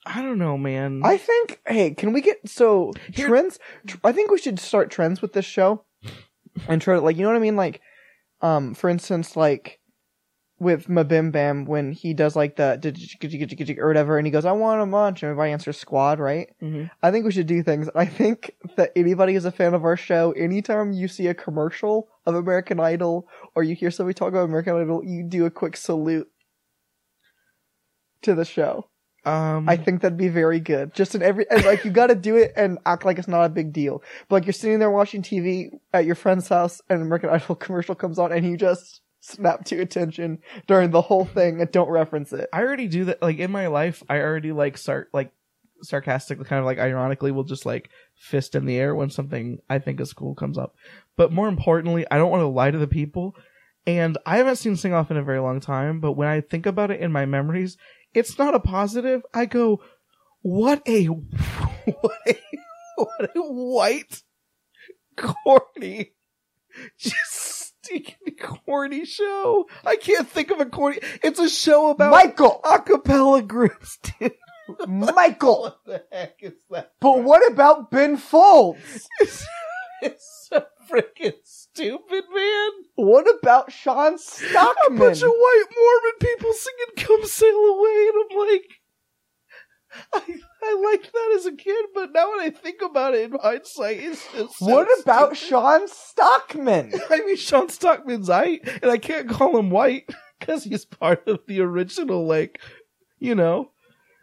I 0.05 0.21
don't 0.21 0.39
know, 0.39 0.57
man. 0.57 1.01
I 1.03 1.17
think. 1.17 1.59
Hey, 1.67 1.91
can 1.91 2.11
we 2.13 2.21
get 2.21 2.47
so 2.49 2.91
Here- 3.13 3.27
trends? 3.27 3.59
Tr- 3.85 3.97
I 4.03 4.11
think 4.13 4.31
we 4.31 4.37
should 4.39 4.59
start 4.59 4.89
trends 4.91 5.21
with 5.21 5.33
this 5.33 5.45
show, 5.45 5.83
and 6.67 6.81
try 6.81 6.95
to 6.95 7.01
like 7.01 7.17
you 7.17 7.23
know 7.23 7.29
what 7.29 7.35
I 7.35 7.39
mean. 7.39 7.55
Like, 7.55 7.81
um, 8.41 8.73
for 8.73 8.89
instance, 8.89 9.35
like 9.35 9.79
with 10.61 10.87
Mabim 10.87 11.31
Bam 11.31 11.65
when 11.65 11.91
he 11.91 12.13
does 12.13 12.35
like 12.35 12.55
the 12.55 12.77
or 13.79 13.87
whatever, 13.87 14.17
and 14.19 14.27
he 14.27 14.31
goes, 14.31 14.45
"I 14.45 14.51
want 14.51 14.79
a 14.79 14.85
munch," 14.85 15.23
and 15.23 15.31
everybody 15.31 15.51
answers 15.51 15.77
squad, 15.77 16.19
right? 16.19 16.49
Mhm. 16.61 16.91
I 17.01 17.09
think 17.09 17.25
we 17.25 17.31
should 17.31 17.47
do 17.47 17.63
things. 17.63 17.89
I 17.95 18.05
think 18.05 18.55
that 18.77 18.91
anybody 18.95 19.33
who's 19.33 19.45
a 19.45 19.51
fan 19.51 19.73
of 19.73 19.83
our 19.83 19.97
show, 19.97 20.33
anytime 20.33 20.93
you 20.93 21.07
see 21.07 21.25
a 21.25 21.33
commercial 21.33 22.09
of 22.27 22.35
American 22.35 22.79
Idol 22.79 23.27
or 23.55 23.63
you 23.63 23.73
hear 23.73 23.89
somebody 23.89 24.13
talk 24.13 24.29
about 24.29 24.43
American 24.43 24.79
Idol, 24.79 25.03
you 25.03 25.23
do 25.23 25.45
a 25.45 25.49
quick 25.49 25.75
salute 25.75 26.27
to 28.21 28.35
the 28.35 28.45
show. 28.45 28.85
Um, 29.25 29.67
I 29.67 29.77
think 29.77 30.01
that'd 30.01 30.17
be 30.17 30.29
very 30.29 30.59
good. 30.59 30.93
Just 30.93 31.15
in 31.15 31.23
every, 31.23 31.49
and 31.49 31.65
like 31.65 31.83
you 31.85 31.89
got 31.89 32.07
to 32.07 32.15
do 32.15 32.35
it 32.35 32.53
and 32.55 32.77
act 32.85 33.03
like 33.03 33.17
it's 33.17 33.27
not 33.27 33.45
a 33.45 33.49
big 33.49 33.73
deal. 33.73 34.03
But 34.29 34.35
like 34.35 34.45
you're 34.45 34.53
sitting 34.53 34.77
there 34.77 34.91
watching 34.91 35.23
TV 35.23 35.69
at 35.91 36.05
your 36.05 36.15
friend's 36.15 36.47
house, 36.47 36.81
and 36.87 37.01
American 37.01 37.29
Idol 37.31 37.55
commercial 37.65 37.95
comes 37.95 38.19
on, 38.19 38.31
and 38.31 38.45
you 38.45 38.57
just 38.57 39.01
snap 39.21 39.63
to 39.65 39.79
attention 39.79 40.39
during 40.67 40.91
the 40.91 41.01
whole 41.01 41.25
thing 41.25 41.61
and 41.61 41.71
don't 41.71 41.89
reference 41.89 42.33
it. 42.33 42.49
I 42.51 42.61
already 42.61 42.87
do 42.87 43.05
that. 43.05 43.21
Like 43.21 43.37
in 43.37 43.51
my 43.51 43.67
life, 43.67 44.03
I 44.09 44.19
already 44.19 44.51
like 44.51 44.77
start 44.77 45.09
like 45.13 45.31
sarcastically, 45.83 46.45
kind 46.45 46.59
of 46.59 46.65
like 46.65 46.79
ironically, 46.79 47.31
will 47.31 47.43
just 47.43 47.65
like 47.65 47.89
fist 48.15 48.55
in 48.55 48.65
the 48.65 48.77
air 48.77 48.93
when 48.93 49.09
something 49.09 49.59
I 49.69 49.79
think 49.79 50.01
is 50.01 50.13
cool 50.13 50.35
comes 50.35 50.57
up. 50.57 50.75
But 51.15 51.31
more 51.31 51.47
importantly, 51.47 52.05
I 52.11 52.17
don't 52.17 52.31
want 52.31 52.41
to 52.41 52.47
lie 52.47 52.71
to 52.71 52.77
the 52.77 52.87
people. 52.87 53.35
And 53.87 54.17
I 54.25 54.37
haven't 54.37 54.57
seen 54.57 54.75
Sing 54.75 54.93
Off 54.93 55.09
in 55.09 55.17
a 55.17 55.23
very 55.23 55.39
long 55.39 55.59
time, 55.59 56.01
but 56.01 56.11
when 56.11 56.27
I 56.27 56.41
think 56.41 56.65
about 56.65 56.91
it 56.91 56.99
in 56.99 57.11
my 57.11 57.25
memories, 57.25 57.77
it's 58.13 58.37
not 58.37 58.53
a 58.53 58.59
positive. 58.59 59.23
I 59.33 59.45
go, 59.45 59.81
what 60.41 60.83
a, 60.87 61.05
what 61.05 62.19
a, 62.27 62.37
what 62.95 63.31
a 63.35 63.41
white, 63.41 64.21
corny, 65.17 66.11
just 66.99 67.40
stinking 67.91 68.35
corny 68.65 69.05
show. 69.05 69.67
I 69.85 69.95
can't 69.95 70.27
think 70.27 70.51
of 70.51 70.59
a 70.59 70.65
corny. 70.65 70.99
It's 71.23 71.39
a 71.39 71.49
show 71.49 71.91
about 71.91 72.11
Michael, 72.11 72.61
acapella 72.63 73.45
groups, 73.45 73.97
dude. 74.19 74.33
Michael. 74.87 75.61
What 75.61 75.79
the 75.85 76.03
heck 76.11 76.37
is 76.41 76.53
that? 76.69 76.93
But 76.99 77.23
what 77.23 77.49
about 77.51 77.91
Ben 77.91 78.17
Folds? 78.17 79.07
It's, 79.19 79.45
it's 80.01 80.47
so 80.49 80.65
freaking 80.89 81.33
stupid, 81.43 82.23
man. 82.33 82.69
What 82.95 83.27
about 83.29 83.71
Shawn 83.71 84.15
A 84.15 84.91
bunch 84.91 85.21
of 85.21 85.29
white 85.29 85.63
Mormon 85.77 86.17
people 86.19 86.51
singing 86.53 86.95
"Come 86.97 87.25
Sail 87.25 87.55
Away," 87.55 88.09
and 88.09 88.23
I'm 88.31 88.37
like, 88.49 88.71
I 90.13 90.39
I 90.63 90.91
liked 90.91 91.11
that 91.11 91.33
as 91.37 91.45
a 91.47 91.55
kid, 91.55 91.85
but 91.93 92.11
now 92.13 92.31
when 92.31 92.39
I 92.41 92.49
think 92.51 92.81
about 92.81 93.15
it 93.15 93.31
in 93.31 93.39
hindsight, 93.39 93.97
it's 93.97 94.31
just 94.31 94.59
so 94.59 94.65
what 94.65 94.87
about 95.01 95.35
stupid. 95.35 95.49
Shawn 95.49 95.87
Stockman? 95.87 96.93
I 97.09 97.17
mean, 97.25 97.35
Shawn 97.35 97.69
Stockman's 97.69 98.29
white, 98.29 98.67
and 98.81 98.91
I 98.91 98.97
can't 98.97 99.29
call 99.29 99.57
him 99.57 99.69
white 99.69 100.09
because 100.39 100.63
he's 100.63 100.85
part 100.85 101.27
of 101.27 101.39
the 101.47 101.61
original, 101.61 102.27
like, 102.27 102.59
you 103.19 103.35
know, 103.35 103.71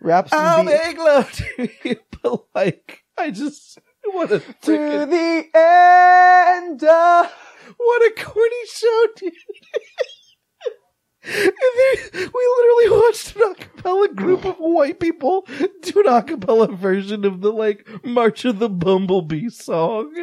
Raps 0.01 0.33
I'll 0.33 0.65
the, 0.65 1.27
to 1.33 1.69
you, 1.85 1.97
but 2.23 2.45
like, 2.55 3.03
I 3.19 3.31
just 3.31 3.79
what 4.05 4.31
a 4.31 4.39
to 4.39 4.45
freaking 4.63 5.11
the 5.11 5.59
end. 5.59 6.85
Of... 6.85 7.33
what 7.77 8.03
a 8.03 8.23
corny 8.23 8.67
show, 8.67 9.07
dude. 9.17 9.33
We 11.29 12.57
literally 12.57 13.03
watched 13.03 13.37
an 13.37 13.55
acapella 13.55 14.15
group 14.15 14.45
of 14.45 14.57
white 14.57 14.99
people 14.99 15.47
do 15.83 16.01
an 16.01 16.07
acapella 16.07 16.75
version 16.77 17.25
of 17.25 17.41
the 17.43 17.53
like 17.53 17.87
March 18.05 18.45
of 18.45 18.59
the 18.59 18.69
Bumblebee 18.69 19.51
song. 19.51 20.15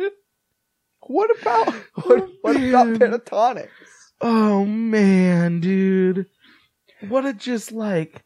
What 1.02 1.30
about 1.40 1.74
what, 2.04 2.30
what 2.42 2.56
about. 2.56 2.88
Pentatonix? 2.88 3.70
Oh 4.22 4.66
man, 4.66 5.60
dude. 5.60 6.26
What 7.08 7.26
a 7.26 7.34
just 7.34 7.72
like 7.72 8.24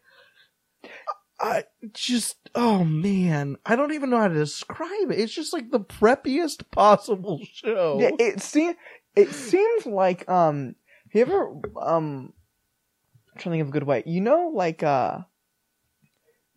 I 1.39 1.63
just 1.93 2.37
oh 2.55 2.83
man. 2.83 3.57
I 3.65 3.75
don't 3.75 3.93
even 3.93 4.09
know 4.09 4.19
how 4.19 4.27
to 4.27 4.33
describe 4.35 5.11
it. 5.11 5.19
It's 5.19 5.33
just 5.33 5.53
like 5.53 5.71
the 5.71 5.79
preppiest 5.79 6.69
possible 6.71 7.41
show. 7.51 7.97
Yeah, 7.99 8.11
it 8.19 8.41
seems 8.41 8.75
it 9.15 9.31
seems 9.31 9.85
like 9.85 10.29
um. 10.29 10.75
Have 11.11 11.27
you 11.27 11.33
ever 11.33 11.61
um? 11.81 12.33
I'm 13.39 13.43
trying 13.43 13.53
to 13.53 13.55
think 13.55 13.61
of 13.61 13.69
a 13.69 13.79
good 13.79 13.87
way. 13.87 14.03
You 14.05 14.19
know, 14.19 14.51
like 14.53 14.83
uh, 14.83 15.19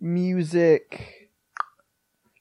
music. 0.01 1.31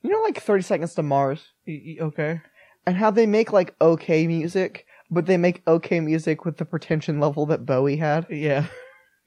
You 0.01 0.09
know, 0.09 0.21
like 0.21 0.41
Thirty 0.41 0.63
Seconds 0.63 0.95
to 0.95 1.03
Mars, 1.03 1.49
okay. 1.69 2.41
and 2.87 2.95
how 2.95 3.11
they 3.11 3.27
make 3.27 3.53
like 3.53 3.75
okay 3.79 4.25
music, 4.25 4.87
but 5.11 5.27
they 5.27 5.37
make 5.37 5.61
okay 5.67 5.99
music 5.99 6.43
with 6.43 6.57
the 6.57 6.65
pretension 6.65 7.19
level 7.19 7.45
that 7.47 7.67
Bowie 7.67 7.97
had. 7.97 8.25
Yeah. 8.31 8.65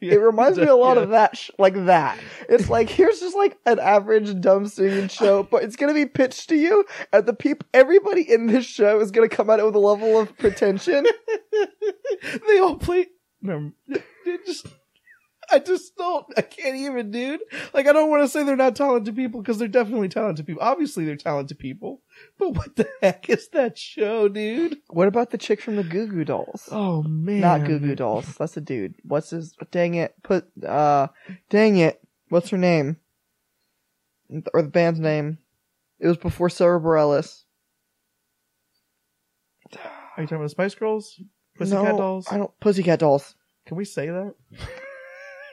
It 0.01 0.21
reminds 0.21 0.59
me 0.59 0.67
a 0.67 0.75
lot 0.75 0.99
of 0.99 1.11
that, 1.11 1.35
sh- 1.35 1.51
like 1.59 1.87
that. 1.87 2.19
It's 2.51 2.69
like 2.69 2.91
here's 2.91 3.21
just 3.21 3.35
like 3.35 3.57
an 3.65 3.79
average 3.79 4.39
dumb 4.39 4.67
singing 4.67 5.09
show, 5.09 5.45
but 5.45 5.63
it's 5.63 5.77
gonna 5.77 5.95
be 5.95 6.05
pitched 6.05 6.51
to 6.51 6.57
you, 6.57 6.85
and 7.11 7.25
the 7.25 7.33
peop 7.33 7.65
everybody 7.73 8.21
in 8.31 8.47
this 8.47 8.67
show 8.67 9.01
is 9.01 9.11
gonna 9.11 9.31
come 9.31 9.49
at 9.49 9.61
it 9.61 9.65
with 9.65 9.77
a 9.77 9.79
level 9.79 10.19
of 10.19 10.37
pretension. 10.37 11.07
they 12.49 12.59
all 12.59 12.77
play. 12.77 13.07
No, 13.41 13.73
just. 14.45 14.67
I 15.51 15.59
just 15.59 15.97
don't. 15.97 16.27
I 16.37 16.43
can't 16.43 16.77
even, 16.77 17.11
dude. 17.11 17.41
Like, 17.73 17.87
I 17.87 17.93
don't 17.93 18.11
want 18.11 18.23
to 18.23 18.29
say 18.29 18.43
they're 18.43 18.57
not 18.57 18.77
talented 18.77 19.15
people 19.17 19.41
because 19.41 19.59
they're 19.59 19.69
definitely 19.69 20.09
talented 20.09 20.47
people. 20.47 20.63
Obviously, 20.63 21.05
they're 21.05 21.17
talented 21.17 21.59
people. 21.59 22.03
But 22.39 22.51
what 22.51 22.77
the 22.77 22.89
heck 23.01 23.29
is 23.29 23.49
that 23.51 23.79
show, 23.79 24.29
dude? 24.29 24.79
What 24.89 25.09
about 25.09 25.31
the 25.31 25.39
chick 25.39 25.61
from 25.61 25.77
the 25.77 25.85
Goo 25.85 26.07
Goo 26.07 26.25
Dolls? 26.25 26.69
Oh 26.71 27.03
man, 27.03 27.41
Not 27.41 27.65
Goo 27.65 27.79
Goo 27.79 27.95
Dolls. 27.95 28.37
That's 28.37 28.57
a 28.57 28.61
dude. 28.61 28.95
What's 29.03 29.31
his? 29.31 29.57
Dang 29.71 29.95
it! 29.95 30.15
Put 30.23 30.47
uh, 30.65 31.09
dang 31.51 31.77
it! 31.77 32.01
What's 32.29 32.51
her 32.51 32.59
name? 32.59 32.99
Or 34.53 34.63
the 34.63 34.69
band's 34.69 35.01
name? 35.01 35.39
It 36.01 36.09
was 36.09 36.17
before 36.17 36.49
Sara 36.49 36.81
Bareilles. 36.81 37.45
Are 40.17 40.23
you 40.23 40.27
talking 40.27 40.39
about 40.39 40.51
Spice 40.51 40.75
Girls? 40.75 41.21
Pussycat 41.57 41.85
no, 41.85 41.99
Dolls? 41.99 42.27
I 42.31 42.39
don't. 42.39 42.51
Pussycat 42.61 43.01
Dolls. 43.01 43.35
Can 43.67 43.77
we 43.77 43.85
say 43.85 44.09
that? 44.09 44.35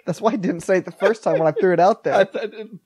That's 0.06 0.22
why 0.22 0.34
I 0.34 0.36
didn't 0.36 0.62
say 0.62 0.78
it 0.78 0.86
the 0.86 0.92
first 0.92 1.24
time 1.24 1.40
when 1.40 1.48
I 1.48 1.52
threw 1.52 1.74
it 1.74 1.80
out 1.80 2.04
there. 2.04 2.14
I, 2.16 2.22
I 2.22 2.46
didn't 2.48 2.82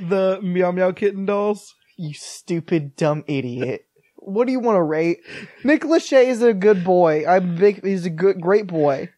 the 0.00 0.40
Meow 0.42 0.72
Meow 0.72 0.92
Kitten 0.92 1.26
dolls. 1.26 1.74
You 1.96 2.14
stupid 2.14 2.96
dumb 2.96 3.24
idiot. 3.26 3.86
What 4.16 4.46
do 4.46 4.52
you 4.52 4.60
want 4.60 4.76
to 4.76 4.82
rate? 4.82 5.18
Nick 5.64 5.82
Lachey 5.82 6.26
is 6.26 6.42
a 6.42 6.52
good 6.52 6.84
boy. 6.84 7.26
I'm 7.26 7.56
big. 7.56 7.84
He's 7.84 8.04
a 8.04 8.10
good, 8.10 8.40
great 8.40 8.66
boy. 8.66 9.10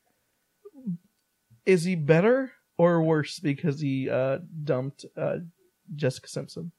Is 1.65 1.85
he 1.85 1.95
better 1.95 2.53
or 2.77 3.03
worse 3.03 3.39
because 3.39 3.81
he 3.81 4.09
uh, 4.09 4.39
dumped 4.65 5.05
uh, 5.17 5.37
Jessica 5.95 6.29
Simpson? 6.29 6.73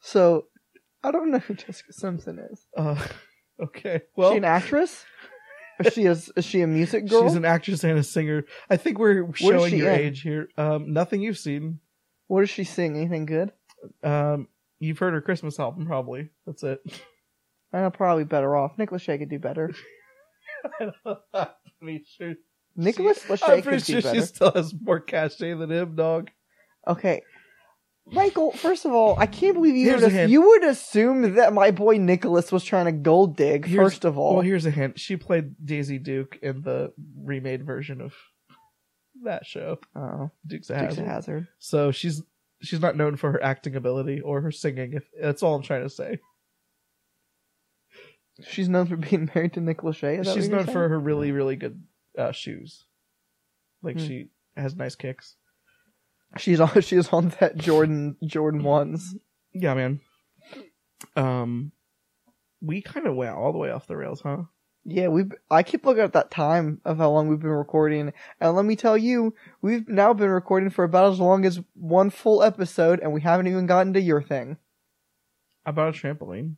So, 0.00 0.46
I 1.02 1.10
don't 1.10 1.30
know 1.30 1.38
who 1.38 1.54
Jessica 1.54 1.92
Simpson 1.92 2.38
is. 2.50 2.66
Uh, 2.76 3.06
okay. 3.62 4.02
Well, 4.16 4.32
she 4.32 4.38
an 4.38 4.44
actress? 4.44 5.04
Is 5.80 5.92
she 5.92 6.06
a, 6.06 6.12
is 6.12 6.44
she 6.44 6.60
a 6.60 6.66
music 6.66 7.08
girl? 7.08 7.24
she's 7.26 7.34
an 7.36 7.44
actress 7.44 7.82
and 7.84 7.98
a 7.98 8.02
singer. 8.02 8.44
I 8.70 8.76
think 8.76 8.98
we're 8.98 9.32
showing 9.34 9.76
your 9.76 9.90
in? 9.90 10.00
age 10.00 10.20
here. 10.22 10.48
Um, 10.56 10.92
nothing 10.92 11.20
you've 11.20 11.38
seen. 11.38 11.80
what 12.28 12.40
does 12.40 12.50
she 12.50 12.64
sing? 12.64 12.96
Anything 12.96 13.26
good? 13.26 13.52
Um, 14.02 14.48
you've 14.78 14.98
heard 14.98 15.14
her 15.14 15.20
Christmas 15.20 15.58
album, 15.58 15.86
probably. 15.86 16.30
That's 16.46 16.62
it. 16.62 16.80
I'm 17.72 17.90
probably 17.90 18.24
better 18.24 18.54
off. 18.56 18.78
Nick 18.78 18.90
Lachey 18.90 19.18
could 19.18 19.28
do 19.28 19.38
better. 19.38 19.72
I 21.34 21.48
mean, 21.80 22.04
sure. 22.16 22.34
Nicholas 22.76 23.24
I'm 23.30 23.36
Lachey 23.36 23.62
pretty 23.62 23.78
could 23.78 23.84
sure 23.86 24.00
do 24.00 24.02
better. 24.02 24.20
she 24.20 24.26
still 24.26 24.52
has 24.52 24.74
more 24.80 25.00
cachet 25.00 25.54
than 25.54 25.70
him, 25.70 25.96
dog. 25.96 26.30
Okay. 26.86 27.22
Michael, 28.06 28.52
first 28.52 28.84
of 28.84 28.92
all, 28.92 29.18
I 29.18 29.26
can't 29.26 29.54
believe 29.54 29.76
you 29.76 29.88
Here's 29.88 30.02
would, 30.02 30.10
a 30.10 30.14
hint. 30.14 30.30
you 30.30 30.42
would 30.42 30.64
assume 30.64 31.34
that 31.36 31.52
my 31.54 31.70
boy 31.70 31.96
Nicholas 31.96 32.52
was 32.52 32.62
trying 32.62 32.84
to 32.84 32.92
gold 32.92 33.36
dig, 33.36 33.64
Here's- 33.66 33.82
first 33.92 34.04
of 34.04 34.18
all. 34.18 34.34
Well, 34.34 34.42
here's 34.42 34.66
a 34.66 34.70
hint. 34.70 35.00
She 35.00 35.16
played 35.16 35.54
Daisy 35.64 35.98
Duke 35.98 36.38
in 36.42 36.60
the 36.62 36.92
remade 37.18 37.64
version 37.64 38.00
of 38.02 38.14
that 39.22 39.46
show, 39.46 39.78
oh, 39.96 40.30
Dukes 40.46 40.68
of 40.68 40.76
Dukes 40.78 40.96
Hazzard. 40.96 41.06
Hazard. 41.06 41.48
So 41.58 41.92
she's 41.92 42.22
she's 42.60 42.80
not 42.80 42.94
known 42.96 43.16
for 43.16 43.32
her 43.32 43.42
acting 43.42 43.74
ability 43.74 44.20
or 44.20 44.42
her 44.42 44.50
singing. 44.52 44.92
If 44.92 45.04
that's 45.18 45.42
all 45.42 45.54
I'm 45.54 45.62
trying 45.62 45.82
to 45.84 45.88
say. 45.90 46.18
She's 48.46 48.68
known 48.68 48.86
for 48.86 48.96
being 48.96 49.30
married 49.34 49.52
to 49.54 49.60
Nick 49.60 49.78
Lachey. 49.78 50.18
Is 50.20 50.26
that 50.26 50.34
She's 50.34 50.48
you're 50.48 50.56
known 50.58 50.66
for 50.66 50.88
her 50.88 50.98
really 50.98 51.32
really 51.32 51.56
good 51.56 51.82
uh, 52.18 52.32
shoes. 52.32 52.84
Like 53.82 53.96
Hmm. 53.98 54.06
she 54.06 54.28
has 54.56 54.74
nice 54.76 54.94
kicks. 54.96 55.36
She's 56.38 56.60
on. 56.60 56.80
She's 56.80 57.08
on 57.08 57.30
that 57.40 57.56
Jordan 57.56 58.16
Jordan 58.24 58.62
ones. 58.62 59.14
Yeah, 59.52 59.74
man. 59.74 60.00
Um, 61.16 61.72
we 62.60 62.82
kind 62.82 63.06
of 63.06 63.14
went 63.14 63.36
all 63.36 63.52
the 63.52 63.58
way 63.58 63.70
off 63.70 63.86
the 63.86 63.96
rails, 63.96 64.20
huh? 64.22 64.44
Yeah, 64.84 65.08
we. 65.08 65.24
I 65.50 65.62
keep 65.62 65.86
looking 65.86 66.02
at 66.02 66.12
that 66.12 66.30
time 66.30 66.80
of 66.84 66.98
how 66.98 67.10
long 67.10 67.28
we've 67.28 67.40
been 67.40 67.50
recording, 67.50 68.12
and 68.40 68.54
let 68.54 68.64
me 68.64 68.76
tell 68.76 68.98
you, 68.98 69.34
we've 69.62 69.88
now 69.88 70.12
been 70.12 70.28
recording 70.28 70.70
for 70.70 70.84
about 70.84 71.12
as 71.12 71.20
long 71.20 71.46
as 71.46 71.60
one 71.74 72.10
full 72.10 72.42
episode, 72.42 73.00
and 73.00 73.12
we 73.12 73.22
haven't 73.22 73.46
even 73.46 73.66
gotten 73.66 73.94
to 73.94 74.00
your 74.00 74.22
thing. 74.22 74.58
About 75.64 75.96
a 75.96 75.98
trampoline. 75.98 76.56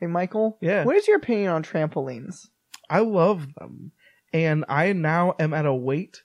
Hey, 0.00 0.08
Michael. 0.08 0.58
Yeah. 0.60 0.82
What 0.82 0.96
is 0.96 1.06
your 1.06 1.18
opinion 1.18 1.50
on 1.50 1.62
trampolines? 1.62 2.48
I 2.90 3.00
love 3.00 3.46
them. 3.54 3.92
And 4.32 4.64
I 4.68 4.92
now 4.94 5.34
am 5.38 5.54
at 5.54 5.64
a 5.64 5.72
weight 5.72 6.22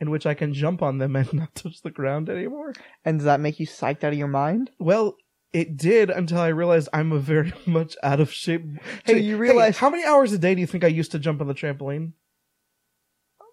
in 0.00 0.10
which 0.10 0.26
I 0.26 0.34
can 0.34 0.52
jump 0.54 0.82
on 0.82 0.98
them 0.98 1.16
and 1.16 1.32
not 1.34 1.54
touch 1.54 1.82
the 1.82 1.90
ground 1.90 2.28
anymore. 2.28 2.72
And 3.04 3.18
does 3.18 3.24
that 3.24 3.40
make 3.40 3.58
you 3.60 3.66
psyched 3.66 4.04
out 4.04 4.12
of 4.12 4.18
your 4.18 4.28
mind? 4.28 4.70
Well, 4.78 5.16
it 5.52 5.76
did 5.76 6.10
until 6.10 6.38
I 6.38 6.48
realized 6.48 6.88
I'm 6.92 7.12
a 7.12 7.18
very 7.18 7.52
much 7.66 7.96
out 8.02 8.20
of 8.20 8.32
shape. 8.32 8.62
So 9.06 9.14
Hey, 9.14 9.20
you 9.20 9.34
hey, 9.34 9.40
realize- 9.40 9.78
how 9.78 9.90
many 9.90 10.04
hours 10.04 10.32
a 10.32 10.38
day 10.38 10.54
do 10.54 10.60
you 10.60 10.66
think 10.66 10.84
I 10.84 10.88
used 10.88 11.12
to 11.12 11.18
jump 11.18 11.40
on 11.40 11.46
the 11.46 11.54
trampoline? 11.54 12.12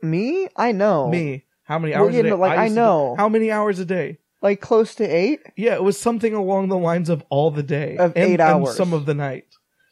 Me? 0.02 0.48
I 0.56 0.72
know. 0.72 1.10
Me. 1.10 1.46
How 1.64 1.80
many 1.80 1.94
Well, 1.94 2.04
hours 2.06 2.14
yeah, 2.14 2.20
a 2.20 2.24
day? 2.24 2.30
no, 2.30 2.36
like, 2.36 2.58
I 2.60 2.68
do- 2.68 2.76
know. 2.76 3.16
How 3.18 3.30
many 3.30 3.52
hours 3.52 3.80
a 3.80 3.86
day? 3.86 4.18
Like 4.42 4.60
close 4.60 4.96
to 4.96 5.06
eight? 5.06 5.40
Yeah, 5.56 5.76
it 5.76 5.84
was 5.84 5.98
something 5.98 6.34
along 6.34 6.68
the 6.68 6.78
lines 6.78 7.08
of 7.10 7.24
all 7.30 7.50
the 7.52 7.64
day. 7.64 7.96
Of 7.96 8.12
and, 8.18 8.26
eight 8.34 8.42
and 8.42 8.68
some 8.68 8.92
of 8.92 9.06
the 9.06 9.14
night. 9.14 9.46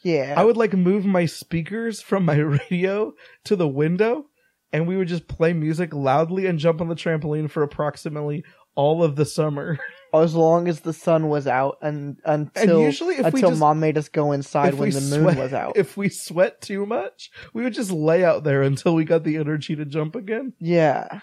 Yeah. 0.03 0.33
I 0.35 0.43
would 0.43 0.57
like 0.57 0.73
move 0.73 1.05
my 1.05 1.25
speakers 1.25 2.01
from 2.01 2.25
my 2.25 2.35
radio 2.69 3.13
to 3.45 3.55
the 3.55 3.67
window 3.69 4.25
and 4.73 4.87
we 4.87 4.97
would 4.97 5.07
just 5.07 5.27
play 5.27 5.53
music 5.53 5.93
loudly 5.93 6.45
and 6.45 6.59
jump 6.59 6.81
on 6.81 6.87
the 6.87 6.95
trampoline 6.95 7.49
for 7.49 7.63
approximately 7.63 8.43
all 8.75 9.03
of 9.03 9.15
the 9.15 9.25
summer. 9.25 9.77
as 10.13 10.35
long 10.35 10.67
as 10.67 10.81
the 10.81 10.91
sun 10.91 11.29
was 11.29 11.47
out 11.47 11.77
and 11.81 12.17
until 12.25 12.81
usually 12.81 13.15
if 13.15 13.21
we 13.33 13.39
until 13.39 13.51
just- 13.51 13.59
mom 13.61 13.79
made 13.79 13.97
us 13.97 14.09
go 14.09 14.33
inside 14.33 14.73
when 14.73 14.89
the 14.89 14.99
moon 14.99 15.21
sweat- 15.23 15.37
was 15.37 15.53
out. 15.53 15.77
If 15.77 15.95
we 15.95 16.09
sweat 16.09 16.61
too 16.61 16.85
much, 16.85 17.29
we 17.53 17.63
would 17.63 17.73
just 17.73 17.91
lay 17.91 18.23
out 18.25 18.43
there 18.43 18.61
until 18.61 18.93
we 18.93 19.05
got 19.05 19.23
the 19.23 19.37
energy 19.37 19.75
to 19.75 19.85
jump 19.85 20.15
again. 20.15 20.53
yeah. 20.59 21.19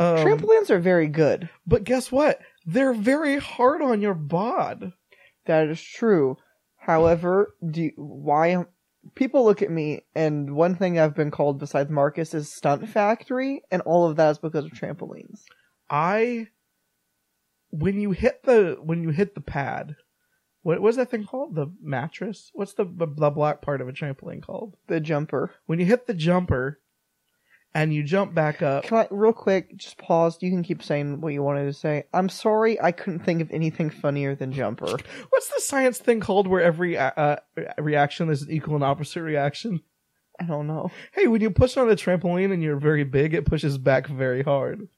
Um, 0.00 0.16
Trampolines 0.16 0.70
are 0.70 0.80
very 0.80 1.06
good. 1.06 1.48
but 1.68 1.84
guess 1.84 2.10
what? 2.10 2.40
They're 2.66 2.94
very 2.94 3.38
hard 3.38 3.80
on 3.80 4.00
your 4.02 4.14
bod. 4.14 4.92
That 5.46 5.68
is 5.68 5.80
true. 5.80 6.36
However, 6.78 7.54
do 7.70 7.82
you, 7.84 7.92
why 7.96 8.64
people 9.14 9.44
look 9.44 9.62
at 9.62 9.70
me 9.70 10.02
and 10.14 10.54
one 10.54 10.74
thing 10.74 10.98
I've 10.98 11.14
been 11.14 11.30
called 11.30 11.58
besides 11.58 11.90
Marcus 11.90 12.34
is 12.34 12.52
stunt 12.52 12.88
factory 12.88 13.62
and 13.70 13.82
all 13.82 14.08
of 14.08 14.16
that 14.16 14.30
is 14.30 14.38
because 14.38 14.64
of 14.64 14.72
trampolines. 14.72 15.42
I 15.90 16.48
when 17.70 18.00
you 18.00 18.12
hit 18.12 18.44
the 18.44 18.78
when 18.82 19.02
you 19.02 19.10
hit 19.10 19.34
the 19.34 19.40
pad 19.40 19.96
what 20.64 20.80
was 20.80 20.96
that 20.96 21.10
thing 21.10 21.26
called? 21.26 21.54
The 21.54 21.70
mattress. 21.82 22.50
What's 22.54 22.72
the 22.72 22.84
the 22.84 23.06
the 23.06 23.30
black 23.30 23.60
part 23.60 23.82
of 23.82 23.88
a 23.88 23.92
trampoline 23.92 24.42
called? 24.42 24.76
The 24.86 24.98
jumper. 24.98 25.54
When 25.66 25.78
you 25.78 25.84
hit 25.84 26.06
the 26.06 26.14
jumper, 26.14 26.80
and 27.74 27.92
you 27.92 28.02
jump 28.02 28.34
back 28.34 28.62
up. 28.62 28.84
Can 28.84 28.98
I 28.98 29.08
real 29.10 29.32
quick 29.32 29.76
just 29.76 29.98
pause? 29.98 30.38
You 30.40 30.50
can 30.50 30.62
keep 30.62 30.82
saying 30.82 31.20
what 31.20 31.32
you 31.32 31.42
wanted 31.42 31.64
to 31.64 31.72
say. 31.72 32.04
I'm 32.12 32.28
sorry, 32.28 32.80
I 32.80 32.92
couldn't 32.92 33.24
think 33.24 33.42
of 33.42 33.50
anything 33.50 33.90
funnier 33.90 34.34
than 34.34 34.52
jumper. 34.52 34.86
What's 35.28 35.48
the 35.48 35.60
science 35.60 35.98
thing 35.98 36.20
called 36.20 36.46
where 36.46 36.62
every 36.62 36.96
uh, 36.96 37.10
uh, 37.16 37.36
reaction 37.78 38.30
is 38.30 38.42
an 38.42 38.50
equal 38.50 38.76
and 38.76 38.84
opposite 38.84 39.22
reaction? 39.22 39.80
I 40.40 40.44
don't 40.44 40.66
know. 40.66 40.90
Hey, 41.12 41.26
when 41.26 41.40
you 41.40 41.50
push 41.50 41.76
on 41.76 41.90
a 41.90 41.94
trampoline 41.94 42.52
and 42.52 42.62
you're 42.62 42.78
very 42.78 43.04
big, 43.04 43.34
it 43.34 43.46
pushes 43.46 43.78
back 43.78 44.06
very 44.06 44.42
hard. 44.42 44.88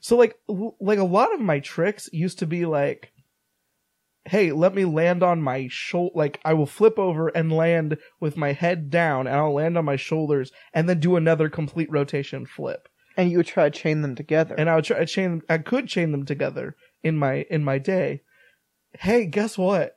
So 0.00 0.16
like 0.16 0.38
like 0.80 0.98
a 0.98 1.04
lot 1.04 1.32
of 1.34 1.40
my 1.40 1.60
tricks 1.60 2.10
used 2.12 2.40
to 2.40 2.46
be 2.46 2.66
like 2.66 3.12
hey, 4.28 4.52
let 4.52 4.74
me 4.74 4.84
land 4.84 5.22
on 5.22 5.42
my 5.42 5.68
shoulder 5.70 6.12
like 6.14 6.40
I 6.44 6.54
will 6.54 6.66
flip 6.66 6.98
over 6.98 7.28
and 7.28 7.52
land 7.52 7.98
with 8.20 8.36
my 8.36 8.52
head 8.52 8.90
down 8.90 9.26
and 9.26 9.36
I'll 9.36 9.54
land 9.54 9.76
on 9.78 9.84
my 9.84 9.96
shoulders 9.96 10.52
and 10.72 10.88
then 10.88 11.00
do 11.00 11.16
another 11.16 11.48
complete 11.48 11.90
rotation 11.90 12.46
flip. 12.46 12.88
And 13.16 13.30
you 13.30 13.38
would 13.38 13.46
try 13.46 13.68
to 13.68 13.78
chain 13.78 14.02
them 14.02 14.14
together. 14.14 14.54
And 14.56 14.70
I 14.70 14.76
would 14.76 14.84
try 14.84 14.98
to 14.98 15.06
chain 15.06 15.42
I 15.48 15.58
could 15.58 15.88
chain 15.88 16.12
them 16.12 16.24
together 16.24 16.76
in 17.02 17.16
my 17.16 17.46
in 17.50 17.64
my 17.64 17.78
day. 17.78 18.22
Hey, 18.92 19.26
guess 19.26 19.58
what? 19.58 19.96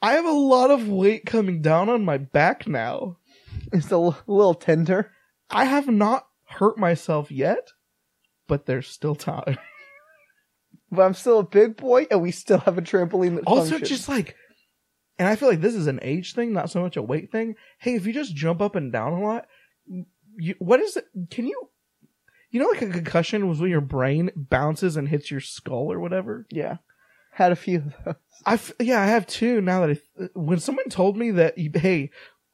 I 0.00 0.14
have 0.14 0.24
a 0.26 0.30
lot 0.30 0.70
of 0.70 0.88
weight 0.88 1.24
coming 1.26 1.62
down 1.62 1.88
on 1.88 2.04
my 2.04 2.18
back 2.18 2.66
now. 2.66 3.18
it's 3.72 3.90
a 3.90 3.94
l- 3.94 4.18
little 4.26 4.54
tender. 4.54 5.12
I 5.50 5.64
have 5.64 5.88
not 5.88 6.26
hurt 6.46 6.78
myself 6.78 7.30
yet, 7.30 7.70
but 8.46 8.66
there's 8.66 8.88
still 8.88 9.14
time. 9.14 9.58
But 10.94 11.02
I'm 11.02 11.14
still 11.14 11.40
a 11.40 11.44
big 11.44 11.76
boy, 11.76 12.06
and 12.10 12.22
we 12.22 12.30
still 12.30 12.58
have 12.58 12.78
a 12.78 12.82
trampoline 12.82 13.36
that 13.36 13.44
also, 13.44 13.70
functions. 13.70 13.88
just 13.88 14.08
like, 14.08 14.36
and 15.18 15.28
I 15.28 15.36
feel 15.36 15.48
like 15.48 15.60
this 15.60 15.74
is 15.74 15.86
an 15.86 16.00
age 16.02 16.34
thing, 16.34 16.52
not 16.52 16.70
so 16.70 16.80
much 16.80 16.96
a 16.96 17.02
weight 17.02 17.30
thing. 17.30 17.56
Hey, 17.78 17.94
if 17.94 18.06
you 18.06 18.12
just 18.12 18.34
jump 18.34 18.60
up 18.60 18.74
and 18.74 18.92
down 18.92 19.12
a 19.12 19.22
lot, 19.22 19.46
you, 20.36 20.54
what 20.58 20.80
is 20.80 20.96
it? 20.96 21.06
Can 21.30 21.46
you, 21.46 21.70
you 22.50 22.60
know, 22.60 22.68
like 22.68 22.82
a 22.82 22.88
concussion 22.88 23.48
was 23.48 23.60
when 23.60 23.70
your 23.70 23.80
brain 23.80 24.30
bounces 24.34 24.96
and 24.96 25.08
hits 25.08 25.30
your 25.30 25.40
skull 25.40 25.92
or 25.92 26.00
whatever. 26.00 26.46
yeah, 26.50 26.78
had 27.32 27.52
a 27.52 27.56
few 27.56 27.78
of 27.78 27.94
those. 28.04 28.14
I 28.46 28.54
f- 28.54 28.72
yeah, 28.80 29.00
I 29.00 29.06
have 29.06 29.26
two 29.26 29.60
now 29.60 29.86
that 29.86 29.98
I, 30.18 30.28
when 30.34 30.58
someone 30.60 30.88
told 30.88 31.16
me 31.16 31.30
that 31.32 31.58
hey, 31.58 32.10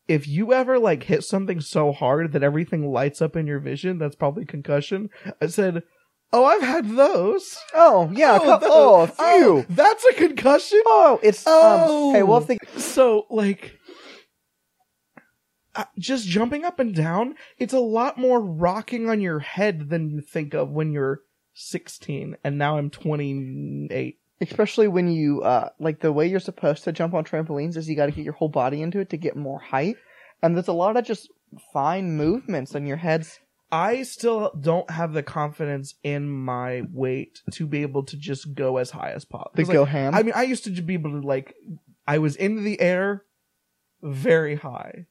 if 0.08 0.26
you 0.26 0.52
ever 0.52 0.78
like 0.78 1.04
hit 1.04 1.22
something 1.22 1.60
so 1.60 1.92
hard 1.92 2.32
that 2.32 2.42
everything 2.42 2.90
lights 2.90 3.22
up 3.22 3.36
in 3.36 3.46
your 3.46 3.60
vision, 3.60 3.98
that's 3.98 4.16
probably 4.16 4.44
concussion. 4.44 5.08
I 5.40 5.46
said, 5.46 5.84
"Oh, 6.32 6.44
I've 6.44 6.62
had 6.62 6.88
those." 6.90 7.56
Oh 7.74 8.10
yeah, 8.14 8.38
oh, 8.40 8.58
tho- 8.58 8.66
oh 8.70 9.00
a 9.02 9.06
few. 9.06 9.14
oh, 9.18 9.66
that's 9.68 10.04
a 10.04 10.14
concussion. 10.14 10.80
Oh, 10.86 11.18
it's 11.22 11.44
Oh. 11.46 12.08
um. 12.10 12.14
Hey, 12.14 12.22
well, 12.22 12.40
the 12.40 12.58
So 12.78 13.26
like, 13.30 13.78
uh, 15.74 15.84
just 15.98 16.26
jumping 16.26 16.64
up 16.64 16.78
and 16.80 16.94
down, 16.94 17.36
it's 17.58 17.72
a 17.74 17.78
lot 17.80 18.18
more 18.18 18.40
rocking 18.40 19.08
on 19.08 19.20
your 19.20 19.38
head 19.38 19.88
than 19.88 20.10
you 20.10 20.20
think 20.20 20.52
of 20.54 20.70
when 20.70 20.92
you're 20.92 21.20
16, 21.54 22.36
and 22.44 22.58
now 22.58 22.76
I'm 22.78 22.90
28. 22.90 24.16
especially 24.42 24.88
when 24.88 25.06
you 25.12 25.42
uh 25.42 25.68
like 25.78 26.00
the 26.00 26.10
way 26.12 26.26
you're 26.26 26.40
supposed 26.40 26.82
to 26.84 26.92
jump 26.92 27.12
on 27.12 27.22
trampolines 27.24 27.76
is 27.76 27.86
you 27.88 27.94
got 27.94 28.06
to 28.06 28.12
get 28.12 28.24
your 28.24 28.32
whole 28.32 28.48
body 28.48 28.80
into 28.80 28.98
it 28.98 29.10
to 29.10 29.16
get 29.18 29.36
more 29.36 29.58
height, 29.60 29.96
and 30.42 30.56
there's 30.56 30.68
a 30.68 30.72
lot 30.72 30.96
of 30.96 31.04
just 31.04 31.28
fine 31.72 32.16
movements 32.16 32.74
in 32.74 32.86
your 32.86 32.96
head's. 32.96 33.38
I 33.72 34.02
still 34.02 34.52
don't 34.58 34.90
have 34.90 35.12
the 35.12 35.22
confidence 35.22 35.94
in 36.02 36.28
my 36.28 36.82
weight 36.92 37.42
to 37.52 37.66
be 37.66 37.82
able 37.82 38.02
to 38.04 38.16
just 38.16 38.54
go 38.54 38.78
as 38.78 38.90
high 38.90 39.12
as 39.12 39.24
possible. 39.24 39.52
To 39.56 39.72
go 39.72 39.84
ham. 39.84 40.14
I 40.14 40.22
mean, 40.22 40.34
I 40.34 40.42
used 40.42 40.64
to 40.64 40.70
be 40.70 40.94
able 40.94 41.12
to 41.12 41.26
like, 41.26 41.54
I 42.06 42.18
was 42.18 42.36
in 42.36 42.64
the 42.64 42.80
air, 42.80 43.24
very 44.02 44.56
high. 44.56 45.06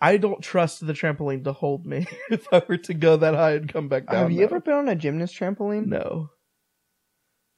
I 0.00 0.18
don't 0.18 0.42
trust 0.42 0.86
the 0.86 0.92
trampoline 0.92 1.44
to 1.44 1.52
hold 1.52 1.86
me 1.86 2.06
if 2.30 2.46
I 2.52 2.62
were 2.68 2.76
to 2.76 2.94
go 2.94 3.16
that 3.16 3.34
high 3.34 3.52
and 3.52 3.72
come 3.72 3.88
back 3.88 4.06
down. 4.06 4.22
Have 4.22 4.32
you 4.32 4.40
now. 4.40 4.44
ever 4.44 4.60
been 4.60 4.74
on 4.74 4.88
a 4.88 4.94
gymnast 4.94 5.34
trampoline? 5.34 5.86
No. 5.86 6.30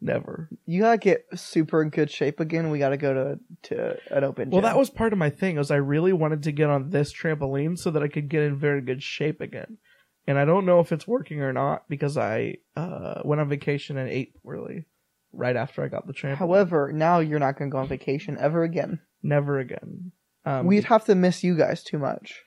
Never. 0.01 0.51
You 0.67 0.83
gotta 0.83 0.99
get 0.99 1.27
super 1.35 1.83
in 1.83 1.89
good 1.89 2.11
shape 2.11 2.39
again. 2.39 2.71
We 2.71 2.79
gotta 2.79 2.99
go 2.99 3.15
to 3.15 3.39
to 3.71 3.97
an 4.15 4.25
open. 4.25 4.51
Well, 4.51 4.61
that 4.61 4.77
was 4.77 4.91
part 4.91 5.13
of 5.15 5.19
my 5.19 5.31
thing. 5.31 5.57
Was 5.57 5.71
I 5.71 5.77
really 5.77 6.13
wanted 6.13 6.43
to 6.45 6.53
get 6.53 6.69
on 6.69 6.91
this 6.91 7.13
trampoline 7.13 7.79
so 7.79 7.91
that 7.91 8.03
I 8.03 8.09
could 8.09 8.29
get 8.29 8.43
in 8.43 8.57
very 8.57 8.83
good 8.83 9.03
shape 9.03 9.41
again. 9.41 9.79
And 10.27 10.39
I 10.39 10.45
don't 10.45 10.67
know 10.67 10.81
if 10.81 10.91
it's 10.93 11.07
working 11.07 11.41
or 11.41 11.53
not 11.53 11.89
because 11.89 12.17
I 12.17 12.57
uh, 12.77 13.23
went 13.25 13.41
on 13.41 13.49
vacation 13.49 13.97
and 13.97 14.09
ate 14.11 14.35
poorly 14.43 14.87
right 15.33 15.55
after 15.57 15.85
I 15.85 15.89
got 15.89 16.07
the 16.07 16.13
trampoline. 16.13 16.37
However, 16.37 16.91
now 16.93 17.21
you're 17.21 17.39
not 17.39 17.59
gonna 17.59 17.71
go 17.71 17.79
on 17.79 17.89
vacation 17.89 18.37
ever 18.41 18.63
again. 18.65 19.01
never 19.23 19.59
again. 19.59 20.13
Um, 20.45 20.67
We'd 20.67 20.85
have 20.85 21.05
to 21.07 21.15
miss 21.15 21.45
you 21.45 21.57
guys 21.57 21.83
too 21.83 21.99
much. 21.99 22.43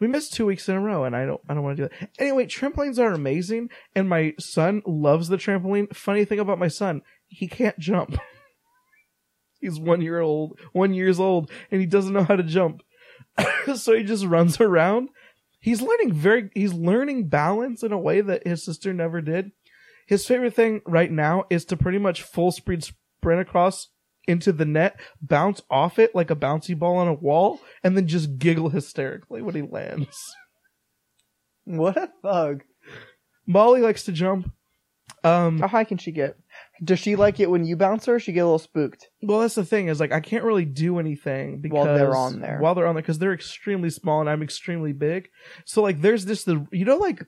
we 0.00 0.06
missed 0.06 0.32
two 0.34 0.46
weeks 0.46 0.68
in 0.68 0.76
a 0.76 0.80
row, 0.80 1.04
and 1.04 1.16
I 1.16 1.26
don't 1.26 1.40
I 1.48 1.54
don't 1.54 1.62
want 1.62 1.76
to 1.76 1.82
do 1.82 1.88
that. 1.88 2.10
Anyway, 2.18 2.46
trampolines 2.46 2.98
are 2.98 3.12
amazing, 3.12 3.68
and 3.94 4.08
my 4.08 4.34
son 4.38 4.82
loves 4.86 5.28
the 5.28 5.36
trampoline. 5.36 5.94
Funny 5.94 6.24
thing 6.24 6.38
about 6.38 6.58
my 6.58 6.68
son, 6.68 7.02
he 7.26 7.46
can't 7.48 7.78
jump. 7.78 8.16
He's 9.60 9.78
one 9.80 10.00
year 10.00 10.20
old, 10.20 10.58
one 10.72 10.94
years 10.94 11.18
old, 11.18 11.50
and 11.70 11.80
he 11.80 11.86
doesn't 11.86 12.12
know 12.12 12.22
how 12.24 12.36
to 12.36 12.42
jump. 12.44 12.82
so 13.74 13.96
he 13.96 14.04
just 14.04 14.24
runs 14.24 14.60
around. 14.60 15.08
He's 15.60 15.82
learning 15.82 16.12
very 16.12 16.50
he's 16.54 16.72
learning 16.72 17.28
balance 17.28 17.82
in 17.82 17.92
a 17.92 17.98
way 17.98 18.20
that 18.20 18.46
his 18.46 18.64
sister 18.64 18.92
never 18.92 19.20
did. 19.20 19.52
His 20.06 20.26
favorite 20.26 20.54
thing 20.54 20.80
right 20.86 21.10
now 21.10 21.44
is 21.50 21.64
to 21.66 21.76
pretty 21.76 21.98
much 21.98 22.22
full 22.22 22.52
speed 22.52 22.84
sprint 22.84 23.40
across 23.40 23.88
into 24.26 24.52
the 24.52 24.64
net, 24.64 25.00
bounce 25.20 25.62
off 25.70 25.98
it 25.98 26.14
like 26.14 26.30
a 26.30 26.36
bouncy 26.36 26.78
ball 26.78 26.96
on 26.96 27.08
a 27.08 27.14
wall, 27.14 27.60
and 27.82 27.96
then 27.96 28.06
just 28.06 28.38
giggle 28.38 28.68
hysterically 28.68 29.42
when 29.42 29.54
he 29.54 29.62
lands. 29.62 30.34
What 31.64 31.96
a 31.98 32.08
thug! 32.22 32.62
Molly 33.46 33.82
likes 33.82 34.04
to 34.04 34.12
jump. 34.12 34.50
Um, 35.28 35.58
How 35.58 35.68
high 35.68 35.84
can 35.84 35.98
she 35.98 36.12
get? 36.12 36.36
Does 36.82 36.98
she 36.98 37.16
like 37.16 37.40
it 37.40 37.50
when 37.50 37.64
you 37.64 37.76
bounce 37.76 38.06
her? 38.06 38.16
Or 38.16 38.20
she 38.20 38.32
get 38.32 38.40
a 38.40 38.44
little 38.44 38.58
spooked. 38.58 39.08
well, 39.22 39.40
that's 39.40 39.54
the 39.54 39.64
thing 39.64 39.88
is 39.88 40.00
like 40.00 40.12
I 40.12 40.20
can't 40.20 40.44
really 40.44 40.64
do 40.64 40.98
anything 40.98 41.60
because 41.60 41.86
While 41.86 41.96
they're 41.96 42.16
on 42.16 42.40
there. 42.40 42.58
While 42.60 42.74
they're 42.74 42.86
on 42.86 42.94
there, 42.94 43.02
because 43.02 43.18
they're 43.18 43.34
extremely 43.34 43.90
small 43.90 44.20
and 44.20 44.30
I'm 44.30 44.42
extremely 44.42 44.92
big. 44.92 45.28
So 45.64 45.82
like, 45.82 46.00
there's 46.00 46.24
this 46.24 46.44
the 46.44 46.66
you 46.72 46.84
know 46.84 46.96
like. 46.96 47.24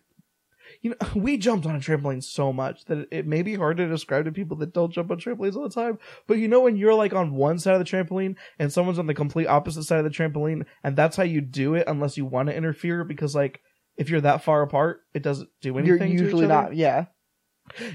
You 0.83 0.91
know, 0.91 0.97
we 1.21 1.37
jumped 1.37 1.67
on 1.67 1.75
a 1.75 1.81
trampoline 1.81 2.23
so 2.23 2.53
much 2.53 2.85
that 2.85 2.99
it, 2.99 3.09
it 3.11 3.27
may 3.27 3.43
be 3.43 3.55
hard 3.57 3.77
to 3.79 3.89
describe 3.89 4.25
to 4.27 4.33
people 4.33 4.57
that 4.59 4.73
don't 4.73 4.93
jump 4.93 5.11
on 5.11 5.19
trampolines 5.19 5.57
all 5.57 5.65
the 5.65 5.75
time. 5.75 5.99
But 6.27 6.39
you 6.39 6.47
know, 6.47 6.61
when 6.61 6.77
you're 6.77 6.95
like 6.95 7.13
on 7.13 7.35
one 7.35 7.59
side 7.59 7.75
of 7.75 7.81
the 7.81 7.85
trampoline 7.85 8.37
and 8.59 8.73
someone's 8.73 8.99
on 8.99 9.09
the 9.09 9.13
complete 9.13 9.47
opposite 9.47 9.83
side 9.83 9.99
of 9.99 10.05
the 10.05 10.11
trampoline, 10.11 10.65
and 10.85 10.97
that's 10.97 11.17
how 11.17 11.25
you 11.25 11.41
do 11.41 11.75
it, 11.75 11.85
unless 11.89 12.17
you 12.17 12.25
want 12.25 12.49
to 12.49 12.57
interfere, 12.57 13.03
because 13.05 13.35
like 13.35 13.61
if 13.97 14.09
you're 14.09 14.23
that 14.23 14.43
far 14.43 14.63
apart, 14.63 15.03
it 15.13 15.23
doesn't 15.23 15.51
do 15.61 15.77
anything. 15.77 15.87
You're 15.87 15.99
to 15.99 16.05
each 16.07 16.21
usually 16.21 16.45
other. 16.47 16.55
not. 16.55 16.77
Yeah. 16.77 17.07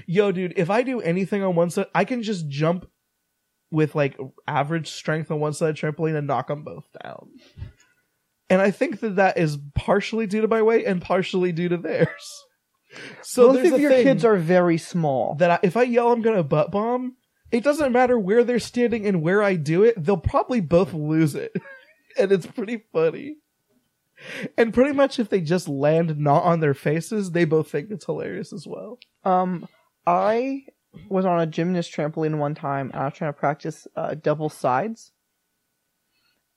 Yo, 0.06 0.32
dude, 0.32 0.54
if 0.56 0.70
I 0.70 0.82
do 0.82 1.00
anything 1.00 1.42
on 1.42 1.54
one 1.54 1.70
side, 1.70 1.86
I 1.94 2.04
can 2.04 2.22
just 2.22 2.48
jump 2.48 2.86
with 3.70 3.94
like 3.94 4.16
average 4.46 4.88
strength 4.90 5.30
on 5.30 5.40
one 5.40 5.52
side 5.52 5.70
of 5.70 5.76
the 5.76 5.80
trampoline 5.80 6.16
and 6.16 6.26
knock 6.26 6.48
them 6.48 6.62
both 6.62 6.84
down. 7.02 7.28
And 8.48 8.60
I 8.62 8.70
think 8.70 9.00
that 9.00 9.16
that 9.16 9.38
is 9.38 9.58
partially 9.74 10.26
due 10.26 10.40
to 10.40 10.48
my 10.48 10.62
weight 10.62 10.86
and 10.86 11.02
partially 11.02 11.52
due 11.52 11.68
to 11.68 11.76
theirs. 11.76 12.42
So 13.20 13.52
Both 13.52 13.72
of 13.72 13.80
your 13.80 13.90
kids 13.90 14.24
are 14.24 14.36
very 14.36 14.78
small. 14.78 15.34
that 15.34 15.50
I, 15.50 15.58
if 15.62 15.76
I 15.76 15.82
yell 15.82 16.12
I'm 16.12 16.22
gonna 16.22 16.44
butt 16.44 16.70
bomb, 16.70 17.16
it 17.50 17.62
doesn't 17.62 17.92
matter 17.92 18.18
where 18.18 18.42
they're 18.42 18.58
standing 18.58 19.04
and 19.06 19.20
where 19.20 19.42
I 19.42 19.56
do 19.56 19.82
it, 19.82 20.02
they'll 20.02 20.16
probably 20.16 20.60
both 20.60 20.94
lose 20.94 21.34
it. 21.34 21.52
and 22.18 22.32
it's 22.32 22.46
pretty 22.46 22.84
funny. 22.92 23.36
And 24.58 24.72
pretty 24.74 24.92
much 24.92 25.18
if 25.18 25.28
they 25.28 25.40
just 25.40 25.68
land 25.68 26.18
not 26.18 26.42
on 26.44 26.60
their 26.60 26.74
faces, 26.74 27.30
they 27.32 27.44
both 27.44 27.70
think 27.70 27.90
it's 27.90 28.06
hilarious 28.06 28.52
as 28.52 28.66
well. 28.66 28.98
Um, 29.24 29.66
I 30.06 30.64
was 31.08 31.24
on 31.24 31.40
a 31.40 31.46
gymnast 31.46 31.92
trampoline 31.92 32.38
one 32.38 32.54
time. 32.54 32.90
And 32.92 33.02
I 33.02 33.04
was 33.06 33.14
trying 33.14 33.32
to 33.32 33.38
practice 33.38 33.86
uh, 33.96 34.14
double 34.14 34.48
sides, 34.48 35.12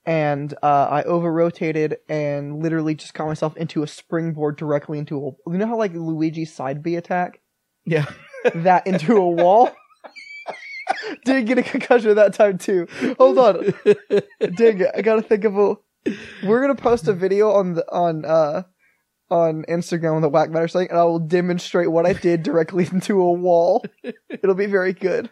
and 0.06 0.54
uh, 0.64 0.88
I 0.90 1.04
over 1.04 1.32
rotated 1.32 1.98
and 2.08 2.64
literally 2.64 2.96
just 2.96 3.14
got 3.14 3.28
myself 3.28 3.56
into 3.58 3.84
a 3.84 3.88
springboard 3.88 4.58
directly 4.58 4.98
into 4.98 5.18
a. 5.18 5.52
You 5.52 5.58
know 5.58 5.68
how 5.68 5.78
like 5.78 5.94
Luigi's 5.94 6.54
side 6.54 6.82
B 6.82 6.96
attack 6.96 7.42
Yeah. 7.86 8.06
that 8.56 8.88
into 8.88 9.18
a 9.18 9.30
wall. 9.30 9.72
Did 11.26 11.46
get 11.46 11.58
a 11.58 11.64
concussion 11.64 12.10
at 12.12 12.16
that 12.16 12.34
time 12.34 12.58
too. 12.58 12.88
Hold 13.20 13.38
on, 13.38 13.56
dang 14.56 14.80
it! 14.82 14.92
I 14.96 15.02
gotta 15.02 15.22
think 15.22 15.44
of 15.44 15.58
a. 15.58 15.76
We're 16.44 16.62
gonna 16.62 16.76
post 16.76 17.08
a 17.08 17.14
video 17.14 17.52
on 17.52 17.74
the 17.74 17.86
on 17.92 18.26
uh 18.26 18.64
on 19.30 19.64
Instagram 19.70 20.16
on 20.16 20.22
the 20.22 20.30
Whack 20.30 20.50
Matter 20.50 20.68
site, 20.68 20.90
and 20.90 20.98
I 20.98 21.04
will 21.04 21.20
demonstrate 21.20 21.92
what 21.92 22.06
I 22.06 22.14
did 22.14 22.44
directly 22.44 22.88
into 22.92 23.22
a 23.22 23.34
wall. 23.34 23.86
It'll 24.30 24.56
be 24.56 24.66
very 24.66 24.94
good. 24.94 25.30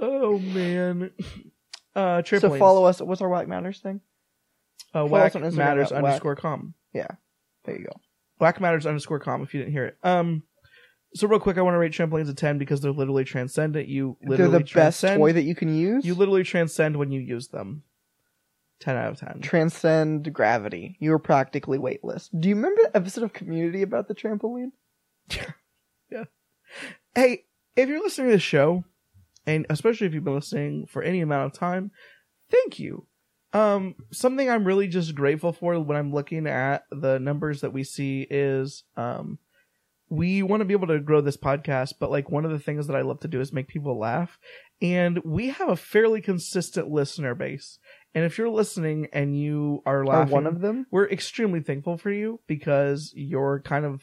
Oh 0.00 0.38
man. 0.38 1.10
Uh. 1.94 2.22
So 2.24 2.56
follow 2.58 2.84
us. 2.84 3.00
What's 3.00 3.20
our 3.20 3.28
Whack 3.28 3.48
Matters 3.48 3.80
thing? 3.80 4.00
uh, 4.94 5.04
whack 5.04 5.34
us 5.34 5.36
on 5.36 5.42
Instagram 5.42 5.56
matters 5.56 5.92
underscore 5.92 6.36
com. 6.36 6.74
Yeah, 6.92 7.08
there 7.64 7.76
you 7.76 7.84
go. 7.84 7.92
Whack 8.38 8.60
matters 8.60 8.86
underscore 8.86 9.20
com 9.20 9.42
if 9.42 9.52
you 9.54 9.60
didn't 9.60 9.72
hear 9.72 9.86
it. 9.86 9.96
Um 10.02 10.42
so 11.14 11.26
real 11.26 11.40
quick, 11.40 11.56
I 11.56 11.62
want 11.62 11.74
to 11.74 11.78
rate 11.78 11.92
trampolines 11.92 12.28
a 12.28 12.34
ten 12.34 12.58
because 12.58 12.80
they're 12.80 12.92
literally 12.92 13.24
transcendent. 13.24 13.88
You 13.88 14.18
literally 14.22 14.52
They're 14.52 14.60
the 14.60 14.72
best 14.74 15.00
toy 15.00 15.32
that 15.32 15.42
you 15.42 15.54
can 15.54 15.74
use. 15.74 16.04
You 16.04 16.14
literally 16.14 16.42
transcend 16.42 16.96
when 16.96 17.10
you 17.10 17.20
use 17.20 17.48
them. 17.48 17.82
Ten 18.80 18.96
out 18.96 19.12
of 19.12 19.18
ten. 19.18 19.40
transcend 19.40 20.32
gravity. 20.34 20.96
You 21.00 21.10
were 21.10 21.18
practically 21.18 21.78
weightless. 21.78 22.28
Do 22.28 22.48
you 22.48 22.54
remember 22.56 22.82
the 22.82 22.96
episode 22.96 23.24
of 23.24 23.32
Community 23.32 23.82
about 23.82 24.08
the 24.08 24.14
trampoline? 24.14 24.72
Yeah. 25.34 25.50
Yeah. 26.08 26.24
Hey, 27.16 27.44
if 27.74 27.88
you're 27.88 28.00
listening 28.02 28.28
to 28.28 28.36
this 28.36 28.42
show, 28.42 28.84
and 29.44 29.66
especially 29.70 30.06
if 30.06 30.14
you've 30.14 30.22
been 30.22 30.36
listening 30.36 30.86
for 30.86 31.02
any 31.02 31.20
amount 31.20 31.46
of 31.46 31.58
time, 31.58 31.90
thank 32.48 32.78
you. 32.78 33.06
Um, 33.52 33.96
something 34.12 34.48
I'm 34.48 34.64
really 34.64 34.86
just 34.86 35.16
grateful 35.16 35.52
for 35.52 35.80
when 35.80 35.96
I'm 35.96 36.12
looking 36.12 36.46
at 36.46 36.84
the 36.92 37.18
numbers 37.18 37.62
that 37.62 37.72
we 37.72 37.82
see 37.82 38.24
is, 38.30 38.84
um, 38.96 39.38
we 40.08 40.42
want 40.42 40.60
to 40.60 40.64
be 40.64 40.74
able 40.74 40.86
to 40.88 41.00
grow 41.00 41.20
this 41.20 41.36
podcast, 41.36 41.94
but 41.98 42.10
like 42.12 42.30
one 42.30 42.44
of 42.44 42.52
the 42.52 42.58
things 42.60 42.86
that 42.86 42.94
I 42.96 43.00
love 43.02 43.18
to 43.20 43.28
do 43.28 43.40
is 43.40 43.52
make 43.52 43.66
people 43.66 43.98
laugh. 43.98 44.38
And 44.80 45.18
we 45.24 45.48
have 45.48 45.68
a 45.68 45.76
fairly 45.76 46.20
consistent 46.20 46.88
listener 46.88 47.34
base. 47.34 47.78
And 48.16 48.24
if 48.24 48.38
you're 48.38 48.48
listening 48.48 49.08
and 49.12 49.38
you 49.38 49.82
are 49.86 50.04
laughing, 50.04 50.32
one 50.32 50.46
of 50.46 50.60
them? 50.60 50.86
we're 50.90 51.08
extremely 51.08 51.60
thankful 51.60 51.98
for 51.98 52.10
you 52.10 52.40
because 52.48 53.12
you're 53.14 53.60
kind 53.60 53.84
of 53.84 54.02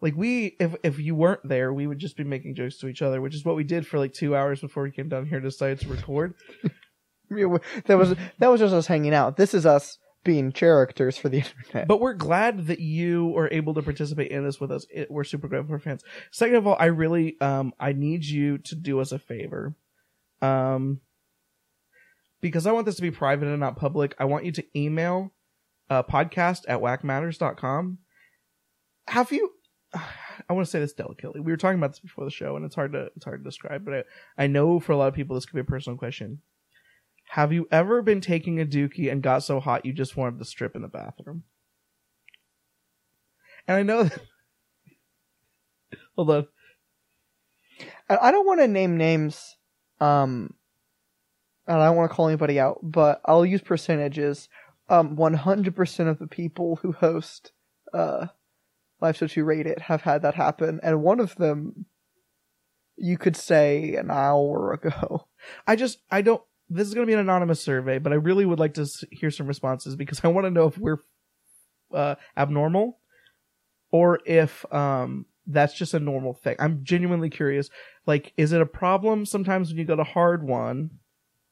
like 0.00 0.14
we 0.14 0.54
if 0.60 0.76
if 0.84 0.98
you 1.00 1.16
weren't 1.16 1.48
there 1.48 1.72
we 1.72 1.86
would 1.88 1.98
just 1.98 2.16
be 2.16 2.22
making 2.24 2.54
jokes 2.54 2.76
to 2.78 2.86
each 2.86 3.02
other 3.02 3.20
which 3.20 3.34
is 3.34 3.44
what 3.44 3.56
we 3.56 3.64
did 3.64 3.84
for 3.86 3.98
like 3.98 4.12
two 4.12 4.36
hours 4.36 4.60
before 4.60 4.84
we 4.84 4.92
came 4.92 5.08
down 5.08 5.26
here 5.26 5.40
to 5.40 5.48
decide 5.48 5.80
to 5.80 5.88
record 5.88 6.34
That 7.30 7.98
was 7.98 8.14
that 8.38 8.48
was 8.48 8.60
just 8.60 8.72
us 8.72 8.86
hanging 8.86 9.12
out. 9.12 9.36
This 9.36 9.52
is 9.52 9.66
us 9.66 9.98
being 10.24 10.50
characters 10.52 11.16
for 11.16 11.28
the 11.28 11.38
internet. 11.38 11.86
but 11.88 12.00
we're 12.00 12.14
glad 12.14 12.66
that 12.66 12.80
you 12.80 13.36
are 13.36 13.48
able 13.52 13.74
to 13.74 13.82
participate 13.82 14.30
in 14.30 14.44
this 14.44 14.60
with 14.60 14.70
us 14.70 14.84
it, 14.90 15.10
we're 15.10 15.24
super 15.24 15.48
grateful 15.48 15.76
for 15.76 15.78
fans 15.78 16.02
second 16.32 16.56
of 16.56 16.66
all 16.66 16.76
i 16.78 16.86
really 16.86 17.40
um 17.40 17.72
i 17.78 17.92
need 17.92 18.24
you 18.24 18.58
to 18.58 18.74
do 18.74 19.00
us 19.00 19.12
a 19.12 19.18
favor 19.18 19.74
um 20.42 21.00
because 22.40 22.66
i 22.66 22.72
want 22.72 22.86
this 22.86 22.96
to 22.96 23.02
be 23.02 23.10
private 23.10 23.48
and 23.48 23.60
not 23.60 23.76
public 23.76 24.14
i 24.18 24.24
want 24.24 24.44
you 24.44 24.52
to 24.52 24.64
email 24.76 25.32
uh 25.90 26.02
podcast 26.02 26.62
at 26.68 26.80
whackmatters.com 26.80 27.98
have 29.08 29.32
you 29.32 29.50
i 29.94 30.52
want 30.52 30.64
to 30.64 30.70
say 30.70 30.80
this 30.80 30.92
delicately. 30.92 31.40
We 31.40 31.52
were 31.52 31.56
talking 31.56 31.78
about 31.78 31.92
this 31.92 32.00
before 32.00 32.24
the 32.24 32.30
show 32.30 32.56
and 32.56 32.64
it's 32.64 32.74
hard 32.74 32.92
to 32.92 33.08
it's 33.16 33.24
hard 33.24 33.42
to 33.42 33.48
describe 33.48 33.84
but 33.84 33.94
i, 33.94 34.44
I 34.44 34.46
know 34.46 34.80
for 34.80 34.92
a 34.92 34.96
lot 34.96 35.08
of 35.08 35.14
people 35.14 35.34
this 35.34 35.46
could 35.46 35.54
be 35.54 35.60
a 35.60 35.64
personal 35.64 35.98
question. 35.98 36.40
Have 37.30 37.52
you 37.52 37.68
ever 37.70 38.00
been 38.00 38.22
taking 38.22 38.58
a 38.58 38.64
dookie 38.64 39.12
and 39.12 39.22
got 39.22 39.42
so 39.42 39.60
hot 39.60 39.84
you 39.84 39.92
just 39.92 40.16
wanted 40.16 40.38
to 40.38 40.44
strip 40.46 40.74
in 40.74 40.82
the 40.82 40.88
bathroom? 40.88 41.44
And 43.66 43.76
i 43.76 43.82
know 43.82 44.04
that 44.04 44.20
hold 46.16 46.30
on. 46.30 46.46
I 48.08 48.16
I 48.16 48.30
don't 48.30 48.46
want 48.46 48.60
to 48.60 48.68
name 48.68 48.96
names, 48.96 49.56
um, 50.00 50.54
and 51.68 51.82
I 51.82 51.86
don't 51.86 51.96
want 51.96 52.10
to 52.10 52.14
call 52.14 52.28
anybody 52.28 52.58
out, 52.58 52.78
but 52.82 53.20
I'll 53.26 53.44
use 53.44 53.60
percentages. 53.60 54.48
Um, 54.88 55.16
100% 55.16 56.08
of 56.08 56.18
the 56.18 56.26
people 56.26 56.76
who 56.76 56.92
host, 56.92 57.52
uh, 57.92 58.28
Life's 59.02 59.20
What 59.20 59.36
You 59.36 59.44
Rate 59.44 59.66
It 59.66 59.82
have 59.82 60.02
had 60.02 60.22
that 60.22 60.34
happen, 60.34 60.80
and 60.82 61.02
one 61.02 61.20
of 61.20 61.36
them, 61.36 61.84
you 62.96 63.18
could 63.18 63.36
say 63.36 63.94
an 63.94 64.10
hour 64.10 64.72
ago. 64.72 65.28
I 65.66 65.76
just 65.76 65.98
I 66.10 66.22
don't. 66.22 66.42
This 66.70 66.88
is 66.88 66.94
going 66.94 67.06
to 67.06 67.10
be 67.10 67.14
an 67.14 67.20
anonymous 67.20 67.62
survey, 67.62 67.98
but 67.98 68.12
I 68.12 68.16
really 68.16 68.44
would 68.44 68.58
like 68.58 68.74
to 68.74 68.86
hear 69.10 69.30
some 69.30 69.46
responses 69.46 69.94
because 69.94 70.20
I 70.24 70.28
want 70.28 70.46
to 70.46 70.50
know 70.50 70.66
if 70.66 70.76
we're 70.76 70.98
uh, 71.94 72.16
abnormal 72.36 72.98
or 73.90 74.20
if 74.26 74.70
um 74.72 75.26
that's 75.46 75.74
just 75.74 75.94
a 75.94 76.00
normal 76.00 76.34
thing. 76.34 76.56
I'm 76.58 76.80
genuinely 76.82 77.30
curious. 77.30 77.70
Like, 78.06 78.32
is 78.36 78.52
it 78.52 78.60
a 78.60 78.66
problem 78.66 79.24
sometimes 79.24 79.68
when 79.68 79.78
you 79.78 79.84
got 79.84 80.00
a 80.00 80.04
hard 80.04 80.46
one 80.46 80.90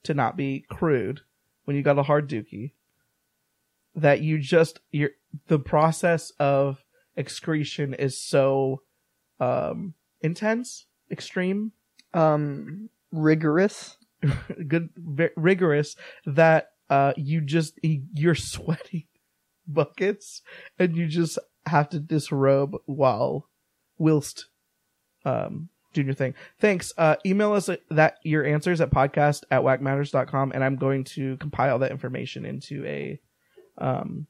to 0.07 0.15
not 0.15 0.37
be 0.37 0.65
crude 0.71 1.21
when 1.65 1.77
you 1.77 1.83
got 1.83 1.99
a 1.99 2.03
hard 2.03 2.29
dookie 2.29 2.73
that 3.95 4.21
you 4.21 4.39
just 4.39 4.81
you're 4.91 5.11
the 5.49 5.59
process 5.59 6.31
of 6.39 6.85
excretion 7.17 7.95
is 7.95 8.19
so 8.21 8.83
um 9.41 9.95
intense, 10.21 10.87
extreme 11.11 11.73
Um, 12.15 12.89
rigorous. 13.13 13.99
good 14.69 14.89
ve- 14.97 15.29
rigorous 15.37 15.95
that 16.25 16.71
uh 16.89 17.13
you 17.17 17.41
just 17.41 17.79
you're 17.83 18.35
sweating 18.35 19.05
buckets 19.67 20.43
and 20.79 20.97
you 20.97 21.07
just 21.07 21.39
have 21.67 21.89
to 21.91 21.99
disrobe 22.01 22.77
while 22.87 23.49
whilst 23.99 24.47
um 25.25 25.69
your 26.05 26.15
thing. 26.15 26.35
Thanks. 26.61 26.93
Uh 26.99 27.17
email 27.25 27.53
us 27.53 27.71
that 27.91 28.19
your 28.23 28.45
answers 28.45 28.81
at 28.81 28.91
podcast 28.91 29.45
at 29.51 29.63
whackmatters.com 29.63 30.53
and 30.53 30.63
i'm 30.65 30.77
going 30.77 31.05
to 31.05 31.37
compile 31.39 31.79
that 31.79 31.91
information 31.91 32.45
into 32.45 32.85
a 32.85 33.21
um 33.79 34.27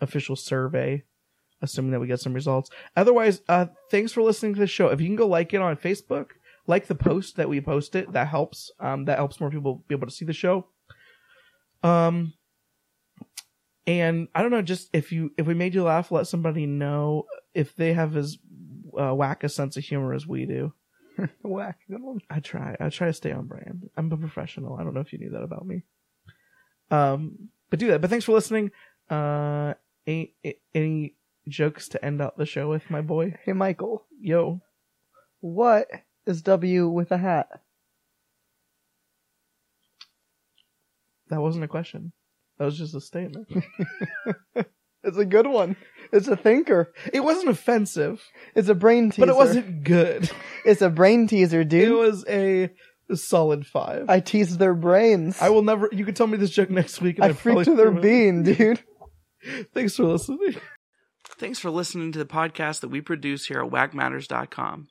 official 0.00 0.36
survey 0.36 1.02
assuming 1.60 1.90
that 1.90 2.00
we 2.00 2.06
get 2.06 2.20
some 2.20 2.34
results. 2.34 2.70
Otherwise 2.96 3.42
uh 3.48 3.66
thanks 3.90 4.12
for 4.12 4.22
listening 4.22 4.54
to 4.54 4.60
the 4.60 4.66
show. 4.66 4.88
If 4.88 5.00
you 5.00 5.06
can 5.06 5.16
go 5.16 5.26
like 5.26 5.52
it 5.54 5.60
on 5.60 5.76
facebook 5.76 6.30
like 6.66 6.86
the 6.86 6.94
post 6.94 7.36
that 7.36 7.48
we 7.48 7.60
posted 7.60 8.12
that 8.12 8.28
helps 8.28 8.70
um 8.80 9.06
that 9.06 9.18
helps 9.18 9.40
more 9.40 9.50
people 9.50 9.84
be 9.88 9.94
able 9.94 10.06
to 10.06 10.12
see 10.14 10.24
the 10.24 10.32
show. 10.32 10.66
Um 11.82 12.34
and 13.88 14.28
i 14.34 14.42
don't 14.42 14.50
know 14.50 14.62
just 14.62 14.90
if 14.92 15.10
you 15.10 15.32
if 15.36 15.46
we 15.46 15.54
made 15.54 15.74
you 15.74 15.82
laugh 15.82 16.12
let 16.12 16.26
somebody 16.26 16.66
know 16.66 17.24
if 17.54 17.74
they 17.74 17.94
have 17.94 18.16
as 18.16 18.36
uh, 19.00 19.14
whack 19.14 19.42
a 19.42 19.48
sense 19.48 19.76
of 19.76 19.84
humor 19.84 20.12
as 20.12 20.26
we 20.26 20.44
do 20.44 20.72
Whack. 21.42 21.78
I 22.30 22.40
try 22.40 22.76
i 22.80 22.88
try 22.88 23.08
to 23.08 23.12
stay 23.12 23.32
on 23.32 23.46
brand. 23.46 23.88
I'm 23.96 24.12
a 24.12 24.16
professional. 24.16 24.76
I 24.76 24.84
don't 24.84 24.94
know 24.94 25.00
if 25.00 25.12
you 25.12 25.18
knew 25.18 25.30
that 25.30 25.42
about 25.42 25.66
me. 25.66 25.82
Um 26.90 27.50
but 27.70 27.78
do 27.78 27.88
that. 27.88 28.00
But 28.00 28.10
thanks 28.10 28.24
for 28.24 28.32
listening. 28.32 28.70
Uh 29.10 29.74
any, 30.06 30.34
any 30.74 31.14
jokes 31.48 31.88
to 31.88 32.02
end 32.02 32.22
out 32.22 32.38
the 32.38 32.46
show 32.46 32.68
with 32.70 32.90
my 32.90 33.02
boy? 33.02 33.34
Hey, 33.44 33.52
Michael. 33.52 34.06
yo. 34.20 34.60
What 35.40 35.86
is 36.26 36.42
W 36.42 36.88
with 36.88 37.12
a 37.12 37.18
hat? 37.18 37.48
that 41.28 41.40
wasn't 41.40 41.64
a 41.64 41.68
question. 41.68 42.12
That 42.58 42.64
was 42.64 42.78
just 42.78 42.94
a 42.94 43.00
statement 43.00 43.48
It's 45.08 45.18
a 45.18 45.24
good 45.24 45.46
one. 45.46 45.76
It's 46.12 46.28
a 46.28 46.36
thinker. 46.36 46.92
it 47.12 47.20
wasn't 47.20 47.48
offensive 47.50 48.22
It's 48.54 48.68
a 48.68 48.74
brain 48.74 49.10
teaser. 49.10 49.22
but 49.26 49.28
it 49.28 49.36
wasn't 49.36 49.82
good 49.84 50.30
It's 50.64 50.80
a 50.82 50.88
brain 50.88 51.26
teaser, 51.26 51.64
dude. 51.64 51.82
it 51.82 51.86
dude. 51.86 51.98
was 51.98 52.24
a 52.28 52.70
solid 53.14 53.66
five 53.66 54.08
I 54.08 54.20
tease 54.20 54.56
their 54.58 54.74
brains. 54.74 55.40
I 55.40 55.48
will 55.50 55.62
never. 55.62 55.88
You 55.92 56.04
can 56.04 56.14
tell 56.14 56.26
me 56.26 56.36
this 56.38 56.50
joke 56.50 56.70
next 56.70 57.00
week. 57.00 57.16
And 57.16 57.24
I 57.24 57.28
I 57.28 57.32
freak 57.32 57.64
to 57.64 57.74
their 57.74 57.90
won't. 57.90 58.02
dude. 58.44 58.82
Thanks 59.74 59.96
for 59.96 60.04
listening. 60.04 60.56
Thanks 61.38 61.58
for 61.58 61.70
listening 61.70 62.12
to 62.12 62.18
the 62.18 62.24
podcast 62.26 62.80
that 62.80 62.88
we 62.88 63.00
produce 63.00 63.46
here 63.46 63.60
at 63.62 63.70
whackmatters.com. 63.70 64.88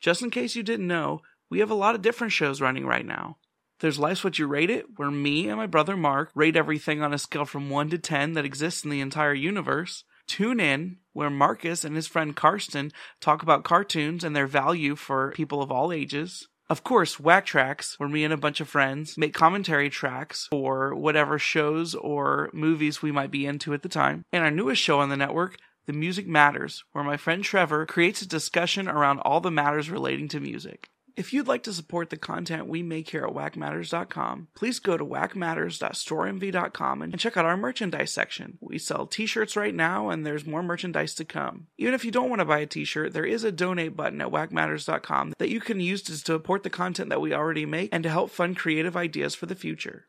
Just 0.00 0.22
in 0.22 0.30
case 0.30 0.56
you 0.56 0.62
didn't 0.62 0.86
know, 0.86 1.20
we 1.50 1.58
have 1.60 1.70
a 1.70 1.74
lot 1.74 1.94
of 1.94 2.02
different 2.02 2.32
shows 2.32 2.60
running 2.60 2.86
right 2.86 3.04
now. 3.04 3.36
There's 3.80 3.98
Life's 3.98 4.22
What 4.22 4.38
You 4.38 4.46
Rate 4.46 4.68
It, 4.68 4.98
where 4.98 5.10
me 5.10 5.48
and 5.48 5.56
my 5.56 5.66
brother 5.66 5.96
Mark 5.96 6.30
rate 6.34 6.54
everything 6.54 7.00
on 7.00 7.14
a 7.14 7.18
scale 7.18 7.46
from 7.46 7.70
1 7.70 7.88
to 7.90 7.98
10 7.98 8.34
that 8.34 8.44
exists 8.44 8.84
in 8.84 8.90
the 8.90 9.00
entire 9.00 9.32
universe. 9.32 10.04
Tune 10.26 10.60
in, 10.60 10.98
where 11.14 11.30
Marcus 11.30 11.82
and 11.82 11.96
his 11.96 12.06
friend 12.06 12.36
Karsten 12.36 12.92
talk 13.20 13.42
about 13.42 13.64
cartoons 13.64 14.22
and 14.22 14.36
their 14.36 14.46
value 14.46 14.96
for 14.96 15.32
people 15.32 15.62
of 15.62 15.72
all 15.72 15.92
ages. 15.92 16.46
Of 16.68 16.84
course, 16.84 17.18
Whack 17.18 17.46
Tracks, 17.46 17.98
where 17.98 18.08
me 18.08 18.22
and 18.22 18.34
a 18.34 18.36
bunch 18.36 18.60
of 18.60 18.68
friends 18.68 19.16
make 19.16 19.32
commentary 19.32 19.88
tracks 19.88 20.46
for 20.50 20.94
whatever 20.94 21.38
shows 21.38 21.94
or 21.94 22.50
movies 22.52 23.00
we 23.00 23.10
might 23.10 23.30
be 23.30 23.46
into 23.46 23.72
at 23.72 23.80
the 23.80 23.88
time. 23.88 24.26
And 24.30 24.44
our 24.44 24.50
newest 24.50 24.82
show 24.82 25.00
on 25.00 25.08
the 25.08 25.16
network, 25.16 25.56
The 25.86 25.94
Music 25.94 26.26
Matters, 26.26 26.84
where 26.92 27.02
my 27.02 27.16
friend 27.16 27.42
Trevor 27.42 27.86
creates 27.86 28.20
a 28.20 28.28
discussion 28.28 28.88
around 28.88 29.20
all 29.20 29.40
the 29.40 29.50
matters 29.50 29.88
relating 29.88 30.28
to 30.28 30.38
music. 30.38 30.90
If 31.16 31.32
you'd 31.32 31.48
like 31.48 31.62
to 31.64 31.72
support 31.72 32.10
the 32.10 32.16
content 32.16 32.66
we 32.66 32.82
make 32.82 33.10
here 33.10 33.24
at 33.24 33.34
whackmatters.com, 33.34 34.48
please 34.54 34.78
go 34.78 34.96
to 34.96 35.04
whackmatters.storenvy.com 35.04 37.02
and 37.02 37.18
check 37.18 37.36
out 37.36 37.44
our 37.44 37.56
merchandise 37.56 38.12
section. 38.12 38.58
We 38.60 38.78
sell 38.78 39.06
t-shirts 39.06 39.56
right 39.56 39.74
now 39.74 40.10
and 40.10 40.24
there's 40.24 40.46
more 40.46 40.62
merchandise 40.62 41.14
to 41.16 41.24
come. 41.24 41.66
Even 41.78 41.94
if 41.94 42.04
you 42.04 42.10
don't 42.10 42.28
want 42.28 42.40
to 42.40 42.44
buy 42.44 42.58
a 42.58 42.66
t-shirt, 42.66 43.12
there 43.12 43.24
is 43.24 43.44
a 43.44 43.52
donate 43.52 43.96
button 43.96 44.20
at 44.20 44.30
whackmatters.com 44.30 45.34
that 45.38 45.50
you 45.50 45.60
can 45.60 45.80
use 45.80 46.02
to 46.02 46.16
support 46.16 46.62
the 46.62 46.70
content 46.70 47.10
that 47.10 47.20
we 47.20 47.34
already 47.34 47.66
make 47.66 47.90
and 47.92 48.02
to 48.04 48.10
help 48.10 48.30
fund 48.30 48.56
creative 48.56 48.96
ideas 48.96 49.34
for 49.34 49.46
the 49.46 49.54
future. 49.54 50.06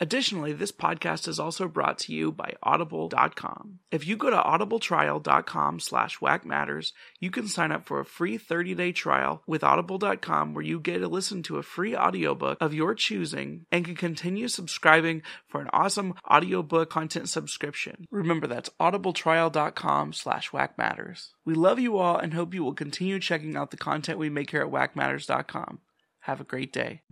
Additionally, 0.00 0.52
this 0.52 0.72
podcast 0.72 1.28
is 1.28 1.38
also 1.38 1.68
brought 1.68 1.98
to 2.00 2.12
you 2.12 2.32
by 2.32 2.54
Audible.com. 2.62 3.78
If 3.92 4.06
you 4.06 4.16
go 4.16 4.28
to 4.28 4.36
audibletrial.com 4.36 5.78
slash 5.78 6.18
whackmatters, 6.18 6.92
you 7.20 7.30
can 7.30 7.46
sign 7.46 7.70
up 7.70 7.86
for 7.86 8.00
a 8.00 8.04
free 8.04 8.36
30-day 8.36 8.90
trial 8.92 9.42
with 9.46 9.62
Audible.com 9.62 10.52
where 10.52 10.64
you 10.64 10.80
get 10.80 10.98
to 10.98 11.08
listen 11.08 11.44
to 11.44 11.58
a 11.58 11.62
free 11.62 11.96
audiobook 11.96 12.58
of 12.60 12.74
your 12.74 12.94
choosing 12.94 13.66
and 13.70 13.84
can 13.84 13.94
continue 13.94 14.48
subscribing 14.48 15.22
for 15.46 15.60
an 15.60 15.70
awesome 15.72 16.14
audiobook 16.28 16.90
content 16.90 17.28
subscription. 17.28 18.06
Remember, 18.10 18.48
that's 18.48 18.70
audibletrial.com 18.80 20.12
slash 20.12 20.50
whackmatters. 20.50 21.28
We 21.44 21.54
love 21.54 21.78
you 21.78 21.98
all 21.98 22.16
and 22.16 22.34
hope 22.34 22.52
you 22.52 22.64
will 22.64 22.74
continue 22.74 23.20
checking 23.20 23.56
out 23.56 23.70
the 23.70 23.76
content 23.76 24.18
we 24.18 24.28
make 24.28 24.50
here 24.50 24.62
at 24.62 24.72
whackmatters.com. 24.72 25.78
Have 26.20 26.40
a 26.40 26.44
great 26.44 26.72
day. 26.72 27.02